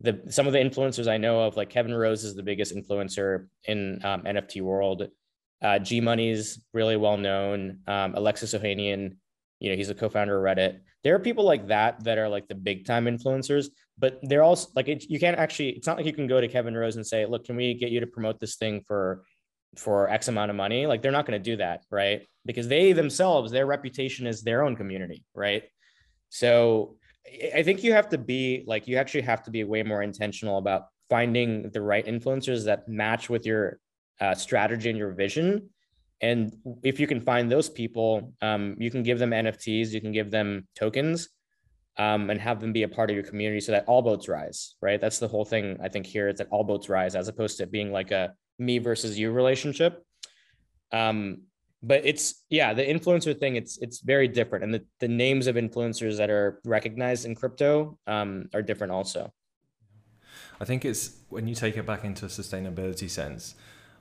the 0.00 0.20
some 0.28 0.46
of 0.46 0.52
the 0.52 0.58
influencers 0.58 1.08
I 1.08 1.16
know 1.16 1.40
of, 1.40 1.56
like 1.56 1.70
Kevin 1.70 1.94
Rose 1.94 2.24
is 2.24 2.34
the 2.34 2.42
biggest 2.42 2.74
influencer 2.74 3.46
in 3.64 4.00
um, 4.04 4.22
NFT 4.22 4.60
world. 4.62 5.08
Uh, 5.62 5.78
G 5.78 6.00
Money's 6.00 6.60
really 6.74 6.96
well 6.96 7.16
known. 7.16 7.78
Um, 7.86 8.14
Alexis 8.14 8.52
Ohanian, 8.52 9.16
you 9.58 9.70
know, 9.70 9.76
he's 9.76 9.88
a 9.88 9.94
co-founder 9.94 10.36
of 10.36 10.44
Reddit. 10.44 10.80
There 11.02 11.14
are 11.14 11.18
people 11.18 11.44
like 11.44 11.68
that 11.68 12.04
that 12.04 12.18
are 12.18 12.28
like 12.28 12.46
the 12.46 12.54
big 12.54 12.84
time 12.84 13.06
influencers, 13.06 13.68
but 13.96 14.18
they're 14.22 14.42
also 14.42 14.68
like 14.74 14.88
it, 14.88 15.08
you 15.08 15.18
can't 15.18 15.38
actually. 15.38 15.70
It's 15.70 15.86
not 15.86 15.96
like 15.96 16.04
you 16.04 16.12
can 16.12 16.26
go 16.26 16.40
to 16.40 16.48
Kevin 16.48 16.76
Rose 16.76 16.96
and 16.96 17.06
say, 17.06 17.24
"Look, 17.24 17.44
can 17.44 17.56
we 17.56 17.72
get 17.72 17.90
you 17.90 18.00
to 18.00 18.06
promote 18.06 18.38
this 18.38 18.56
thing 18.56 18.82
for 18.86 19.22
for 19.78 20.08
X 20.08 20.28
amount 20.28 20.50
of 20.50 20.56
money?" 20.56 20.86
Like 20.86 21.02
they're 21.02 21.12
not 21.12 21.26
going 21.26 21.40
to 21.40 21.50
do 21.50 21.56
that, 21.56 21.84
right? 21.90 22.26
Because 22.44 22.68
they 22.68 22.92
themselves, 22.92 23.50
their 23.50 23.66
reputation 23.66 24.26
is 24.26 24.42
their 24.42 24.62
own 24.62 24.76
community, 24.76 25.24
right? 25.34 25.64
So 26.28 26.96
I 27.54 27.62
think 27.62 27.82
you 27.82 27.92
have 27.92 28.08
to 28.10 28.18
be 28.18 28.64
like 28.66 28.86
you 28.86 28.96
actually 28.96 29.22
have 29.22 29.42
to 29.44 29.50
be 29.50 29.64
way 29.64 29.82
more 29.82 30.02
intentional 30.02 30.58
about 30.58 30.86
finding 31.08 31.70
the 31.70 31.80
right 31.80 32.06
influencers 32.06 32.64
that 32.64 32.88
match 32.88 33.28
with 33.28 33.46
your 33.46 33.78
uh, 34.20 34.34
strategy 34.34 34.90
and 34.90 34.98
your 34.98 35.12
vision. 35.12 35.70
And 36.20 36.56
if 36.82 36.98
you 36.98 37.06
can 37.06 37.20
find 37.20 37.50
those 37.50 37.68
people, 37.68 38.32
um, 38.40 38.76
you 38.78 38.90
can 38.90 39.02
give 39.02 39.18
them 39.18 39.30
NFTs, 39.30 39.90
you 39.90 40.00
can 40.00 40.12
give 40.12 40.30
them 40.30 40.66
tokens, 40.74 41.28
um, 41.98 42.30
and 42.30 42.40
have 42.40 42.60
them 42.60 42.72
be 42.72 42.82
a 42.82 42.88
part 42.88 43.10
of 43.10 43.16
your 43.16 43.24
community 43.24 43.60
so 43.60 43.72
that 43.72 43.84
all 43.86 44.02
boats 44.02 44.28
rise, 44.28 44.76
right? 44.80 45.00
That's 45.00 45.18
the 45.18 45.28
whole 45.28 45.44
thing 45.44 45.78
I 45.82 45.88
think 45.88 46.06
here 46.06 46.28
is 46.28 46.38
that 46.38 46.48
all 46.50 46.64
boats 46.64 46.88
rise 46.88 47.14
as 47.14 47.28
opposed 47.28 47.58
to 47.58 47.66
being 47.66 47.92
like 47.92 48.10
a 48.10 48.34
me 48.58 48.78
versus 48.78 49.18
you 49.18 49.30
relationship. 49.30 50.04
Um, 50.92 51.42
but 51.82 52.04
it's 52.04 52.42
yeah, 52.48 52.72
the 52.72 52.82
influencer 52.82 53.38
thing, 53.38 53.56
it's 53.56 53.78
it's 53.78 54.00
very 54.00 54.28
different. 54.28 54.64
And 54.64 54.74
the, 54.74 54.84
the 54.98 55.08
names 55.08 55.46
of 55.46 55.56
influencers 55.56 56.16
that 56.16 56.30
are 56.30 56.60
recognized 56.64 57.26
in 57.26 57.34
crypto 57.34 57.98
um, 58.06 58.48
are 58.54 58.62
different 58.62 58.92
also. 58.92 59.32
I 60.60 60.64
think 60.64 60.84
it's 60.84 61.16
when 61.28 61.46
you 61.46 61.54
take 61.54 61.76
it 61.76 61.86
back 61.86 62.04
into 62.04 62.24
a 62.24 62.28
sustainability 62.28 63.10
sense, 63.10 63.54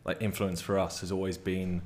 like 0.05 0.21
influence 0.21 0.61
for 0.61 0.79
us 0.79 1.01
has 1.01 1.11
always 1.11 1.37
been 1.37 1.81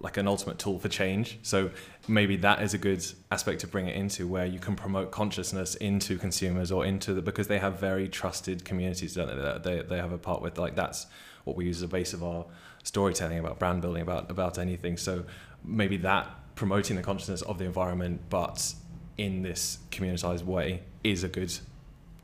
like 0.00 0.16
an 0.16 0.26
ultimate 0.26 0.58
tool 0.58 0.78
for 0.78 0.88
change. 0.88 1.38
So 1.42 1.70
maybe 2.08 2.36
that 2.36 2.62
is 2.62 2.72
a 2.74 2.78
good 2.78 3.04
aspect 3.30 3.60
to 3.60 3.66
bring 3.66 3.86
it 3.86 3.94
into 3.94 4.26
where 4.26 4.46
you 4.46 4.58
can 4.58 4.74
promote 4.74 5.10
consciousness 5.10 5.74
into 5.74 6.16
consumers 6.16 6.72
or 6.72 6.86
into 6.86 7.12
the 7.12 7.22
because 7.22 7.48
they 7.48 7.58
have 7.58 7.78
very 7.78 8.08
trusted 8.08 8.64
communities, 8.64 9.14
don't 9.14 9.28
they? 9.28 9.76
They, 9.76 9.82
they 9.82 9.96
have 9.98 10.12
a 10.12 10.18
part 10.18 10.40
with 10.42 10.58
like 10.58 10.74
that's 10.74 11.06
what 11.44 11.56
we 11.56 11.66
use 11.66 11.78
as 11.78 11.82
a 11.82 11.88
base 11.88 12.12
of 12.12 12.22
our 12.22 12.46
storytelling 12.82 13.38
about 13.38 13.58
brand 13.58 13.82
building 13.82 14.02
about 14.02 14.30
about 14.30 14.58
anything. 14.58 14.96
So 14.96 15.24
maybe 15.64 15.96
that 15.98 16.28
promoting 16.54 16.96
the 16.96 17.02
consciousness 17.02 17.42
of 17.42 17.58
the 17.58 17.64
environment, 17.64 18.22
but 18.28 18.74
in 19.16 19.42
this 19.42 19.78
communitized 19.90 20.46
way, 20.46 20.82
is 21.04 21.24
a 21.24 21.28
good 21.28 21.52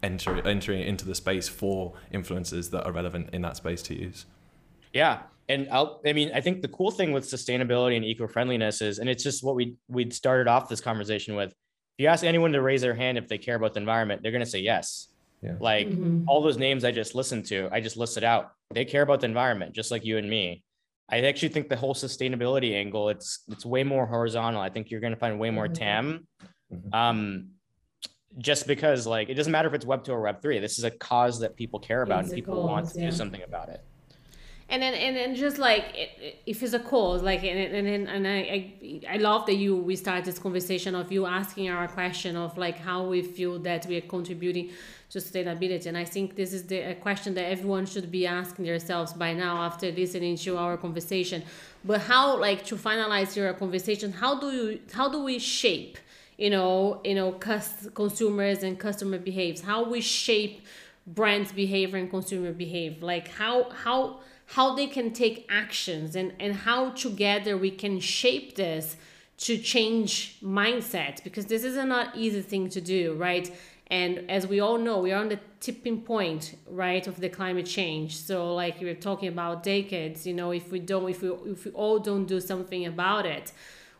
entry 0.02 0.42
entry 0.44 0.86
into 0.86 1.04
the 1.06 1.14
space 1.14 1.48
for 1.48 1.94
influencers 2.12 2.70
that 2.70 2.84
are 2.84 2.92
relevant 2.92 3.30
in 3.32 3.42
that 3.42 3.56
space 3.56 3.82
to 3.82 3.98
use. 3.98 4.26
Yeah. 4.92 5.22
And 5.48 5.68
I'll, 5.70 6.00
I 6.04 6.12
mean, 6.12 6.32
I 6.34 6.40
think 6.40 6.62
the 6.62 6.68
cool 6.68 6.90
thing 6.90 7.12
with 7.12 7.24
sustainability 7.24 7.96
and 7.96 8.04
eco-friendliness 8.04 8.82
is, 8.82 8.98
and 8.98 9.08
it's 9.08 9.22
just 9.22 9.44
what 9.44 9.54
we 9.54 9.76
we 9.88 10.10
started 10.10 10.48
off 10.48 10.68
this 10.68 10.80
conversation 10.80 11.36
with. 11.36 11.50
If 11.50 12.02
you 12.02 12.08
ask 12.08 12.24
anyone 12.24 12.52
to 12.52 12.60
raise 12.60 12.82
their 12.82 12.94
hand 12.94 13.16
if 13.16 13.28
they 13.28 13.38
care 13.38 13.54
about 13.54 13.72
the 13.74 13.80
environment, 13.80 14.22
they're 14.22 14.32
going 14.32 14.44
to 14.44 14.50
say 14.50 14.58
yes. 14.58 15.08
Yeah. 15.42 15.54
Like 15.60 15.88
mm-hmm. 15.88 16.28
all 16.28 16.42
those 16.42 16.58
names 16.58 16.84
I 16.84 16.90
just 16.90 17.14
listened 17.14 17.46
to, 17.46 17.68
I 17.72 17.80
just 17.80 17.96
listed 17.96 18.24
out. 18.24 18.52
They 18.72 18.84
care 18.84 19.02
about 19.02 19.20
the 19.20 19.26
environment, 19.26 19.74
just 19.74 19.90
like 19.90 20.04
you 20.04 20.18
and 20.18 20.28
me. 20.28 20.62
I 21.08 21.20
actually 21.20 21.50
think 21.50 21.68
the 21.68 21.76
whole 21.76 21.94
sustainability 21.94 22.74
angle, 22.74 23.08
it's 23.10 23.44
it's 23.48 23.64
way 23.64 23.84
more 23.84 24.06
horizontal. 24.06 24.60
I 24.60 24.70
think 24.70 24.90
you're 24.90 25.00
going 25.00 25.12
to 25.12 25.18
find 25.18 25.38
way 25.38 25.50
more 25.50 25.68
TAM. 25.68 26.26
Mm-hmm. 26.72 26.94
Um, 26.94 27.48
just 28.38 28.66
because 28.66 29.06
like 29.06 29.28
it 29.28 29.34
doesn't 29.34 29.52
matter 29.52 29.68
if 29.68 29.74
it's 29.74 29.86
web 29.86 30.04
two 30.04 30.12
or 30.12 30.20
web 30.20 30.42
three. 30.42 30.58
This 30.58 30.78
is 30.78 30.84
a 30.84 30.90
cause 30.90 31.38
that 31.40 31.56
people 31.56 31.78
care 31.78 32.02
about 32.02 32.20
it's 32.20 32.30
and 32.30 32.36
people 32.36 32.56
cause, 32.56 32.68
want 32.68 32.88
to 32.90 33.00
yeah. 33.00 33.10
do 33.10 33.16
something 33.16 33.42
about 33.42 33.68
it 33.68 33.84
and 34.68 34.82
then 34.82 34.94
and 34.94 35.16
then 35.16 35.34
just 35.34 35.58
like 35.58 35.84
if 36.44 36.62
it's 36.62 36.72
a 36.72 36.80
cause 36.80 37.22
like 37.22 37.44
and 37.44 37.86
and 37.86 38.08
and 38.08 38.26
I, 38.26 38.36
I 38.36 39.14
I 39.14 39.16
love 39.18 39.46
that 39.46 39.54
you 39.54 39.76
we 39.76 39.94
start 39.94 40.24
this 40.24 40.38
conversation 40.38 40.94
of 40.94 41.12
you 41.12 41.24
asking 41.24 41.68
our 41.70 41.86
question 41.86 42.36
of 42.36 42.58
like 42.58 42.78
how 42.78 43.06
we 43.06 43.22
feel 43.22 43.60
that 43.60 43.86
we 43.86 43.96
are 43.96 44.00
contributing 44.02 44.70
sustainability. 45.10 45.86
And 45.86 45.96
I 45.96 46.04
think 46.04 46.34
this 46.34 46.52
is 46.52 46.64
the 46.64 46.78
a 46.78 46.94
question 46.94 47.34
that 47.34 47.46
everyone 47.46 47.86
should 47.86 48.10
be 48.10 48.26
asking 48.26 48.66
themselves 48.66 49.12
by 49.12 49.32
now 49.32 49.62
after 49.62 49.90
listening 49.92 50.36
to 50.38 50.56
our 50.58 50.76
conversation. 50.76 51.42
But 51.84 52.00
how 52.02 52.38
like 52.38 52.64
to 52.66 52.76
finalize 52.76 53.36
your 53.36 53.52
conversation 53.54 54.12
how 54.12 54.40
do 54.40 54.50
you 54.50 54.80
how 54.92 55.08
do 55.08 55.22
we 55.22 55.38
shape 55.38 55.98
you 56.36 56.50
know 56.50 57.00
you 57.04 57.14
know 57.14 57.32
cus- 57.32 57.88
consumers 57.94 58.62
and 58.62 58.78
customer 58.78 59.18
behaves? 59.18 59.60
How 59.60 59.88
we 59.88 60.00
shape 60.00 60.66
brands 61.06 61.52
behavior 61.52 61.98
and 61.98 62.10
consumer 62.10 62.52
behave 62.52 63.00
like 63.00 63.28
how 63.28 63.70
how 63.70 64.18
how 64.46 64.74
they 64.74 64.86
can 64.86 65.12
take 65.12 65.44
actions 65.48 66.14
and, 66.14 66.32
and 66.38 66.54
how 66.54 66.90
together 66.90 67.56
we 67.56 67.70
can 67.70 67.98
shape 67.98 68.54
this 68.56 68.96
to 69.38 69.58
change 69.58 70.38
mindset? 70.40 71.22
Because 71.24 71.46
this 71.46 71.64
is 71.64 71.76
a 71.76 71.84
not 71.84 72.16
easy 72.16 72.42
thing 72.42 72.68
to 72.70 72.80
do 72.80 73.14
right 73.14 73.52
and 73.88 74.28
as 74.28 74.46
we 74.46 74.58
all 74.60 74.78
know 74.78 74.98
we 74.98 75.12
are 75.12 75.20
on 75.20 75.28
the 75.28 75.38
tipping 75.60 76.00
point 76.00 76.56
right 76.66 77.06
of 77.06 77.20
the 77.20 77.28
climate 77.28 77.66
change. 77.66 78.16
So 78.16 78.54
like 78.54 78.80
we 78.80 78.88
are 78.88 78.94
talking 78.94 79.28
about 79.28 79.62
decades 79.62 80.26
you 80.26 80.34
know 80.34 80.50
if 80.50 80.70
we 80.70 80.80
don't 80.80 81.08
if 81.08 81.22
we 81.22 81.28
if 81.28 81.64
we 81.64 81.70
all 81.72 81.98
don't 81.98 82.26
do 82.26 82.40
something 82.40 82.86
about 82.86 83.26
it 83.26 83.52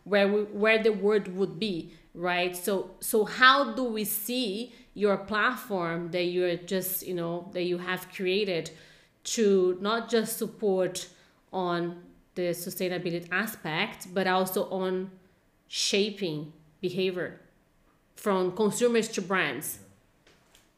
where 0.03 0.27
we, 0.27 0.43
where 0.43 0.81
the 0.81 0.91
world 0.91 1.27
would 1.29 1.59
be 1.59 1.93
right? 2.13 2.55
So 2.55 2.91
so 2.99 3.25
how 3.25 3.73
do 3.73 3.83
we 3.83 4.03
see 4.03 4.73
your 4.93 5.17
platform 5.17 6.11
that 6.11 6.23
you're 6.23 6.55
just 6.55 7.05
you 7.05 7.13
know 7.13 7.49
that 7.53 7.63
you 7.63 7.77
have 7.77 8.11
created 8.11 8.71
to 9.23 9.77
not 9.81 10.09
just 10.09 10.37
support 10.37 11.07
on 11.53 12.01
the 12.35 12.49
sustainability 12.49 13.27
aspect 13.31 14.07
but 14.13 14.27
also 14.27 14.69
on 14.69 15.11
shaping 15.67 16.53
behavior 16.81 17.39
from 18.17 18.51
consumers 18.51 19.07
to 19.07 19.21
brands 19.21 19.79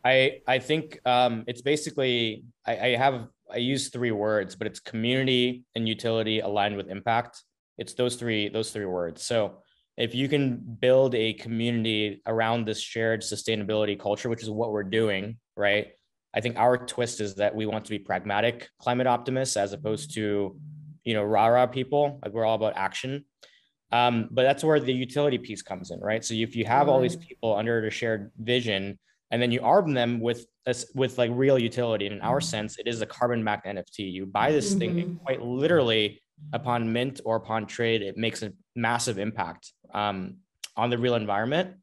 i 0.05 0.39
i 0.47 0.59
think 0.59 0.99
um, 1.05 1.43
it's 1.47 1.61
basically 1.61 2.43
I, 2.65 2.77
I 2.77 2.89
have 2.95 3.27
i 3.51 3.57
use 3.57 3.89
three 3.89 4.11
words 4.11 4.55
but 4.55 4.67
it's 4.67 4.79
community 4.79 5.63
and 5.75 5.87
utility 5.87 6.39
aligned 6.39 6.77
with 6.77 6.89
impact 6.89 7.43
it's 7.77 7.93
those 7.93 8.15
three 8.15 8.49
those 8.49 8.71
three 8.71 8.85
words 8.85 9.23
so 9.23 9.63
if 9.99 10.15
you 10.15 10.29
can 10.29 10.55
build 10.55 11.13
a 11.13 11.33
community 11.33 12.21
around 12.25 12.65
this 12.65 12.79
shared 12.79 13.21
sustainability 13.21 13.99
culture, 13.99 14.29
which 14.29 14.41
is 14.41 14.49
what 14.49 14.71
we're 14.71 14.81
doing, 14.83 15.37
right? 15.57 15.87
I 16.33 16.39
think 16.39 16.57
our 16.57 16.77
twist 16.77 17.19
is 17.19 17.35
that 17.35 17.53
we 17.53 17.65
want 17.65 17.83
to 17.83 17.91
be 17.91 17.99
pragmatic 17.99 18.69
climate 18.79 19.07
optimists 19.07 19.57
as 19.57 19.73
opposed 19.73 20.13
to, 20.13 20.57
you 21.03 21.13
know, 21.13 21.23
rah 21.23 21.47
rah 21.47 21.65
people. 21.65 22.19
Like 22.23 22.31
we're 22.31 22.45
all 22.45 22.55
about 22.55 22.77
action. 22.77 23.25
Um, 23.91 24.27
but 24.31 24.43
that's 24.43 24.63
where 24.63 24.79
the 24.79 24.93
utility 24.93 25.37
piece 25.37 25.61
comes 25.61 25.91
in, 25.91 25.99
right? 25.99 26.23
So 26.23 26.33
if 26.35 26.55
you 26.55 26.65
have 26.65 26.89
all 26.89 26.99
these 26.99 27.15
people 27.15 27.55
under 27.55 27.85
a 27.85 27.89
shared 27.89 28.31
vision, 28.37 28.99
and 29.31 29.41
then 29.41 29.51
you 29.51 29.61
arm 29.61 29.93
them 29.93 30.19
with 30.19 30.45
with 30.93 31.17
like 31.17 31.31
real 31.33 31.57
utility, 31.57 32.05
and 32.05 32.15
in 32.15 32.21
our 32.21 32.39
sense, 32.39 32.77
it 32.77 32.87
is 32.87 33.01
a 33.01 33.05
carbon 33.05 33.43
backed 33.43 33.65
NFT. 33.65 34.11
You 34.11 34.25
buy 34.25 34.51
this 34.51 34.69
mm-hmm. 34.69 34.79
thing 34.79 35.19
quite 35.23 35.41
literally 35.41 36.21
upon 36.53 36.91
mint 36.91 37.21
or 37.25 37.35
upon 37.35 37.65
trade, 37.65 38.01
it 38.01 38.17
makes 38.17 38.41
a 38.43 38.53
massive 38.75 39.17
impact 39.17 39.73
um, 39.93 40.37
on 40.75 40.89
the 40.89 40.97
real 40.97 41.15
environment. 41.15 41.75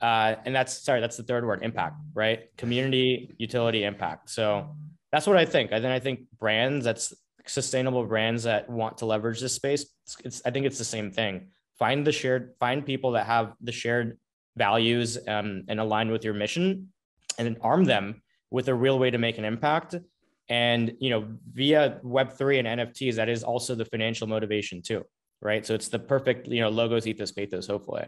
Uh, 0.00 0.34
and 0.44 0.54
that's 0.54 0.82
sorry, 0.84 1.00
that's 1.00 1.16
the 1.16 1.22
third 1.22 1.46
word, 1.46 1.62
impact, 1.62 1.96
right? 2.14 2.54
Community, 2.56 3.34
utility, 3.38 3.84
impact. 3.84 4.30
So 4.30 4.76
that's 5.12 5.26
what 5.26 5.36
I 5.36 5.46
think. 5.46 5.72
I 5.72 5.78
then 5.78 5.92
I 5.92 6.00
think 6.00 6.20
brands 6.38 6.84
that's 6.84 7.14
sustainable 7.48 8.04
brands 8.04 8.44
that 8.44 8.68
want 8.68 8.98
to 8.98 9.06
leverage 9.06 9.40
this 9.40 9.54
space. 9.54 9.86
It's, 10.04 10.16
it's, 10.24 10.42
I 10.44 10.50
think 10.50 10.66
it's 10.66 10.78
the 10.78 10.84
same 10.84 11.10
thing. 11.10 11.48
Find 11.78 12.06
the 12.06 12.12
shared, 12.12 12.54
find 12.58 12.84
people 12.84 13.12
that 13.12 13.26
have 13.26 13.54
the 13.60 13.72
shared 13.72 14.18
values 14.56 15.18
um, 15.28 15.64
and 15.68 15.78
align 15.78 16.10
with 16.10 16.24
your 16.24 16.34
mission, 16.34 16.88
and 17.38 17.46
then 17.46 17.56
arm 17.60 17.84
them 17.84 18.22
with 18.50 18.68
a 18.68 18.74
real 18.74 18.98
way 18.98 19.10
to 19.10 19.18
make 19.18 19.38
an 19.38 19.44
impact. 19.44 19.94
And 20.48 20.94
you 21.00 21.10
know, 21.10 21.26
via 21.52 21.98
Web 22.02 22.32
three 22.32 22.58
and 22.58 22.68
NFTs, 22.68 23.16
that 23.16 23.28
is 23.28 23.42
also 23.42 23.74
the 23.74 23.84
financial 23.84 24.26
motivation 24.26 24.80
too 24.80 25.04
right? 25.40 25.66
So 25.66 25.74
it's 25.74 25.88
the 25.88 25.98
perfect, 25.98 26.48
you 26.48 26.60
know, 26.60 26.68
logos, 26.68 27.06
ethos, 27.06 27.32
pathos, 27.32 27.66
hopefully. 27.66 28.04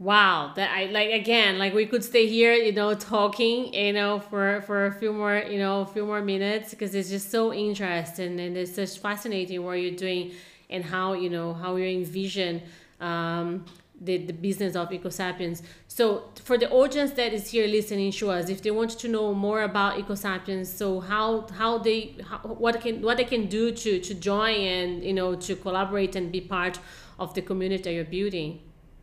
Wow, 0.00 0.52
that 0.54 0.70
I 0.70 0.84
like 0.86 1.10
again, 1.10 1.58
like 1.58 1.74
we 1.74 1.84
could 1.84 2.04
stay 2.04 2.28
here, 2.28 2.52
you 2.52 2.70
know, 2.70 2.94
talking, 2.94 3.74
you 3.74 3.92
know, 3.92 4.20
for 4.20 4.62
for 4.62 4.86
a 4.86 4.92
few 4.92 5.12
more, 5.12 5.38
you 5.38 5.58
know, 5.58 5.80
a 5.80 5.86
few 5.86 6.06
more 6.06 6.22
minutes 6.22 6.70
because 6.70 6.94
it's 6.94 7.08
just 7.10 7.32
so 7.32 7.52
interesting 7.52 8.38
and 8.38 8.56
it's 8.56 8.76
just 8.76 9.00
fascinating 9.02 9.64
what 9.64 9.72
you're 9.72 9.96
doing 9.96 10.32
and 10.70 10.84
how 10.84 11.14
you 11.14 11.28
know 11.28 11.52
how 11.52 11.74
you 11.74 11.84
envision 11.84 12.62
um, 13.00 13.64
the, 14.00 14.18
the 14.18 14.32
business 14.32 14.76
of 14.76 14.90
ecosapiens 14.90 15.62
so 15.88 16.24
for 16.44 16.56
the 16.56 16.70
audience 16.70 17.10
that 17.12 17.32
is 17.32 17.50
here 17.50 17.66
listening 17.66 18.12
to 18.12 18.30
us 18.30 18.48
if 18.48 18.62
they 18.62 18.70
want 18.70 18.90
to 18.90 19.08
know 19.08 19.34
more 19.34 19.62
about 19.62 19.98
ecosapiens 19.98 20.66
so 20.66 21.00
how 21.00 21.44
how 21.58 21.78
they 21.78 22.14
how, 22.28 22.38
what 22.38 22.80
can 22.80 23.02
what 23.02 23.16
they 23.16 23.24
can 23.24 23.46
do 23.46 23.72
to 23.72 23.98
to 23.98 24.14
join 24.14 24.54
and 24.54 25.02
you 25.02 25.12
know 25.12 25.34
to 25.34 25.56
collaborate 25.56 26.14
and 26.14 26.30
be 26.30 26.40
part 26.40 26.78
of 27.18 27.34
the 27.34 27.42
community 27.42 27.82
that 27.82 27.92
you're 27.92 28.04
building 28.04 28.60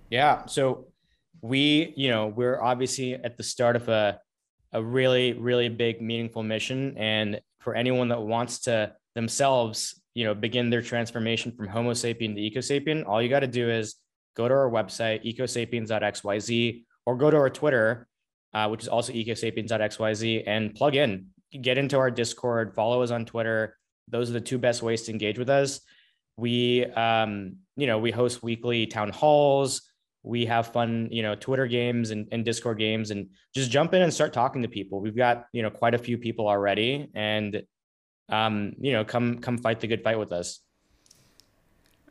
yeah 0.09 0.45
so 0.45 0.87
we 1.41 1.93
you 1.95 2.09
know 2.09 2.27
we're 2.27 2.61
obviously 2.61 3.13
at 3.13 3.37
the 3.37 3.43
start 3.43 3.75
of 3.75 3.87
a 3.89 4.19
a 4.73 4.81
really 4.81 5.33
really 5.33 5.69
big 5.69 6.01
meaningful 6.01 6.43
mission 6.43 6.95
and 6.97 7.39
for 7.59 7.75
anyone 7.75 8.09
that 8.09 8.21
wants 8.21 8.59
to 8.59 8.91
themselves 9.15 10.01
you 10.13 10.25
know 10.25 10.33
begin 10.33 10.69
their 10.69 10.81
transformation 10.81 11.51
from 11.51 11.67
homo 11.67 11.91
sapien 11.91 12.35
to 12.35 12.41
ecosapien 12.41 13.07
all 13.07 13.21
you 13.21 13.29
got 13.29 13.39
to 13.39 13.47
do 13.47 13.69
is 13.69 13.95
go 14.35 14.47
to 14.47 14.53
our 14.53 14.69
website, 14.69 15.25
ecosapiens.xyz, 15.25 16.83
or 17.05 17.17
go 17.17 17.31
to 17.31 17.37
our 17.37 17.49
Twitter, 17.49 18.07
uh, 18.53 18.67
which 18.67 18.83
is 18.83 18.87
also 18.87 19.13
ecosapiens.xyz, 19.13 20.43
and 20.45 20.75
plug 20.75 20.95
in, 20.95 21.27
get 21.61 21.77
into 21.77 21.97
our 21.97 22.11
Discord, 22.11 22.75
follow 22.75 23.01
us 23.01 23.11
on 23.11 23.25
Twitter. 23.25 23.77
Those 24.07 24.29
are 24.29 24.33
the 24.33 24.41
two 24.41 24.57
best 24.57 24.83
ways 24.83 25.03
to 25.03 25.11
engage 25.11 25.39
with 25.39 25.49
us. 25.49 25.79
We, 26.37 26.85
um, 26.85 27.57
you 27.77 27.87
know, 27.87 27.97
we 27.97 28.11
host 28.11 28.43
weekly 28.43 28.85
town 28.87 29.09
halls. 29.09 29.81
We 30.25 30.45
have 30.45 30.73
fun, 30.73 31.09
you 31.11 31.21
know, 31.21 31.35
Twitter 31.35 31.67
games 31.67 32.11
and, 32.11 32.27
and 32.31 32.43
Discord 32.43 32.79
games, 32.79 33.11
and 33.11 33.29
just 33.53 33.71
jump 33.71 33.93
in 33.93 34.01
and 34.01 34.13
start 34.13 34.33
talking 34.33 34.61
to 34.63 34.67
people. 34.67 34.99
We've 34.99 35.15
got, 35.15 35.45
you 35.53 35.61
know, 35.61 35.69
quite 35.69 35.93
a 35.93 35.99
few 35.99 36.17
people 36.17 36.47
already, 36.47 37.09
and 37.13 37.63
um, 38.29 38.73
you 38.79 38.91
know, 38.93 39.05
come 39.05 39.39
come 39.39 39.57
fight 39.57 39.79
the 39.79 39.87
good 39.87 40.03
fight 40.03 40.17
with 40.17 40.31
us. 40.31 40.61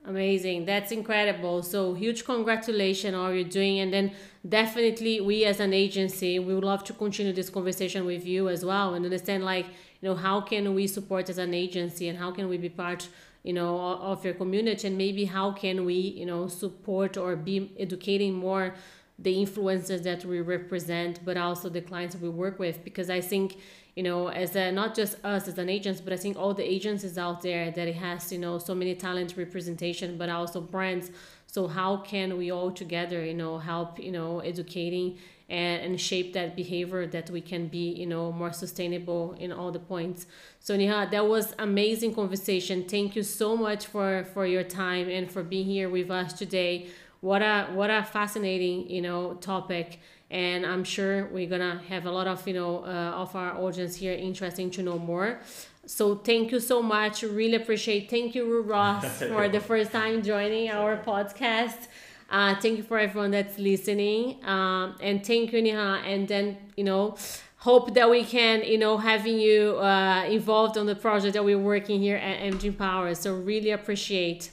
Amazing. 0.07 0.67
That's 0.67 0.93
incredible. 0.93 1.63
So 1.63 1.95
huge 1.95 2.27
congratulations 2.27 3.15
on 3.15 3.21
all 3.21 3.33
you're 3.33 3.43
doing. 3.43 3.81
And 3.81 3.91
then 3.91 4.13
definitely 4.47 5.23
we 5.23 5.47
as 5.47 5.61
an 5.61 5.73
agency, 5.73 6.39
we 6.39 6.55
would 6.55 6.63
love 6.65 6.85
to 6.85 6.93
continue 6.93 7.33
this 7.33 7.49
conversation 7.49 8.05
with 8.05 8.27
you 8.27 8.51
as 8.51 8.67
well 8.67 8.93
and 8.95 9.05
understand 9.07 9.47
like, 9.47 9.65
you 10.03 10.09
know, 10.11 10.15
how 10.15 10.43
can 10.43 10.75
we 10.75 10.87
support 10.87 11.31
as 11.31 11.39
an 11.39 11.55
agency 11.55 12.09
and 12.09 12.19
how 12.19 12.31
can 12.33 12.51
we 12.51 12.59
be 12.59 12.69
part, 12.69 13.09
you 13.45 13.53
know, 13.53 13.79
of 13.79 14.25
your 14.25 14.35
community 14.35 14.89
and 14.89 14.99
maybe 14.99 15.25
how 15.27 15.53
can 15.53 15.85
we, 15.85 15.95
you 15.95 16.27
know, 16.27 16.49
support 16.49 17.17
or 17.17 17.37
be 17.37 17.73
educating 17.79 18.35
more 18.35 18.75
the 19.17 19.33
influencers 19.33 20.03
that 20.03 20.25
we 20.25 20.41
represent, 20.41 21.21
but 21.25 21.37
also 21.37 21.69
the 21.69 21.81
clients 21.81 22.17
we 22.17 22.29
work 22.29 22.59
with. 22.59 22.83
Because 22.83 23.09
I 23.09 23.21
think 23.21 23.59
you 23.95 24.03
know, 24.03 24.29
as 24.29 24.57
a, 24.57 24.73
not 24.73 24.95
just 24.95 25.25
us 25.25 25.47
as 25.47 25.59
an 25.59 25.69
agents, 25.69 26.01
but 26.01 26.13
I 26.13 26.17
think 26.17 26.37
all 26.37 26.53
the 26.53 26.69
agencies 26.69 27.17
out 27.17 27.43
there 27.43 27.71
that 27.71 27.89
it 27.89 27.95
has, 27.95 28.33
you 28.33 28.39
know, 28.39 28.59
so 28.59 28.75
many 28.75 28.95
talent 28.95 29.35
representation, 29.37 30.19
but 30.19 30.29
also 30.29 30.61
brands. 30.61 31.13
So 31.47 31.69
how 31.69 31.99
can 31.99 32.37
we 32.37 32.51
all 32.51 32.73
together, 32.73 33.25
you 33.25 33.35
know, 33.35 33.59
help, 33.59 34.01
you 34.01 34.11
know, 34.11 34.41
educating 34.41 35.19
and, 35.49 35.83
and 35.83 36.01
shape 36.01 36.33
that 36.33 36.57
behavior 36.57 37.07
that 37.07 37.31
we 37.31 37.41
can 37.41 37.69
be, 37.69 37.91
you 37.93 38.07
know, 38.07 38.33
more 38.33 38.53
sustainable 38.53 39.35
in 39.39 39.53
all 39.53 39.71
the 39.71 39.79
points. 39.79 40.27
So 40.61 40.77
Neha, 40.77 41.09
that 41.11 41.27
was 41.27 41.55
amazing 41.59 42.15
conversation. 42.15 42.85
Thank 42.85 43.17
you 43.17 43.23
so 43.23 43.57
much 43.57 43.87
for 43.87 44.25
for 44.33 44.47
your 44.47 44.65
time 44.65 45.09
and 45.09 45.31
for 45.31 45.43
being 45.43 45.67
here 45.67 45.89
with 45.89 46.11
us 46.11 46.33
today. 46.33 46.89
What 47.21 47.43
a 47.43 47.67
what 47.73 47.91
a 47.91 48.05
fascinating, 48.05 48.91
you 48.91 49.03
know, 49.03 49.35
topic 49.35 50.01
and 50.31 50.67
I'm 50.67 50.85
sure 50.85 51.27
we're 51.27 51.49
gonna 51.49 51.81
have 51.89 52.07
a 52.07 52.11
lot 52.11 52.27
of 52.27 52.47
you 52.47 52.55
know 52.55 52.85
uh, 52.85 53.23
of 53.23 53.37
our 53.37 53.57
audience 53.57 53.97
here 53.97 54.13
interesting 54.13 54.71
to 54.73 54.83
know 54.83 54.99
more. 54.99 55.41
So 55.87 56.17
thank 56.17 56.51
you 56.51 56.61
so 56.61 56.83
much. 56.83 57.23
Really 57.23 57.57
appreciate. 57.57 58.09
Thank 58.09 58.35
you, 58.35 58.63
Ross, 58.63 59.23
for 59.33 59.49
the 59.49 59.61
first 59.61 59.93
time 59.93 60.23
joining 60.23 60.71
our 60.71 60.97
podcast. 60.97 61.89
Uh, 62.31 62.55
thank 62.57 62.77
you 62.77 62.83
for 62.83 62.99
everyone 62.99 63.31
that's 63.31 63.59
listening, 63.59 64.45
um, 64.45 64.97
and 65.01 65.25
thank 65.25 65.53
you, 65.53 65.63
Neha. 65.63 66.03
And 66.05 66.27
then 66.27 66.57
you 66.77 66.85
know, 66.85 67.17
hope 67.59 67.95
that 67.95 68.11
we 68.11 68.25
can 68.25 68.63
you 68.65 68.79
know 68.79 68.97
having 68.97 69.39
you 69.39 69.77
uh, 69.79 70.25
involved 70.25 70.77
on 70.77 70.87
the 70.87 70.97
project 70.97 71.35
that 71.35 71.45
we're 71.45 71.59
working 71.59 72.01
here 72.01 72.17
at 72.17 72.41
MG 72.41 72.65
Empower. 72.65 73.15
So 73.15 73.35
really 73.35 73.71
appreciate. 73.71 74.51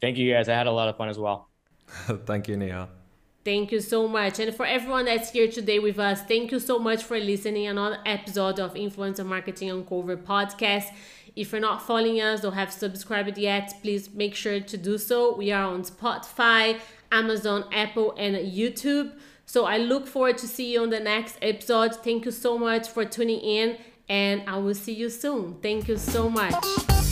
Thank 0.00 0.18
you, 0.18 0.32
guys. 0.32 0.48
I 0.48 0.54
had 0.54 0.66
a 0.66 0.72
lot 0.72 0.88
of 0.88 0.96
fun 0.96 1.08
as 1.08 1.18
well. 1.18 1.48
thank 2.26 2.48
you, 2.48 2.56
Neha. 2.56 2.88
Thank 3.44 3.72
you 3.72 3.80
so 3.80 4.06
much. 4.06 4.38
And 4.38 4.54
for 4.54 4.64
everyone 4.64 5.06
that's 5.06 5.30
here 5.30 5.48
today 5.48 5.80
with 5.80 5.98
us, 5.98 6.22
thank 6.22 6.52
you 6.52 6.60
so 6.60 6.78
much 6.78 7.02
for 7.02 7.18
listening 7.18 7.66
another 7.66 7.98
episode 8.06 8.60
of 8.60 8.74
Influencer 8.74 9.26
Marketing 9.26 9.68
Uncovered 9.68 10.24
podcast. 10.24 10.86
If 11.34 11.52
you're 11.52 11.60
not 11.60 11.82
following 11.82 12.20
us 12.20 12.44
or 12.44 12.52
have 12.52 12.72
subscribed 12.72 13.38
yet, 13.38 13.72
please 13.82 14.12
make 14.12 14.34
sure 14.34 14.60
to 14.60 14.76
do 14.76 14.98
so. 14.98 15.34
We 15.34 15.50
are 15.50 15.64
on 15.64 15.82
Spotify, 15.82 16.78
Amazon, 17.10 17.64
Apple, 17.72 18.14
and 18.18 18.36
YouTube. 18.36 19.12
So 19.46 19.64
I 19.64 19.78
look 19.78 20.06
forward 20.06 20.38
to 20.38 20.46
see 20.46 20.72
you 20.72 20.82
on 20.82 20.90
the 20.90 21.00
next 21.00 21.38
episode. 21.40 21.94
Thank 21.96 22.26
you 22.26 22.30
so 22.30 22.58
much 22.58 22.88
for 22.88 23.04
tuning 23.04 23.40
in, 23.40 23.78
and 24.08 24.42
I 24.46 24.58
will 24.58 24.74
see 24.74 24.92
you 24.92 25.08
soon. 25.08 25.56
Thank 25.62 25.88
you 25.88 25.96
so 25.96 26.28
much. 26.28 27.11